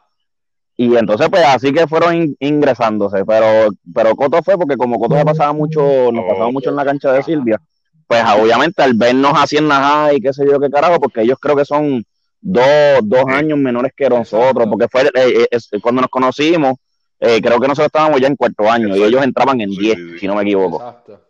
Y 0.76 0.96
entonces, 0.96 1.28
pues 1.28 1.44
así 1.44 1.72
que 1.72 1.86
fueron 1.86 2.14
in- 2.14 2.36
ingresándose. 2.40 3.24
Pero, 3.24 3.68
pero 3.94 4.14
Coto 4.16 4.42
fue 4.42 4.56
porque 4.56 4.76
como 4.76 4.98
Coto 4.98 5.16
se 5.18 5.24
pasaba 5.24 5.52
mucho, 5.52 6.10
nos 6.12 6.24
pasaba 6.24 6.50
mucho 6.50 6.70
en 6.70 6.76
la 6.76 6.84
cancha 6.84 7.12
de 7.12 7.22
Silvia, 7.22 7.60
pues 8.06 8.22
obviamente 8.38 8.82
al 8.82 8.94
vernos 8.94 9.32
así 9.36 9.56
en 9.58 9.68
la 9.68 10.10
y 10.14 10.20
qué 10.20 10.32
sé 10.32 10.44
yo 10.46 10.58
qué 10.58 10.70
carajo, 10.70 10.98
porque 11.00 11.22
ellos 11.22 11.38
creo 11.40 11.56
que 11.56 11.64
son 11.64 12.04
dos, 12.40 12.64
dos 13.04 13.24
años 13.28 13.58
menores 13.58 13.92
que 13.96 14.08
nosotros, 14.08 14.66
porque 14.68 14.88
fue 14.88 15.02
eh, 15.14 15.46
eh, 15.50 15.58
cuando 15.80 16.00
nos 16.00 16.10
conocimos, 16.10 16.74
eh, 17.20 17.40
creo 17.40 17.60
que 17.60 17.68
nosotros 17.68 17.86
estábamos 17.86 18.20
ya 18.20 18.26
en 18.26 18.34
cuarto 18.36 18.68
año 18.68 18.96
y 18.96 19.02
ellos 19.02 19.22
entraban 19.22 19.60
en 19.60 19.70
Sí, 19.70 19.78
10, 19.78 19.96
sí, 19.96 20.10
sí. 20.14 20.18
si 20.20 20.26
no 20.26 20.34
me 20.34 20.42
equivoco. 20.42 20.78
Exacto. 20.78 21.20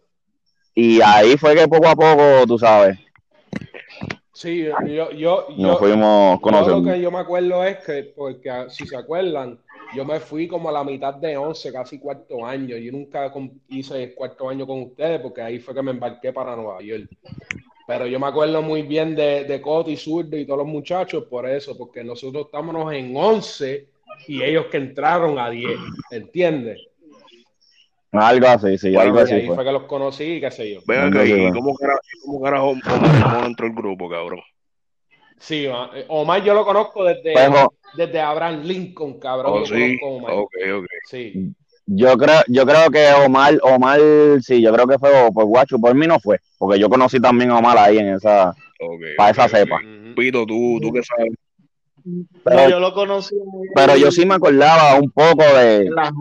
Y 0.74 1.00
ahí 1.02 1.36
fue 1.36 1.54
que 1.54 1.68
poco 1.68 1.86
a 1.88 1.94
poco, 1.94 2.46
tú 2.46 2.58
sabes, 2.58 2.98
Sí, 4.34 4.64
yo, 4.86 5.10
yo, 5.10 5.46
nos 5.50 5.58
yo, 5.58 5.76
fuimos 5.76 6.40
yo 6.40 6.80
lo 6.80 6.82
que 6.82 7.00
yo 7.00 7.10
me 7.10 7.18
acuerdo 7.18 7.62
es 7.64 7.78
que, 7.84 8.12
porque 8.16 8.48
ah, 8.48 8.70
si 8.70 8.86
se 8.86 8.96
acuerdan, 8.96 9.58
yo 9.94 10.06
me 10.06 10.20
fui 10.20 10.48
como 10.48 10.70
a 10.70 10.72
la 10.72 10.82
mitad 10.82 11.14
de 11.14 11.36
11, 11.36 11.70
casi 11.70 11.98
cuarto 11.98 12.46
año. 12.46 12.76
Yo 12.78 12.92
nunca 12.92 13.30
hice 13.68 14.14
cuarto 14.14 14.48
año 14.48 14.66
con 14.66 14.82
ustedes 14.82 15.20
porque 15.20 15.42
ahí 15.42 15.58
fue 15.58 15.74
que 15.74 15.82
me 15.82 15.90
embarqué 15.90 16.32
para 16.32 16.56
Nueva 16.56 16.80
York. 16.80 17.10
Pero 17.86 18.06
yo 18.06 18.18
me 18.18 18.26
acuerdo 18.26 18.62
muy 18.62 18.82
bien 18.82 19.14
de, 19.14 19.44
de 19.44 19.60
Coto 19.60 19.90
y 19.90 19.96
Zurdo 19.96 20.36
y 20.38 20.46
todos 20.46 20.60
los 20.60 20.68
muchachos 20.68 21.24
por 21.24 21.46
eso, 21.46 21.76
porque 21.76 22.02
nosotros 22.02 22.46
estábamos 22.46 22.90
en 22.94 23.14
11 23.14 23.86
y 24.28 24.42
ellos 24.42 24.66
que 24.66 24.78
entraron 24.78 25.38
a 25.38 25.50
10, 25.50 25.78
¿entiendes? 26.10 26.80
Algo 28.12 28.46
así, 28.46 28.76
sí, 28.76 28.92
Bueno, 28.92 29.08
algo 29.08 29.18
Y 29.20 29.22
así 29.22 29.34
ahí 29.34 29.46
fue. 29.46 29.56
fue 29.56 29.64
que 29.64 29.72
los 29.72 29.82
conocí 29.84 30.24
y 30.24 30.40
qué 30.40 30.50
sé 30.50 30.74
yo. 30.74 30.80
Ven 30.84 31.00
Algo 31.00 31.20
acá, 31.20 31.22
así 31.22 31.32
¿y 31.32 31.50
fue. 31.50 31.52
cómo 31.52 31.74
carajo, 31.76 32.00
cómo 32.24 32.40
carajo 32.42 32.68
Omar 32.70 33.20
Ramón 33.22 33.44
entró 33.46 33.66
el 33.66 33.72
grupo, 33.72 34.10
cabrón? 34.10 34.40
Sí, 35.38 35.66
ma- 35.68 35.90
eh, 35.94 36.04
Omar 36.08 36.42
yo 36.44 36.54
lo 36.54 36.64
conozco 36.64 37.04
desde, 37.04 37.32
Pues, 37.32 37.66
desde 37.96 38.20
Abraham 38.20 38.62
Lincoln, 38.64 39.18
cabrón. 39.18 39.52
Oh, 39.54 39.60
yo 39.60 39.66
sí. 39.66 39.98
conozco 39.98 40.06
a 40.06 40.08
Omar. 40.10 40.32
Ok, 40.34 40.52
ok. 40.78 40.86
Sí. 41.08 41.54
Yo 41.86 42.16
creo, 42.16 42.40
yo 42.48 42.64
creo 42.64 42.90
que 42.90 43.12
Omar, 43.26 43.58
Omar, 43.62 43.98
sí, 44.40 44.62
yo 44.62 44.72
creo 44.72 44.86
que 44.86 44.98
fue 44.98 45.10
por 45.32 45.46
Guacho, 45.46 45.78
por 45.78 45.94
mí 45.94 46.06
no 46.06 46.20
fue, 46.20 46.38
porque 46.58 46.78
yo 46.78 46.88
conocí 46.88 47.18
también 47.18 47.50
a 47.50 47.58
Omar 47.58 47.76
ahí 47.78 47.98
en 47.98 48.08
esa, 48.14 48.54
para 49.16 49.30
esa 49.30 49.48
cepa. 49.48 49.80
Pito, 50.14 50.46
tú, 50.46 50.78
tú 50.80 50.92
qué 50.92 51.00
sabes. 51.02 51.32
Pero, 52.44 52.62
No, 52.62 52.68
yo 52.68 52.80
lo 52.80 52.92
conocí 52.94 53.34
pero 53.74 53.96
yo 53.96 54.10
sí 54.10 54.26
me 54.26 54.34
acordaba 54.34 54.96
un 54.96 55.10
poco 55.10 55.42
de, 55.42 55.88
la 55.90 56.12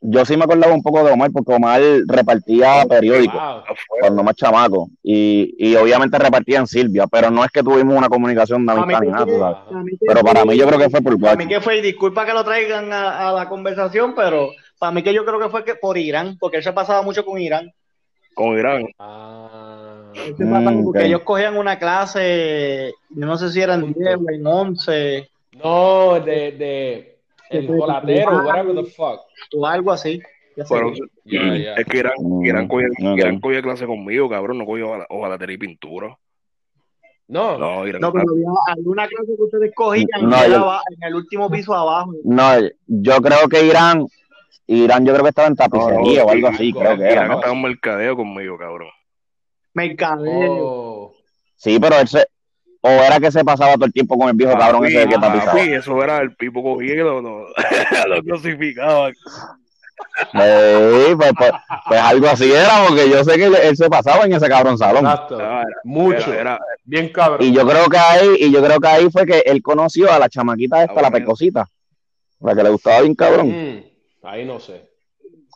yo 0.00 0.24
sí 0.24 0.36
me 0.36 0.44
acordaba 0.44 0.74
un 0.74 0.82
poco 0.82 1.04
de 1.04 1.12
Omar, 1.12 1.30
porque 1.30 1.52
Omar 1.54 1.80
repartía 2.06 2.84
periódicos 2.88 3.40
Wow. 3.40 3.62
Cuando 4.00 4.22
más 4.22 4.34
chamaco, 4.34 4.88
y, 5.02 5.54
y 5.58 5.76
obviamente 5.76 6.18
repartía 6.18 6.58
en 6.58 6.66
Silvia, 6.66 7.06
pero 7.06 7.30
no 7.30 7.44
es 7.44 7.50
que 7.50 7.62
tuvimos 7.62 7.96
una 7.96 8.08
comunicación 8.08 8.64
de 8.66 8.72
amistad 8.72 9.00
ni 9.00 9.08
nada, 9.08 9.26
tú 9.26 9.38
sabes. 9.38 9.98
Pero 10.06 10.20
para 10.22 10.44
mí 10.44 10.56
yo 10.56 10.66
creo 10.66 10.78
que 10.78 10.90
fue 10.90 11.02
por 11.02 11.20
Para 11.20 11.36
mí 11.36 11.46
que 11.46 11.60
fue, 11.60 11.78
y 11.78 11.82
disculpa 11.82 12.24
que 12.24 12.32
lo 12.32 12.44
traigan 12.44 12.92
a, 12.92 13.28
a 13.28 13.32
la 13.32 13.48
conversación, 13.48 14.14
pero 14.14 14.50
para 14.78 14.92
mí 14.92 15.02
que 15.02 15.12
yo 15.12 15.24
creo 15.24 15.38
que 15.38 15.48
fue 15.48 15.64
que 15.64 15.74
por 15.74 15.98
Irán, 15.98 16.38
porque 16.38 16.56
él 16.58 16.62
se 16.62 16.72
pasaba 16.72 17.02
mucho 17.02 17.24
con 17.24 17.38
Irán. 17.38 17.72
Con 18.34 18.58
Irán. 18.58 18.86
Ah. 18.98 20.10
Mm, 20.38 20.84
porque 20.84 21.00
ok. 21.00 21.04
ellos 21.04 21.22
cogían 21.22 21.56
una 21.56 21.78
clase, 21.78 22.92
yo 23.10 23.26
no 23.26 23.36
sé 23.36 23.50
si 23.50 23.60
eran 23.60 23.92
10 23.92 24.16
o 24.16 24.30
en 24.30 24.46
11 24.46 25.30
No, 25.62 26.20
de, 26.20 26.52
de 26.52 27.19
el 27.50 27.66
jolatero, 27.66 28.30
whatever 28.44 28.74
the 28.74 28.84
fuck. 28.90 29.20
o 29.56 29.66
algo 29.66 29.92
así. 29.92 30.20
es 30.56 30.68
que 31.86 31.98
Irán, 31.98 32.12
Mm, 32.18 32.44
Irán, 32.44 32.68
cogía, 32.68 32.88
ok. 33.12 33.18
Irán 33.18 33.40
cogía 33.40 33.62
clase 33.62 33.86
conmigo, 33.86 34.28
cabrón. 34.28 34.58
No 34.58 34.66
cogía 34.66 34.84
ojala- 34.86 35.06
ojalatería 35.08 35.54
y 35.54 35.58
pintura. 35.58 36.16
No, 37.28 37.56
No. 37.56 37.84
No, 37.86 38.12
pero 38.12 38.24
había 38.32 38.48
alguna 38.66 39.06
clase 39.06 39.36
que 39.36 39.42
ustedes 39.42 39.72
cogían 39.74 40.06
No, 40.22 40.46
yo- 40.48 40.80
en 40.98 41.08
el 41.08 41.14
último 41.14 41.48
piso 41.48 41.72
abajo. 41.74 42.12
No, 42.24 42.50
yo 42.86 43.20
creo 43.22 43.48
que 43.48 43.64
Irán, 43.64 44.06
Irán 44.66 45.06
yo 45.06 45.12
creo 45.12 45.22
que 45.24 45.28
estaba 45.28 45.48
en 45.48 45.54
tapicería 45.54 46.20
No, 46.22 46.26
o 46.26 46.30
algo 46.30 46.48
sí, 46.48 46.54
así, 46.54 46.64
sí, 46.66 46.72
creo 46.72 46.96
que 46.96 47.02
era, 47.04 47.12
Irán 47.12 47.28
¿no? 47.28 47.34
estaba 47.36 47.52
en 47.54 47.62
mercadeo 47.62 48.16
conmigo, 48.16 48.58
cabrón. 48.58 48.88
Mercadeo. 49.74 50.52
Oh. 50.52 51.14
Sí, 51.54 51.78
pero 51.80 51.98
él 52.00 52.08
se, 52.08 52.26
o 52.82 52.88
era 52.88 53.20
que 53.20 53.30
se 53.30 53.44
pasaba 53.44 53.74
todo 53.74 53.84
el 53.86 53.92
tiempo 53.92 54.16
con 54.18 54.28
el 54.28 54.34
viejo 54.34 54.56
cabrón 54.58 54.84
ese 54.86 55.06
que 55.08 55.14
tapizaba. 55.18 55.52
papi, 55.52 55.72
eso 55.74 56.02
era 56.02 56.18
el 56.18 56.34
pipo 56.34 56.62
cogía 56.62 56.94
y 56.94 56.96
lo, 56.98 57.20
lo, 57.20 57.46
lo 58.08 58.22
crucificaba. 58.22 59.10
Sí, 60.32 61.14
pues, 61.16 61.32
pues, 61.36 61.52
pues 61.88 62.00
algo 62.00 62.26
así 62.28 62.50
era, 62.50 62.84
porque 62.88 63.08
yo 63.10 63.22
sé 63.22 63.36
que 63.36 63.44
él, 63.46 63.54
él 63.62 63.76
se 63.76 63.88
pasaba 63.90 64.24
en 64.24 64.32
ese 64.32 64.48
cabrón 64.48 64.78
salón. 64.78 65.04
Exacto. 65.04 65.38
Ah, 65.40 65.62
era- 65.66 65.80
Mucho. 65.84 66.32
Era, 66.32 66.40
era- 66.40 66.58
Bien 66.84 67.08
cabrón. 67.12 67.46
Y 67.46 67.52
yo 67.52 67.66
creo 67.66 67.86
que 67.88 67.98
ahí, 67.98 68.28
y 68.38 68.50
yo 68.52 68.62
creo 68.62 68.80
que 68.80 68.88
ahí 68.88 69.10
fue 69.10 69.26
que 69.26 69.40
él 69.46 69.62
conoció 69.62 70.10
a 70.10 70.18
la 70.18 70.28
chamaquita 70.28 70.82
esta, 70.82 70.94
Ah, 70.98 71.02
la 71.02 71.10
pecosita, 71.10 71.66
la 72.40 72.54
que 72.54 72.62
le 72.62 72.70
gustaba 72.70 73.00
bien 73.02 73.14
cabrón. 73.14 73.48
Mm, 73.50 73.84
ahí 74.26 74.44
no 74.44 74.58
sé. 74.58 74.88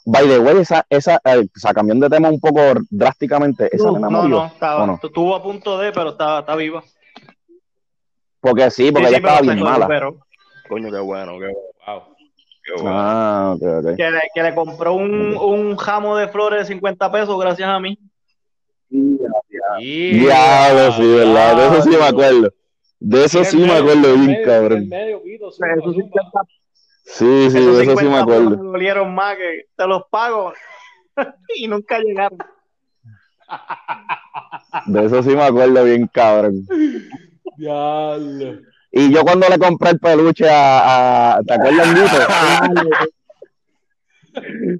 By 0.06 0.28
the 0.28 0.38
way, 0.38 0.58
esa, 0.58 0.84
esa, 0.90 1.14
eh, 1.24 1.38
o 1.40 1.58
sea, 1.58 1.72
cambiando 1.72 2.06
de 2.08 2.14
tema 2.14 2.28
un 2.28 2.38
poco 2.38 2.60
drásticamente, 2.90 3.70
esa 3.74 3.86
No, 3.86 3.92
nena 3.94 4.10
no, 4.10 4.22
murió, 4.22 4.36
no, 4.36 4.46
estaba, 4.46 4.82
¿o 4.82 4.86
no? 4.86 5.00
estuvo 5.02 5.34
a 5.34 5.42
punto 5.42 5.78
de, 5.78 5.90
pero 5.92 6.10
está, 6.10 6.40
está 6.40 6.54
viva. 6.54 6.84
Porque 8.44 8.70
sí, 8.70 8.92
porque 8.92 9.08
Sí, 9.08 9.14
ella 9.14 9.18
sí, 9.18 9.24
estaba 9.24 9.40
bien 9.40 9.60
mala. 9.64 10.12
coño, 10.68 10.90
qué 10.90 10.98
bueno, 11.00 11.32
qué 11.38 11.46
bueno. 11.46 11.58
Wow. 11.86 12.02
Qué 12.62 12.72
bueno. 12.74 12.90
Ah, 12.92 13.54
ok, 13.56 13.62
ok. 13.62 13.96
Que 13.96 14.10
le, 14.10 14.20
que 14.34 14.42
le 14.42 14.54
compró 14.54 14.92
un, 14.94 15.34
un 15.36 15.78
ramo 15.78 16.16
de 16.16 16.28
flores 16.28 16.60
de 16.60 16.64
50 16.74 17.10
pesos 17.10 17.38
gracias 17.40 17.68
a 17.68 17.80
mí. 17.80 17.98
Diablo, 19.80 20.92
sí, 20.92 21.02
¿verdad? 21.14 21.56
De 21.56 21.66
eso 21.66 21.82
sí 21.82 21.88
me 21.90 22.04
acuerdo. 22.06 22.52
De 23.00 23.24
eso 23.24 23.44
sí 23.44 23.56
me 23.58 23.72
acuerdo 23.72 24.14
bien, 24.14 24.36
cabrón. 24.44 24.88
medio, 24.88 25.22
Pito, 25.22 25.50
zumba, 25.50 25.72
Esos 25.74 25.94
zumba. 25.94 26.02
50, 26.02 26.40
Sí, 27.06 27.50
sí, 27.50 27.60
de 27.60 27.82
eso 27.82 27.96
sí 27.98 28.06
me 28.06 28.18
50 28.20 28.26
pesos 28.26 28.42
acuerdo. 28.42 28.50
me 28.50 28.56
dolieron 28.72 29.14
más 29.14 29.36
que 29.36 29.66
te 29.76 29.86
los 29.86 30.02
pago 30.10 30.52
y 31.56 31.66
nunca 31.68 31.98
llegaron. 31.98 32.38
De 34.86 35.04
eso 35.06 35.22
sí 35.22 35.30
me 35.30 35.42
acuerdo 35.44 35.84
bien, 35.84 36.06
cabrón. 36.12 36.66
Diablo. 37.56 38.60
Y 38.92 39.12
yo 39.12 39.22
cuando 39.22 39.48
le 39.48 39.58
compré 39.58 39.90
el 39.90 39.98
peluche 39.98 40.48
a, 40.48 41.36
a 41.36 41.42
¿te 41.42 41.54
acuerdas? 41.54 41.88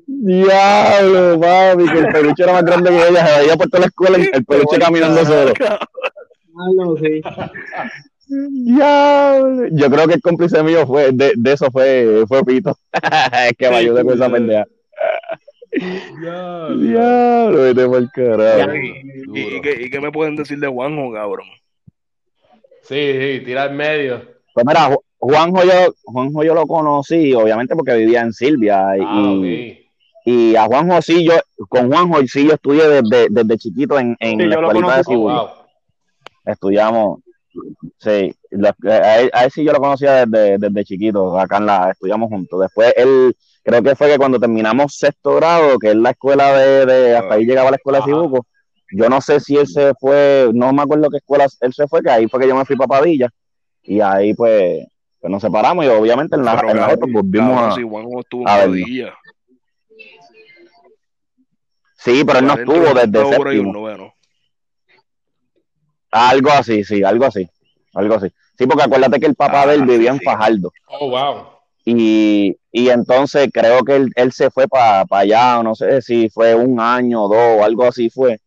Diablo, 0.07 1.41
papi, 1.41 1.85
que 1.85 1.99
el 1.99 2.09
peluche 2.13 2.43
era 2.43 2.53
más 2.55 2.65
grande 2.65 2.91
que 2.91 3.09
ella, 3.09 3.27
se 3.27 3.41
veía 3.41 3.57
por 3.57 3.69
toda 3.69 3.81
la 3.81 3.87
escuela 3.87 4.17
el 4.17 4.31
el 4.33 4.45
peluche 4.45 4.79
caminando 4.79 5.25
solo. 5.25 5.53
Diablo, 6.55 6.97
sí. 6.99 7.23
Diablo. 8.27 9.69
Yo 9.73 9.91
creo 9.91 10.07
que 10.07 10.15
el 10.15 10.23
cómplice 10.23 10.63
mío 10.63 10.87
fue, 10.87 11.13
de, 11.13 11.33
de 11.37 11.53
eso 11.53 11.71
fue, 11.71 12.25
fue 12.27 12.45
Pito. 12.45 12.77
es 13.49 13.53
que 13.57 13.71
me 13.71 13.77
ayudó 13.77 14.05
con 14.05 14.15
esa 14.15 14.31
pendeja. 14.31 14.67
Diablo. 16.21 16.79
Diablo, 16.79 17.63
vete 17.63 17.87
por 17.87 18.11
carajo. 18.13 18.75
¿Y, 18.75 19.31
y, 19.35 19.57
y 19.57 19.61
qué, 19.61 19.83
¿Y 19.83 19.91
qué 19.91 20.01
me 20.01 20.13
pueden 20.13 20.37
decir 20.37 20.59
de 20.59 20.69
Juanjo, 20.69 21.13
cabrón? 21.13 21.47
Sí, 22.85 23.13
sí, 23.19 23.45
tira 23.45 23.67
en 23.67 23.77
medio. 23.77 24.23
Pues 24.53 24.65
mira, 24.67 24.89
Ju- 24.91 25.03
Juanjo 25.19 25.65
yo, 25.65 25.95
Juanjo 26.05 26.43
yo 26.45 26.55
lo 26.55 26.67
conocí, 26.67 27.33
obviamente 27.35 27.75
porque 27.75 27.95
vivía 27.97 28.21
en 28.21 28.33
Silvia. 28.33 28.97
Y, 28.97 29.01
Ah, 29.03 29.33
ok. 29.33 29.79
y 30.27 30.57
a 30.57 30.65
Juanjo 30.67 31.03
sí, 31.03 31.25
yo, 31.25 31.33
con 31.69 31.89
Juanjo 31.91 32.19
sí 32.27 32.47
yo 32.47 32.55
estudié 32.55 32.87
desde, 32.89 33.27
desde 33.31 33.59
chiquito 33.59 33.99
en, 33.99 34.17
en 34.21 34.39
Sí, 34.39 34.47
la 34.47 34.55
escuelita 34.57 34.95
de. 34.95 35.01
Oh, 35.01 35.05
Cibú. 35.05 35.23
wow. 35.31 35.49
Estudiamos, 36.45 37.21
sí, 37.99 38.35
la- 38.51 38.77
a 38.91 39.21
él, 39.21 39.31
a 39.33 39.45
él 39.45 39.51
sí 39.51 39.65
yo 39.65 39.73
lo 39.73 39.79
conocía 39.81 40.27
desde, 40.27 40.59
desde 40.59 40.85
chiquito, 40.85 41.39
acá 41.39 41.57
en 41.57 41.67
la, 41.67 41.91
estudiamos 41.91 42.29
juntos. 42.29 42.61
Después 42.61 42.93
él, 42.97 43.35
creo 43.63 43.83
que 43.83 43.95
fue 43.97 44.09
que 44.11 44.19
cuando 44.19 44.39
terminamos 44.39 44.95
sexto 44.95 45.37
grado, 45.37 45.79
que 45.79 45.89
es 45.91 45.97
la 45.97 46.11
escuela 46.11 46.53
de, 46.59 46.85
de 46.87 47.17
hasta 47.17 47.35
ahí 47.35 47.47
llegaba 47.47 47.71
la 47.71 47.77
escuela 47.77 47.99
de. 48.01 48.05
Cibuco, 48.05 48.47
yo 48.93 49.09
no 49.09 49.21
sé 49.21 49.41
si 49.41 49.57
él 49.57 49.67
se 49.67 49.93
fue, 49.95 50.51
no 50.53 50.73
me 50.73 50.83
acuerdo 50.83 51.11
qué 51.11 51.19
escuela 51.19 51.47
él 51.61 51.73
se 51.73 51.87
fue, 51.89 52.03
que 52.03 52.11
ahí 52.11 52.29
fue 52.29 52.41
que 52.41 52.49
yo 52.49 52.57
me 52.57 52.65
fui 52.65 52.77
para 52.77 53.01
Padilla, 53.01 53.29
y 53.83 54.01
ahí 54.01 54.35
pues, 54.35 54.87
pues 55.21 55.31
nos 55.31 55.43
separamos 55.43 55.85
y 55.85 55.89
obviamente 55.89 56.37
en 56.37 56.45
la, 56.45 56.57
Pero, 56.57 56.71
en 56.71 56.77
la 56.77 56.83
cabrón, 56.89 57.03
otra 57.03 57.13
volvimos 57.23 57.51
cabrón, 57.51 57.71
a... 57.71 57.75
si 57.75 57.83
Juanjo 57.83 58.21
estuvo 58.21 58.49
a 58.49 58.53
en 58.53 58.59
verlo. 58.73 58.85
Padilla. 58.85 59.15
Sí, 61.97 62.23
pero 62.27 62.39
él 62.41 62.47
no 62.47 62.55
estuvo 62.55 62.95
de 62.95 63.07
desde 63.07 63.31
séptimo. 63.31 64.13
Algo 66.11 66.51
así, 66.51 66.85
sí, 66.85 67.03
algo 67.03 67.25
así, 67.25 67.49
algo 67.95 68.15
así. 68.15 68.29
Sí, 68.59 68.67
porque 68.67 68.85
acuérdate 68.85 69.19
que 69.19 69.27
el 69.27 69.35
papá 69.35 69.63
Ah, 69.63 69.67
de 69.69 69.75
él 69.75 69.83
vivía 69.85 70.13
sí, 70.13 70.19
en. 70.19 70.25
Fajardo. 70.25 70.73
Oh, 70.87 71.09
wow. 71.09 71.47
Y, 71.87 72.57
y 72.71 72.89
entonces 72.91 73.49
creo 73.53 73.83
que 73.85 73.97
él, 73.97 74.13
él 74.17 74.33
se 74.33 74.51
fue 74.51 74.69
para 74.69 75.05
allá, 75.11 75.63
no 75.63 75.75
sé 75.75 76.03
si 76.03 76.29
fue 76.31 76.55
un 76.55 76.79
año 76.79 77.25
o 77.25 77.29
dos 77.29 77.61
o 77.61 77.65
algo 77.65 77.85
así 77.85 78.11
fue, 78.11 78.39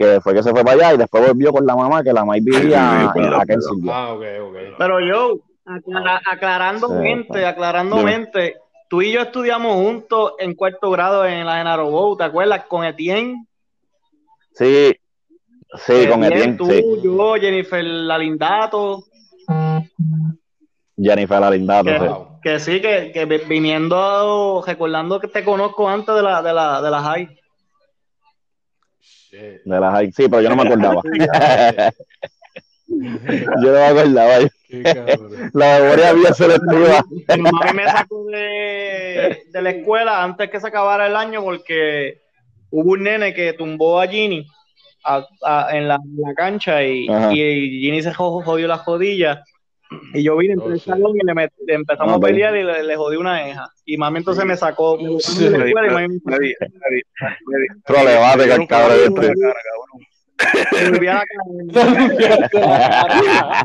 que 0.00 0.18
fue 0.22 0.32
que 0.32 0.42
se 0.42 0.50
fue 0.50 0.64
para 0.64 0.72
allá 0.76 0.94
y 0.94 0.96
después 0.96 1.26
volvió 1.28 1.52
con 1.52 1.66
la 1.66 1.76
mamá, 1.76 2.02
que 2.02 2.10
la 2.10 2.24
mamá 2.24 2.38
vivía 2.40 3.02
en 3.14 3.46
Kensington. 3.46 3.94
Ah, 3.94 4.14
ok, 4.14 4.22
ok. 4.48 4.56
Pero 4.78 4.98
yo, 5.00 5.34
aclara- 5.66 6.22
aclarando 6.24 6.88
Sí, 6.88 6.94
mente, 6.94 7.44
aclarando 7.44 7.96
Dime. 7.98 8.10
mente, 8.12 8.56
tú 8.88 9.02
y 9.02 9.12
yo 9.12 9.20
estudiamos 9.20 9.74
juntos 9.74 10.32
en 10.38 10.54
cuarto 10.54 10.90
grado 10.90 11.26
en 11.26 11.44
la 11.44 11.58
Genaro 11.58 11.90
Bow, 11.90 12.16
¿te 12.16 12.24
acuerdas? 12.24 12.64
Con 12.66 12.82
Etienne. 12.84 13.44
Sí, 14.54 14.96
sí, 15.74 16.08
con 16.08 16.24
Etienne, 16.24 16.56
tú, 16.56 16.64
sí. 16.70 16.82
yo, 17.02 17.34
Jennifer 17.34 17.84
Lalindato, 17.84 19.04
Jennifer 20.96 21.42
Alindato, 21.44 21.84
que, 21.90 21.98
sí. 21.98 22.14
Que 22.42 22.58
sí, 22.58 22.80
que, 22.80 23.12
que 23.12 23.26
vi- 23.26 23.44
viniendo, 23.46 24.62
recordando 24.66 25.20
que 25.20 25.28
te 25.28 25.44
conozco 25.44 25.86
antes 25.90 26.14
de 26.14 26.22
la, 26.22 26.40
de 26.40 26.54
la, 26.54 26.80
de 26.80 26.90
la 26.90 27.02
high. 27.02 27.39
De 29.30 29.60
las 29.64 29.92
high. 29.92 30.12
Sí, 30.12 30.28
pero 30.28 30.42
yo 30.42 30.48
no 30.48 30.56
me 30.56 30.62
acordaba. 30.62 31.02
yo 32.86 32.96
no 32.96 33.72
me 33.72 33.84
acordaba. 33.84 34.38
Qué. 34.68 34.82
La 35.52 35.80
memoria 35.80 36.14
mía 36.14 36.32
selectiva. 36.32 37.04
Mi 37.36 37.42
mamá 37.42 37.72
me 37.72 37.84
sacó 37.86 38.24
de, 38.26 39.42
de 39.48 39.62
la 39.62 39.70
escuela 39.70 40.22
antes 40.22 40.50
que 40.50 40.60
se 40.60 40.66
acabara 40.68 41.06
el 41.06 41.16
año 41.16 41.42
porque 41.42 42.20
hubo 42.70 42.92
un 42.92 43.02
nene 43.04 43.34
que 43.34 43.52
tumbó 43.52 44.00
a 44.00 44.06
Ginny 44.06 44.46
a- 45.04 45.26
a- 45.42 45.76
en, 45.76 45.88
la, 45.88 45.94
en 45.96 46.20
la 46.22 46.34
cancha 46.34 46.82
y, 46.84 47.08
Ajá. 47.08 47.32
y 47.32 47.80
Ginny 47.80 48.02
se 48.02 48.12
jo- 48.14 48.42
jodió 48.42 48.68
las 48.68 48.84
rodillas. 48.84 49.40
Y 50.14 50.22
yo 50.22 50.36
vine, 50.36 50.54
entré 50.54 50.68
Oh, 50.68 50.72
al 50.72 50.80
salón 50.80 51.16
y 51.16 51.26
le, 51.26 51.34
met- 51.34 51.52
le 51.66 51.74
empezamos 51.74 52.16
Ok. 52.16 52.24
a 52.24 52.26
pelear 52.28 52.56
y 52.56 52.62
le, 52.62 52.82
le 52.84 52.96
jodí 52.96 53.16
una 53.16 53.48
eja. 53.48 53.68
Y 53.84 53.96
mami 53.96 54.18
entonces 54.18 54.44
me 54.44 54.56
sacó 54.56 54.96
nunca 54.96 55.26
cabrón 58.68 58.98
me 59.16 59.20
este. 59.22 59.34
me 60.72 60.90
volví 60.90 61.06
a 61.08 61.14
la 61.14 61.24
cara. 62.48 63.62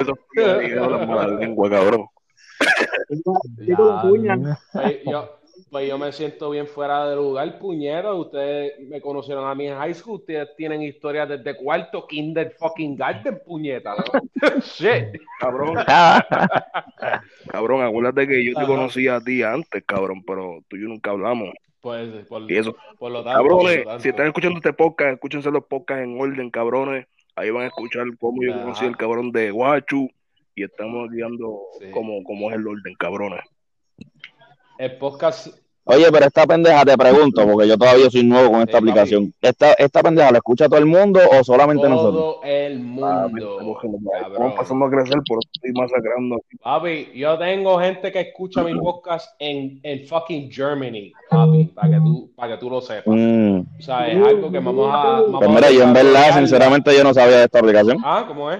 Eso 0.00 0.18
fue 0.34 0.68
la 1.16 1.26
lengua, 1.28 1.70
cabrón. 1.70 2.06
Yo, 5.06 5.38
pues 5.70 5.88
yo 5.88 5.98
me 5.98 6.12
siento 6.12 6.50
bien 6.50 6.66
fuera 6.66 7.08
de 7.08 7.16
lugar, 7.16 7.58
puñero. 7.58 8.16
Ustedes 8.16 8.78
me 8.88 9.00
conocieron 9.00 9.46
a 9.48 9.54
mí 9.54 9.66
en 9.66 9.76
high 9.76 9.94
school. 9.94 10.20
Ustedes 10.20 10.54
tienen 10.56 10.82
historias 10.82 11.28
desde 11.28 11.56
cuarto, 11.56 12.06
kinder 12.06 12.54
fucking 12.58 12.96
garden, 12.96 13.40
puñeta. 13.44 13.94
¿no? 13.96 14.04
Shit. 14.60 15.20
Cabrón, 15.40 15.76
cabrón, 17.50 17.82
acuérdate 17.82 18.26
que 18.28 18.44
yo 18.44 18.52
te 18.54 18.60
Ajá. 18.60 18.66
conocía 18.68 19.16
a 19.16 19.20
ti 19.20 19.42
antes, 19.42 19.82
cabrón, 19.84 20.22
pero 20.24 20.60
tú 20.68 20.76
y 20.76 20.82
yo 20.82 20.88
nunca 20.88 21.10
hablamos. 21.10 21.50
Pues, 21.80 22.08
por, 22.28 22.50
Y 22.50 22.56
eso, 22.56 22.74
por 22.98 23.12
lo 23.12 23.22
tanto, 23.22 23.40
por 23.42 23.48
cabrones, 23.50 23.78
lo 23.78 23.84
tanto. 23.84 24.02
si 24.02 24.08
están 24.08 24.26
escuchando 24.28 24.56
este 24.56 24.72
podcast, 24.72 25.14
escúchense 25.14 25.50
los 25.50 25.64
podcasts 25.64 26.02
en 26.04 26.18
orden, 26.18 26.50
cabrones. 26.50 27.06
Ahí 27.36 27.50
van 27.50 27.64
a 27.64 27.66
escuchar 27.66 28.04
cómo 28.18 28.42
yo 28.42 28.52
conocí 28.54 28.84
al 28.86 28.96
cabrón 28.96 29.32
de 29.32 29.50
Guachu 29.50 30.08
y 30.54 30.62
estamos 30.62 31.10
guiando 31.10 31.58
Sí. 31.80 31.86
cómo, 31.90 32.22
cómo 32.24 32.48
es 32.50 32.56
el 32.56 32.66
orden, 32.66 32.94
cabrones. 32.94 33.40
El 34.78 34.96
podcast, 34.98 35.48
Oye, 35.86 36.06
pero 36.10 36.24
esta 36.24 36.46
pendeja 36.46 36.82
te 36.82 36.96
pregunto, 36.96 37.46
porque 37.46 37.68
yo 37.68 37.76
todavía 37.76 38.08
soy 38.08 38.24
nuevo 38.24 38.52
con 38.52 38.60
esta 38.60 38.72
Sí, 38.72 38.76
aplicación. 38.78 39.34
¿Esta, 39.42 39.74
¿Esta 39.74 40.02
pendeja 40.02 40.30
la 40.32 40.38
escucha 40.38 40.66
todo 40.66 40.78
el 40.78 40.86
mundo 40.86 41.20
o 41.30 41.44
solamente 41.44 41.86
nosotros? 41.86 42.14
todo 42.14 42.40
el 42.42 42.78
Ah, 43.02 43.28
mundo. 43.28 43.78
estamos 44.24 44.54
pasando 44.54 44.86
a 44.86 44.90
crecer, 44.90 45.18
por 45.28 45.38
eso 45.38 45.50
estoy 45.52 45.72
masacrando. 45.74 46.40
Papi, 46.62 47.10
yo 47.14 47.36
tengo 47.38 47.78
gente 47.78 48.10
que 48.10 48.20
escucha 48.22 48.62
mi 48.62 48.74
podcast 48.80 49.34
en, 49.38 49.78
en 49.82 50.06
fucking 50.06 50.50
Germany, 50.50 51.12
papi, 51.28 51.64
para 51.66 51.90
que 51.90 51.96
tú, 51.96 52.30
para 52.34 52.54
que 52.54 52.60
tú 52.60 52.70
lo 52.70 52.80
sepas. 52.80 53.14
Mm. 53.14 53.58
O 53.78 53.82
sea, 53.82 54.08
es 54.08 54.26
algo 54.26 54.50
que 54.50 54.58
vamos 54.60 54.88
a. 54.90 55.20
Vamos 55.20 55.38
Pues 55.38 55.50
a 55.50 55.52
mira, 55.52 55.70
yo 55.70 55.82
en 55.82 55.92
verdad, 55.92 56.34
sinceramente, 56.38 56.96
yo 56.96 57.04
no 57.04 57.12
sabía 57.12 57.36
de 57.40 57.44
esta 57.44 57.58
aplicación. 57.58 57.98
Ah, 58.02 58.24
¿cómo 58.26 58.50
es? 58.50 58.58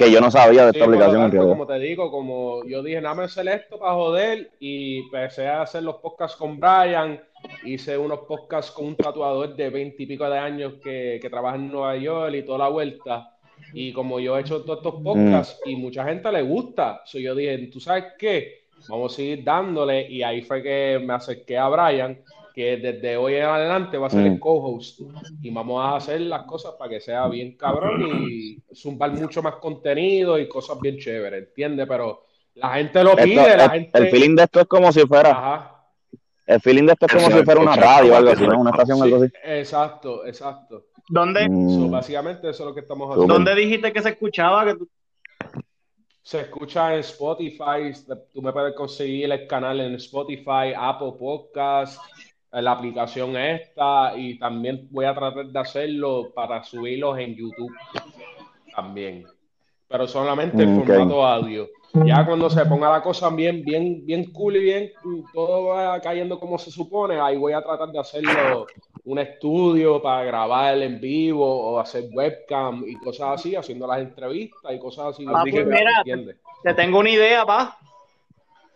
Que 0.00 0.10
yo 0.10 0.20
no 0.20 0.30
sabía 0.30 0.66
de 0.66 0.72
Sí, 0.72 0.78
esta 0.78 0.86
lo 0.90 0.96
aplicación. 0.96 1.30
tanto, 1.30 1.48
como 1.48 1.66
te 1.66 1.78
digo, 1.78 2.10
como 2.10 2.64
yo 2.64 2.82
dije, 2.82 3.00
nada 3.00 3.14
más 3.14 3.36
esto 3.36 3.78
para 3.78 3.92
joder 3.92 4.50
y 4.58 5.00
empecé 5.00 5.46
a 5.46 5.62
hacer 5.62 5.82
los 5.82 5.96
podcasts 5.96 6.36
con 6.36 6.58
Brian, 6.58 7.20
hice 7.64 7.98
unos 7.98 8.20
podcasts 8.20 8.70
con 8.72 8.86
un 8.86 8.96
tatuador 8.96 9.54
de 9.54 9.68
veinte 9.68 10.02
y 10.02 10.06
pico 10.06 10.28
de 10.28 10.38
años 10.38 10.74
que, 10.82 11.18
que 11.20 11.28
trabaja 11.30 11.56
en 11.56 11.70
Nueva 11.70 11.96
York 11.96 12.34
y 12.34 12.42
toda 12.42 12.58
la 12.60 12.68
vuelta. 12.68 13.36
Y 13.74 13.92
como 13.92 14.18
yo 14.18 14.36
he 14.36 14.40
hecho 14.40 14.62
todos 14.62 14.78
estos 14.78 15.02
podcasts 15.02 15.60
y 15.66 15.76
mucha 15.76 16.04
gente 16.04 16.32
le 16.32 16.42
gusta, 16.42 17.02
so 17.04 17.18
yo 17.18 17.34
dije, 17.34 17.58
¿tú 17.70 17.78
sabes 17.78 18.04
qué? 18.18 18.60
Vamos 18.88 19.12
a 19.12 19.16
seguir 19.16 19.44
dándole 19.44 20.08
y 20.10 20.22
ahí 20.22 20.40
fue 20.40 20.62
que 20.62 20.98
me 21.04 21.12
acerqué 21.12 21.58
a 21.58 21.68
Brian, 21.68 22.18
que 22.60 22.76
desde 22.76 23.16
hoy 23.16 23.34
en 23.36 23.44
adelante 23.44 23.96
va 23.96 24.08
a 24.08 24.10
ser 24.10 24.20
Mm. 24.22 24.32
el 24.34 24.40
co-host 24.40 25.00
y 25.40 25.50
vamos 25.50 25.82
a 25.82 25.96
hacer 25.96 26.20
las 26.20 26.42
cosas 26.44 26.74
para 26.78 26.90
que 26.90 27.00
sea 27.00 27.26
bien 27.28 27.56
cabrón 27.56 28.02
y 28.30 28.58
zumbar 28.74 29.12
mucho 29.12 29.42
más 29.42 29.54
contenido 29.56 30.38
y 30.38 30.46
cosas 30.48 30.78
bien 30.80 30.98
chéveres, 30.98 31.48
¿entiendes? 31.48 31.86
Pero 31.88 32.26
la 32.56 32.74
gente 32.74 33.02
lo 33.02 33.10
Esto- 33.12 33.22
pide, 33.24 33.56
la 33.56 33.64
el, 33.64 33.70
gente... 33.70 33.98
el 33.98 34.08
feeling 34.10 34.36
de 34.36 34.42
esto 34.42 34.60
es 34.60 34.66
como 34.66 34.92
si 34.92 35.00
fuera, 35.06 35.30
Ajá. 35.30 35.84
el 36.46 36.60
feeling 36.60 36.84
de 36.86 36.92
esto 36.92 37.06
es 37.06 37.12
como 37.14 37.30
si 37.38 37.44
fuera 37.44 37.60
una 37.60 37.76
radio 37.76 38.12
o 38.12 38.16
algo 38.16 38.30
así. 38.32 38.44
Una 38.44 38.70
estación 38.70 39.00
o 39.00 39.04
Sí, 39.04 39.12
algo 39.12 39.24
así. 39.24 39.32
exacto, 39.44 40.26
exacto. 40.26 40.84
¿Dónde, 41.08 41.44
So, 41.46 41.50
Mm. 41.50 41.90
básicamente 41.90 42.50
eso 42.50 42.62
es 42.62 42.68
lo 42.68 42.74
que 42.74 42.80
estamos 42.80 43.10
haciendo. 43.10 43.32
¿Dónde 43.34 43.54
dijiste 43.54 43.92
que 43.92 44.02
se 44.02 44.10
escuchaba? 44.10 44.66
Que 44.66 44.74
tú- 44.74 44.88
Se 46.22 46.42
escucha 46.42 46.92
en 46.94 47.00
Spotify, 47.00 47.92
tú 48.32 48.42
me 48.42 48.52
puedes 48.52 48.74
conseguir 48.74 49.32
el 49.32 49.46
canal 49.48 49.80
en 49.80 49.94
Spotify, 49.94 50.72
Apple 50.76 51.14
Podcast, 51.18 51.98
en 52.14 52.29
la 52.52 52.72
aplicación 52.72 53.36
esta 53.36 54.16
y 54.16 54.38
también 54.38 54.88
voy 54.90 55.04
a 55.04 55.14
tratar 55.14 55.46
de 55.46 55.58
hacerlo 55.58 56.30
para 56.34 56.62
subirlos 56.64 57.18
en 57.18 57.36
YouTube 57.36 57.72
también, 58.74 59.26
pero 59.88 60.06
solamente 60.08 60.62
en 60.62 60.78
Ok. 60.78 60.86
formato 60.86 61.24
audio. 61.24 61.68
Ya 62.04 62.24
cuando 62.24 62.48
se 62.48 62.64
ponga 62.66 62.90
la 62.90 63.02
cosa 63.02 63.30
bien, 63.30 63.64
bien, 63.64 64.06
bien 64.06 64.32
cool 64.32 64.56
y 64.56 64.60
bien, 64.60 64.92
todo 65.32 65.66
va 65.66 66.00
cayendo 66.00 66.38
como 66.38 66.56
se 66.56 66.70
supone, 66.70 67.20
ahí 67.20 67.36
voy 67.36 67.52
a 67.52 67.62
tratar 67.62 67.90
de 67.90 67.98
hacerlo 67.98 68.66
un 69.04 69.18
estudio 69.18 70.00
para 70.00 70.24
grabar 70.24 70.80
en 70.82 71.00
vivo 71.00 71.44
o 71.44 71.80
hacer 71.80 72.04
webcam 72.12 72.84
y 72.86 72.94
cosas 72.96 73.40
así, 73.40 73.56
haciendo 73.56 73.86
las 73.86 74.00
entrevistas 74.00 74.72
y 74.72 74.78
cosas 74.78 75.06
así. 75.06 75.24
Ah, 75.26 75.42
pues 75.48 75.66
mira, 75.66 76.04
te 76.62 76.74
tengo 76.74 76.98
una 77.00 77.10
idea, 77.10 77.44
pa. 77.44 77.76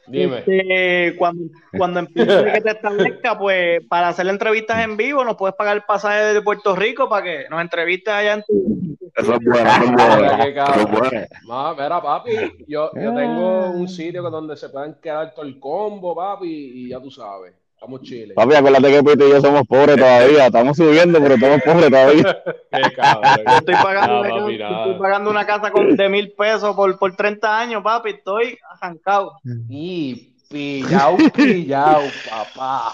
Dime. 0.07 0.39
Este, 0.39 1.17
cuando, 1.17 1.45
cuando 1.77 2.01
empiece 2.01 2.45
que 2.53 2.61
te 2.61 2.71
establezca, 2.71 3.39
pues 3.39 3.81
para 3.89 4.09
hacer 4.09 4.27
entrevistas 4.29 4.85
en 4.85 4.97
vivo, 4.97 5.25
nos 5.25 5.37
puedes 5.37 5.57
pagar 5.57 5.77
el 5.77 5.83
pasaje 5.83 6.35
de 6.35 6.43
Puerto 6.43 6.77
Rico 6.77 7.09
para 7.09 7.23
que 7.25 7.45
nos 7.51 7.61
entrevistes 7.61 8.13
allá 8.13 8.35
en 8.35 8.43
tu. 8.43 8.85
Eso 9.17 9.35
es 9.35 9.39
bueno, 9.45 9.71
eso 9.71 9.85
es 9.85 9.91
Mira 9.91 10.17
bueno. 10.17 10.37
qué 10.45 10.51
Eso 10.51 10.81
es 10.81 10.87
cabrón. 10.87 10.99
bueno. 10.99 11.27
Ma, 11.47 11.73
mira, 11.75 12.03
papi, 12.03 12.31
yo, 12.67 12.91
yo 12.95 13.15
tengo 13.15 13.71
un 13.71 13.89
sitio 13.89 14.25
que 14.25 14.31
donde 14.31 14.57
se 14.57 14.69
pueden 14.71 14.95
quedar 15.01 15.33
todo 15.35 15.45
el 15.45 15.59
combo, 15.61 16.15
papi, 16.17 16.49
y 16.49 16.89
ya 16.89 17.01
tú 17.01 17.11
sabes, 17.11 17.55
estamos 17.85 18.03
chiles. 18.03 18.35
Papi, 18.35 18.55
acuérdate 18.55 18.91
que 18.91 19.03
Pito 19.03 19.29
y 19.29 19.31
yo 19.31 19.41
somos 19.41 19.63
pobres 19.67 19.97
todavía. 19.97 20.47
Estamos 20.47 20.77
subiendo, 20.77 21.21
pero 21.21 21.35
estamos 21.35 21.63
pobres 21.63 21.91
todavía. 21.91 22.43
Qué 22.73 22.93
cabrón. 22.95 23.37
Yo 23.47 23.57
estoy 23.59 23.75
pagando, 23.75 24.15
Nada, 24.15 24.21
una, 24.21 24.29
papi, 24.31 24.59
casa, 24.59 24.71
nada. 24.71 24.85
estoy 24.85 24.99
pagando 25.01 25.31
una 25.31 25.47
casa 25.47 25.71
con, 25.71 25.97
de 25.97 26.09
mil 26.09 26.33
pesos 26.33 26.75
por, 26.75 26.99
por 26.99 27.15
30 27.15 27.61
años, 27.61 27.83
papi. 27.83 28.11
Estoy 28.11 28.59
arrancado. 28.71 29.39
Y 29.69 30.35
pillao, 30.49 31.17
pillao, 31.35 32.03
papá. 32.29 32.93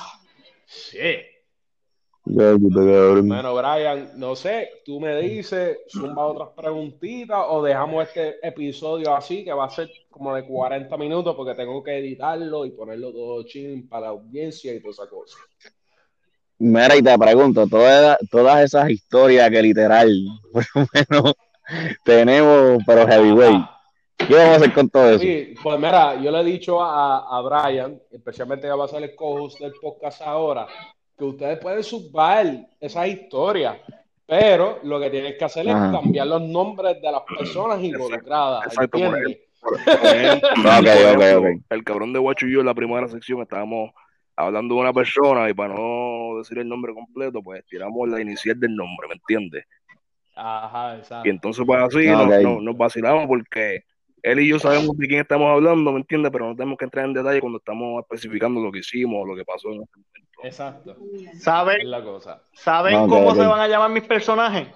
Sí. 0.66 0.98
Bueno, 2.32 3.54
Brian, 3.54 4.10
no 4.16 4.36
sé, 4.36 4.68
tú 4.84 5.00
me 5.00 5.20
dices, 5.20 5.78
zumba 5.88 6.26
otras 6.26 6.50
preguntitas 6.56 7.38
o 7.48 7.62
dejamos 7.62 8.06
este 8.06 8.46
episodio 8.46 9.14
así, 9.14 9.44
que 9.44 9.52
va 9.52 9.64
a 9.64 9.70
ser 9.70 9.90
como 10.08 10.34
de 10.34 10.44
40 10.46 10.96
minutos, 10.96 11.34
porque 11.34 11.54
tengo 11.54 11.82
que 11.82 11.98
editarlo 11.98 12.64
y 12.64 12.70
ponerlo 12.70 13.12
todo 13.12 13.42
chin 13.44 13.88
para 13.88 14.02
la 14.02 14.08
audiencia 14.08 14.72
y 14.72 14.80
toda 14.80 14.92
esa 14.92 15.08
cosa. 15.08 15.38
Mira, 16.58 16.96
y 16.96 17.02
te 17.02 17.18
pregunto, 17.18 17.66
todas, 17.66 18.18
todas 18.30 18.64
esas 18.64 18.90
historias 18.90 19.50
que 19.50 19.62
literal, 19.62 20.10
por 20.52 20.64
lo 20.74 20.86
menos, 20.92 21.34
tenemos, 22.04 22.82
pero 22.86 23.08
heavyweight. 23.08 23.64
¿Qué 24.18 24.34
vamos 24.34 24.52
a 24.52 24.56
hacer 24.56 24.72
con 24.74 24.88
todo 24.90 25.10
eso? 25.10 25.20
Sí, 25.20 25.54
pues 25.60 25.78
mira, 25.78 26.20
yo 26.20 26.30
le 26.30 26.40
he 26.40 26.44
dicho 26.44 26.80
a, 26.80 27.38
a 27.38 27.40
Brian, 27.40 28.00
especialmente 28.12 28.68
que 28.68 28.74
va 28.74 28.84
a 28.84 28.88
ser 28.88 29.02
el 29.02 29.16
co-host 29.16 29.58
del 29.58 29.72
podcast 29.80 30.20
ahora, 30.20 30.68
que 31.20 31.24
ustedes 31.26 31.58
pueden 31.60 31.84
subir 31.84 32.66
esas 32.80 33.06
historias, 33.06 33.76
pero 34.26 34.80
lo 34.82 34.98
que 35.00 35.10
tienen 35.10 35.34
que 35.38 35.44
hacer 35.44 35.68
Ajá. 35.70 35.86
es 35.86 35.92
cambiar 35.92 36.26
los 36.26 36.42
nombres 36.42 37.00
de 37.00 37.12
las 37.12 37.22
personas 37.38 37.80
involucradas, 37.82 38.66
exacto, 38.66 38.98
por 38.98 39.06
¿entiendes? 39.06 39.38
Por 39.60 39.74
ejemplo, 39.86 40.70
Ok, 40.70 40.86
por 40.86 41.16
ok, 41.16 41.22
ejemplo, 41.22 41.38
ok. 41.38 41.46
El 41.70 41.84
cabrón 41.84 42.12
de 42.12 42.18
Guacho 42.18 42.46
y 42.46 42.52
yo 42.54 42.60
en 42.60 42.66
la 42.66 42.74
primera 42.74 43.08
sección 43.08 43.42
estábamos 43.42 43.90
hablando 44.36 44.74
de 44.74 44.80
una 44.80 44.92
persona 44.94 45.50
y 45.50 45.54
para 45.54 45.74
no 45.74 46.38
decir 46.38 46.58
el 46.58 46.68
nombre 46.68 46.94
completo, 46.94 47.42
pues 47.42 47.64
tiramos 47.66 48.08
la 48.08 48.20
inicial 48.20 48.58
del 48.58 48.74
nombre, 48.74 49.08
¿me 49.08 49.14
entiendes? 49.14 49.64
Ajá, 50.34 50.96
exacto. 50.96 51.28
Y 51.28 51.30
entonces 51.30 51.64
pues 51.66 51.82
así 51.82 52.06
nos, 52.06 52.26
ok. 52.26 52.42
nos- 52.42 52.62
nos 52.62 52.76
vacilamos 52.76 53.26
porque 53.26 53.84
él 54.22 54.40
y 54.40 54.48
yo 54.48 54.58
sabemos 54.58 54.96
de 54.96 55.06
quién 55.06 55.20
estamos 55.20 55.50
hablando, 55.50 55.92
¿me 55.92 55.98
entiendes? 56.00 56.30
Pero 56.32 56.48
no 56.48 56.56
tenemos 56.56 56.78
que 56.78 56.84
entrar 56.84 57.04
en 57.04 57.14
detalle 57.14 57.40
cuando 57.40 57.58
estamos 57.58 58.02
especificando 58.02 58.60
lo 58.60 58.70
que 58.72 58.80
hicimos 58.80 59.22
o 59.22 59.26
lo 59.26 59.36
que 59.36 59.44
pasó 59.44 59.68
en 59.68 59.82
ese 59.82 59.90
momento. 59.96 60.30
Exacto. 60.42 60.96
Es 61.32 61.42
¿Saben, 61.42 61.90
la 61.90 62.02
cosa. 62.02 62.42
¿saben 62.54 62.94
Ok, 62.96 63.08
cómo 63.08 63.34
se 63.34 63.46
van 63.46 63.60
a 63.60 63.68
llamar 63.68 63.90
mis 63.90 64.04
personajes? 64.04 64.68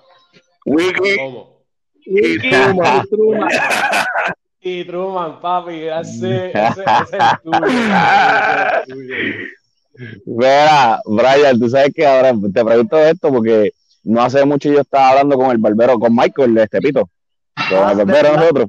Wiki, 0.67 1.17
¿Cómo? 1.17 1.63
Wiki 2.07 2.49
y 2.49 2.51
Truman. 3.11 3.49
Y 4.61 4.85
Truman, 4.85 5.41
papi, 5.41 5.85
ese, 5.89 6.49
ese, 6.55 6.55
ese 6.55 6.83
es 6.83 7.13
el 7.13 7.41
tuyo. 7.43 7.67
Ese 7.67 8.83
es 8.83 8.89
el 8.89 8.95
tuyo. 8.95 9.47
Mira, 10.27 11.01
Brian, 11.05 11.59
tú 11.61 11.69
sabes 11.69 11.93
que 11.95 12.07
ahora 12.07 12.33
te 12.53 12.65
pregunto 12.65 12.99
esto 12.99 13.33
porque 13.33 13.73
no 14.03 14.23
hace 14.23 14.45
mucho 14.45 14.71
yo 14.71 14.81
estaba 14.81 15.11
hablando 15.11 15.37
con 15.37 15.51
el 15.51 15.59
barbero, 15.59 15.99
con 15.99 16.15
Michael, 16.15 16.59
este 16.59 16.81
Pito, 16.81 17.09
con 17.69 17.79
Ah, 17.79 17.93
el 17.93 17.99
de 17.99 18.05
barbero 18.05 18.37
nosotros. 18.37 18.67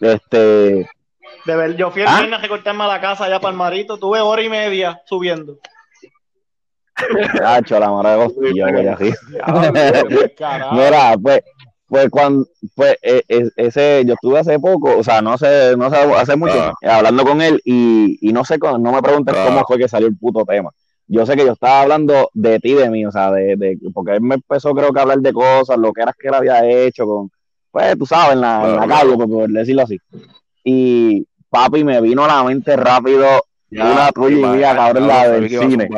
Este, 0.00 0.88
De 1.44 1.56
ver, 1.56 1.76
yo 1.76 1.90
fui 1.90 2.02
el 2.02 2.08
¿Ah? 2.08 2.18
viernes 2.18 2.38
a 2.38 2.42
recortarme 2.42 2.84
a 2.84 2.88
la 2.88 3.00
casa 3.00 3.24
allá 3.24 3.40
para 3.40 3.52
el 3.52 3.58
marito, 3.58 3.98
tuve 3.98 4.20
hora 4.20 4.42
y 4.42 4.48
media 4.48 5.02
subiendo. 5.06 5.58
Hacho, 7.44 7.78
la 7.78 7.90
madre 7.90 8.28
de 8.36 10.34
carajo. 10.34 10.74
Mira, 10.74 11.16
pues, 11.22 11.42
pues 11.86 12.10
cuando, 12.10 12.46
pues, 12.74 12.96
eh, 13.02 13.22
eh, 13.28 13.48
ese, 13.56 14.04
yo 14.04 14.14
estuve 14.14 14.38
hace 14.40 14.58
poco, 14.58 14.98
o 14.98 15.02
sea, 15.02 15.22
no 15.22 15.38
sé, 15.38 15.74
no 15.76 15.90
sé, 15.90 15.96
hace 15.96 16.36
mucho, 16.36 16.72
eh, 16.82 16.88
hablando 16.88 17.24
con 17.24 17.40
él 17.40 17.60
y, 17.64 18.18
y 18.20 18.32
no 18.32 18.44
sé, 18.44 18.58
no 18.58 18.92
me 18.92 19.02
preguntes 19.02 19.34
cómo 19.34 19.64
fue 19.66 19.78
que 19.78 19.88
salió 19.88 20.08
el 20.08 20.16
puto 20.16 20.44
tema. 20.44 20.70
Yo 21.06 21.24
sé 21.24 21.36
que 21.36 21.46
yo 21.46 21.52
estaba 21.52 21.80
hablando 21.80 22.28
de 22.34 22.60
ti, 22.60 22.74
de 22.74 22.90
mí, 22.90 23.06
o 23.06 23.10
sea, 23.10 23.30
de, 23.30 23.56
de, 23.56 23.78
porque 23.94 24.12
él 24.12 24.20
me 24.20 24.34
empezó, 24.34 24.74
creo 24.74 24.92
que 24.92 24.98
a 24.98 25.02
hablar 25.02 25.20
de 25.20 25.32
cosas, 25.32 25.78
lo 25.78 25.92
que 25.92 26.02
eras 26.02 26.14
que 26.18 26.28
él 26.28 26.34
había 26.34 26.66
hecho 26.66 27.06
con, 27.06 27.30
pues, 27.78 27.98
tú 27.98 28.06
sabes, 28.06 28.32
en 28.32 28.40
la, 28.40 28.68
en 28.68 28.76
la 28.76 28.86
calle, 28.88 29.16
por, 29.16 29.28
por 29.28 29.48
decirlo 29.48 29.82
así. 29.82 30.00
Y 30.64 31.26
papi 31.48 31.84
me 31.84 32.00
vino 32.00 32.24
a 32.24 32.28
la 32.28 32.44
mente 32.44 32.76
rápido 32.76 33.26
una 33.70 34.10
tuya 34.12 34.36
y 34.36 34.56
mía, 34.56 34.74
cabrón, 34.74 35.06
la 35.06 35.28
del 35.28 35.48
cine. 35.48 35.88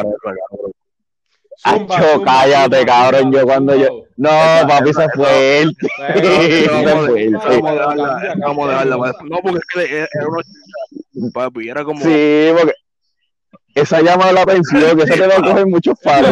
Zumba, 1.62 1.96
Acho, 1.96 2.12
zumba, 2.14 2.24
cállate, 2.24 2.78
zumba, 2.78 2.92
cabrón, 2.92 3.22
zumba, 3.22 3.38
yo 3.38 3.46
cuando 3.46 3.74
yo, 3.76 3.88
no, 4.16 4.30
papi, 4.68 4.92
se 4.92 5.08
fue 5.14 5.60
él. 5.60 5.76
No, 9.24 9.36
porque 9.42 9.58
es 9.58 9.64
que 9.72 9.98
era 9.98 10.28
una 10.28 11.30
papi, 11.32 11.68
era 11.68 11.84
como 11.84 12.00
Sí, 12.00 12.48
porque 12.56 12.72
esa 13.74 14.00
llama 14.02 14.32
la 14.32 14.42
atención, 14.42 14.96
que 14.96 15.04
eso 15.04 15.14
te 15.14 15.26
va 15.26 15.34
a 15.36 15.42
coger 15.42 15.66
muchos 15.68 15.98
palos. 16.00 16.30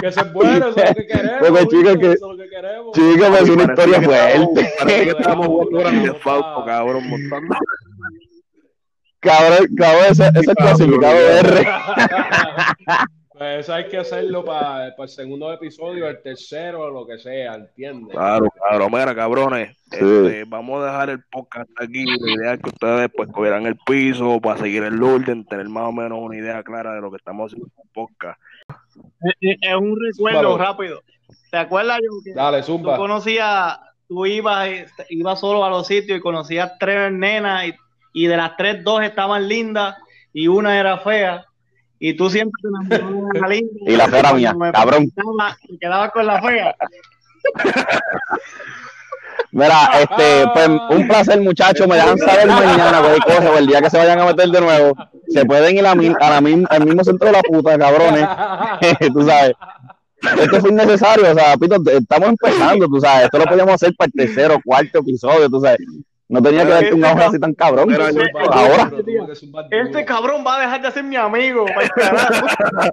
que 0.00 0.06
eso 0.08 0.20
es 0.20 0.32
bueno, 0.32 0.68
eso 0.68 0.78
es 0.80 0.88
lo 0.88 0.94
que 0.94 1.06
queremos. 1.06 1.38
Porque, 1.48 1.66
chicos, 1.68 1.96
que- 1.96 2.12
eso 2.12 2.12
es 2.12 2.20
lo 2.22 2.36
que 2.36 2.48
queremos. 2.50 2.92
Chico, 2.92 3.24
pues 3.30 3.48
una 3.50 3.62
historia 3.64 4.02
fuerte. 4.02 4.72
Parece 4.78 5.04
que 5.04 5.10
estábamos 5.10 5.46
jugando 5.48 6.12
Theft 6.12 6.26
Auto, 6.26 6.64
cabrón, 6.66 7.08
montando. 7.08 7.54
Cabrón, 9.20 9.66
cabrón, 9.76 10.04
ese, 10.10 10.26
ese 10.28 10.38
es 10.40 10.54
clasificado 10.56 11.16
R. 11.16 11.66
Pues 13.42 13.58
eso 13.58 13.74
hay 13.74 13.88
que 13.88 13.96
hacerlo 13.98 14.44
para 14.44 14.94
el 14.96 15.08
segundo 15.08 15.52
episodio, 15.52 16.08
el 16.08 16.22
tercero, 16.22 16.88
lo 16.92 17.04
que 17.04 17.18
sea, 17.18 17.54
¿entiendes? 17.54 18.12
Claro, 18.14 18.46
claro, 18.56 18.88
mira, 18.88 19.12
cabrones, 19.16 19.76
Sí. 19.90 19.96
este, 20.00 20.44
vamos 20.44 20.80
a 20.80 20.86
dejar 20.86 21.10
el 21.10 21.24
podcast 21.24 21.68
aquí. 21.80 22.04
La 22.06 22.30
idea 22.34 22.54
es 22.54 22.60
que 22.60 22.68
ustedes 22.68 23.10
pues 23.16 23.28
cogieran 23.32 23.66
el 23.66 23.76
piso 23.84 24.40
para 24.40 24.60
seguir 24.60 24.84
el 24.84 25.02
orden, 25.02 25.44
tener 25.44 25.68
más 25.68 25.88
o 25.88 25.92
menos 25.92 26.20
una 26.22 26.36
idea 26.36 26.62
clara 26.62 26.94
de 26.94 27.00
lo 27.00 27.10
que 27.10 27.16
estamos 27.16 27.50
haciendo 27.52 27.66
en 27.76 27.82
el 27.82 27.90
podcast. 27.92 28.40
Es 29.40 29.58
es 29.60 29.74
un 29.74 29.98
recuerdo 30.00 30.56
rápido. 30.56 31.02
¿Te 31.50 31.56
acuerdas, 31.56 31.98
yo 32.00 32.10
que 32.24 32.34
Dale, 32.34 32.60
tú 32.60 32.66
zumba. 32.66 32.96
conocías, 32.96 33.76
tú 34.06 34.24
ibas, 34.24 34.68
eh, 34.68 34.86
ibas 35.08 35.40
solo 35.40 35.64
a 35.64 35.68
los 35.70 35.88
sitios 35.88 36.16
y 36.16 36.22
conocías 36.22 36.74
tres 36.78 37.10
nenas 37.10 37.64
y, 37.66 37.74
y 38.12 38.26
de 38.28 38.36
las 38.36 38.56
tres, 38.56 38.84
dos 38.84 39.02
estaban 39.02 39.48
lindas 39.48 39.96
y 40.32 40.46
una 40.46 40.78
era 40.78 40.98
fea? 40.98 41.44
Y 42.04 42.14
tú 42.14 42.28
siempre 42.28 42.60
te 42.60 42.68
enamorabas 42.96 43.30
de 43.32 43.40
la 43.40 43.48
linda. 43.48 43.72
Y 43.86 43.96
la 43.96 44.08
fea 44.08 44.32
mía, 44.32 44.56
cabrón. 44.72 45.08
Te 45.12 45.78
quedabas 45.80 46.10
con 46.10 46.26
la 46.26 46.42
fea. 46.42 46.74
Mira, 49.52 49.88
este, 50.00 50.44
pues 50.52 50.68
un 50.90 51.06
placer, 51.06 51.40
muchachos. 51.40 51.86
Me 51.86 51.94
dejan 51.94 52.18
saber 52.18 52.48
mañana 52.48 52.98
cualquier 53.00 53.22
cosa 53.36 53.50
o 53.52 53.58
el 53.58 53.68
día 53.68 53.80
que 53.80 53.90
se 53.90 53.98
vayan 53.98 54.18
a 54.18 54.24
meter 54.26 54.48
de 54.48 54.60
nuevo. 54.60 54.96
Se 55.28 55.44
pueden 55.44 55.76
ir 55.76 55.86
a, 55.86 55.94
mi- 55.94 56.08
a 56.20 56.40
la 56.40 56.66
al 56.70 56.84
mismo 56.84 57.04
centro 57.04 57.28
de 57.28 57.32
la 57.34 57.42
puta, 57.42 57.78
cabrones. 57.78 58.28
tú 59.14 59.22
sabes. 59.24 59.52
Esto 60.40 60.60
fue 60.60 60.70
innecesario, 60.70 61.30
o 61.30 61.34
sea, 61.34 61.56
Pito, 61.56 61.76
estamos 61.88 62.30
empezando, 62.30 62.86
tú 62.88 63.00
sabes. 63.00 63.26
Esto 63.26 63.38
lo 63.38 63.44
podíamos 63.44 63.74
hacer 63.74 63.94
para 63.96 64.10
el 64.12 64.26
tercero, 64.26 64.58
cuarto 64.64 64.98
episodio, 64.98 65.48
tú 65.48 65.60
sabes. 65.60 65.78
No 66.28 66.40
tenía 66.42 66.62
que 66.64 66.70
darte 66.70 66.94
un 66.94 67.04
ojo 67.04 67.18
así 67.18 67.38
tan 67.38 67.52
cabrón. 67.54 67.88
Mira, 67.88 68.10
yo- 68.10 68.20
Ahora. 68.50 68.90
Este 69.70 70.04
cabrón 70.04 70.44
va 70.46 70.56
a 70.56 70.60
dejar 70.60 70.80
de 70.82 70.90
ser 70.90 71.04
mi 71.04 71.16
amigo. 71.16 71.66
Mira, 71.66 72.92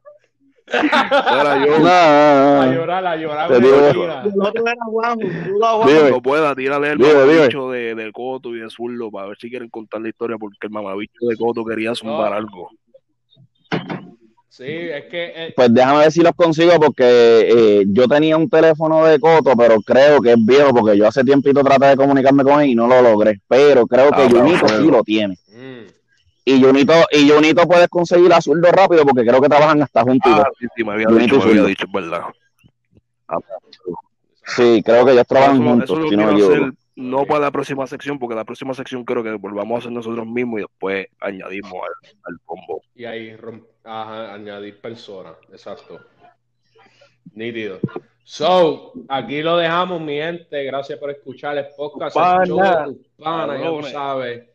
yo 1.66 1.80
No, 1.80 1.84
no, 1.84 2.62
A 2.62 2.66
no. 2.66 2.74
llorar, 2.74 3.06
a 3.08 3.16
llorar. 3.16 3.48
Te 3.50 3.60
digo- 3.60 3.76
era 4.04 4.24
cuando 5.82 6.22
pueda, 6.22 6.56
tírale 6.56 6.92
el 6.92 6.98
Dime, 6.98 7.10
dime. 7.10 7.26
mamabicho 7.34 7.72
de, 7.72 7.96
de 7.96 8.12
Coto 8.12 8.56
y 8.56 8.60
de 8.60 8.70
Zurdo 8.70 9.10
para 9.10 9.28
ver 9.30 9.38
si 9.40 9.50
quieren 9.50 9.70
contar 9.70 10.02
la 10.02 10.10
historia 10.10 10.38
porque 10.38 10.58
el 10.62 10.70
mamabicho 10.70 11.26
de 11.28 11.36
Coto 11.38 11.66
quería 11.66 11.96
zumbar 11.96 12.32
No. 12.32 12.38
algo. 12.38 12.70
Sí, 14.60 14.66
es 14.90 15.06
que 15.06 15.32
eh, 15.36 15.54
Pues 15.56 15.74
déjame 15.74 16.00
ver 16.00 16.12
si 16.12 16.22
los 16.22 16.34
consigo 16.34 16.74
porque 16.82 17.06
eh, 17.06 17.84
yo 17.88 18.08
tenía 18.10 18.36
un 18.36 18.50
teléfono 18.50 19.06
de 19.06 19.18
Coto, 19.18 19.54
pero 19.58 19.82
creo 19.82 20.22
que 20.22 20.34
es 20.34 20.46
viejo 20.46 20.74
porque 20.74 20.98
yo 20.98 21.08
hace 21.08 21.24
tiempito 21.24 21.64
traté 21.64 21.86
de 21.86 21.96
comunicarme 21.96 22.44
con 22.44 22.60
él 22.62 22.70
y 22.70 22.76
no 22.76 22.86
lo 22.86 23.02
logré. 23.02 23.40
Pero 23.48 23.88
creo 23.88 24.10
que 24.10 24.22
Ah, 24.22 24.28
Junito 24.30 24.68
sí 24.68 24.84
lo 24.84 25.02
tiene. 25.04 25.38
mm, 25.48 25.86
Y 26.44 26.62
Junito, 26.62 26.94
y 27.12 27.30
Junito 27.30 27.66
puedes 27.68 27.88
conseguir 27.88 28.34
a 28.34 28.42
Zurdo 28.42 28.70
rápido 28.70 29.06
porque 29.06 29.26
creo 29.26 29.42
que 29.42 29.48
trabajan 29.48 29.82
hasta 29.82 30.02
juntos. 30.02 30.30
Ah, 30.36 30.50
sí, 30.60 30.68
sí, 30.76 30.84
me 30.84 30.92
había 30.92 31.08
Junito 31.08 31.36
dicho, 31.36 31.38
me 31.38 31.44
había 31.44 31.54
Zurdo. 31.62 31.68
dicho, 31.68 31.86
es 31.86 31.92
verdad. 31.94 32.22
Sí, 34.46 34.82
creo 34.84 35.06
que 35.06 35.12
ellos 35.14 35.28
trabajan 35.28 35.56
Eso, 35.56 35.64
juntos, 35.64 35.90
eso 35.92 36.00
lo 36.00 36.10
si 36.10 36.16
no 36.18 36.24
me 36.26 36.34
quiero 36.34 36.38
equivoco. 36.44 36.66
hacer 36.66 36.74
no 36.96 37.26
para 37.26 37.40
la 37.40 37.52
próxima 37.52 37.88
sección, 37.88 38.20
porque 38.20 38.36
la 38.36 38.44
próxima 38.44 38.74
sección 38.74 39.06
creo 39.06 39.24
que 39.24 39.32
volvamos 39.36 39.76
a 39.76 39.80
hacer 39.80 39.92
nosotros 39.94 40.28
mismos 40.28 40.60
y 40.60 40.64
después 40.64 41.08
añadimos 41.22 41.72
al, 41.76 42.10
al 42.24 42.40
combo. 42.46 42.82
y 42.96 43.06
ahí 43.06 43.38
rom- 43.38 43.64
ajá, 43.84 44.34
añadir 44.34 44.80
personas, 44.80 45.36
exacto. 45.52 46.00
Nítido. 47.34 47.80
So, 48.24 48.94
aquí 49.08 49.42
lo 49.42 49.58
dejamos, 49.58 50.02
mi 50.02 50.18
gente. 50.18 50.64
Gracias 50.64 51.00
por 51.00 51.10
escuchar 51.10 51.58
el 51.58 51.68
podcast. 51.76 52.16
el 52.16 52.22
Pana. 53.18 53.58
show 53.58 53.82
ya 53.82 53.88
tú 53.88 53.88
sabes. 53.92 54.50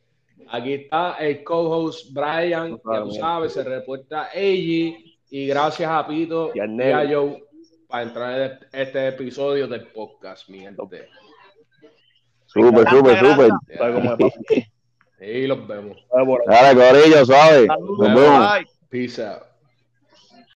Aquí 0.48 0.74
está 0.74 1.16
el 1.18 1.42
co-host 1.42 2.12
Brian, 2.12 2.78
ya 2.84 3.02
tú 3.02 3.12
sabes, 3.12 3.52
se 3.52 3.64
reporta 3.64 4.28
Eiji. 4.32 5.18
Y 5.30 5.48
gracias 5.48 5.90
a 5.90 6.06
Pito 6.06 6.52
Y 6.54 6.58
y 6.58 6.92
a. 6.92 7.08
Joe 7.08 7.42
para 7.88 8.02
entrar 8.02 8.40
en 8.40 8.80
este 8.80 9.08
episodio 9.08 9.68
del 9.68 9.86
podcast, 9.88 10.48
mi 10.48 10.60
gente. 10.60 11.08
Súper, 12.46 12.88
súper, 12.88 13.18
súper. 13.18 13.50
Y 15.20 15.46
los 15.46 15.66
vemos. 15.66 15.96
Dale, 16.46 16.74
Corillo, 16.74 17.24
suave. 17.24 17.66
Nos 17.66 18.14
vemos. 18.14 18.73
Peace 18.94 19.18
out. 19.18 19.53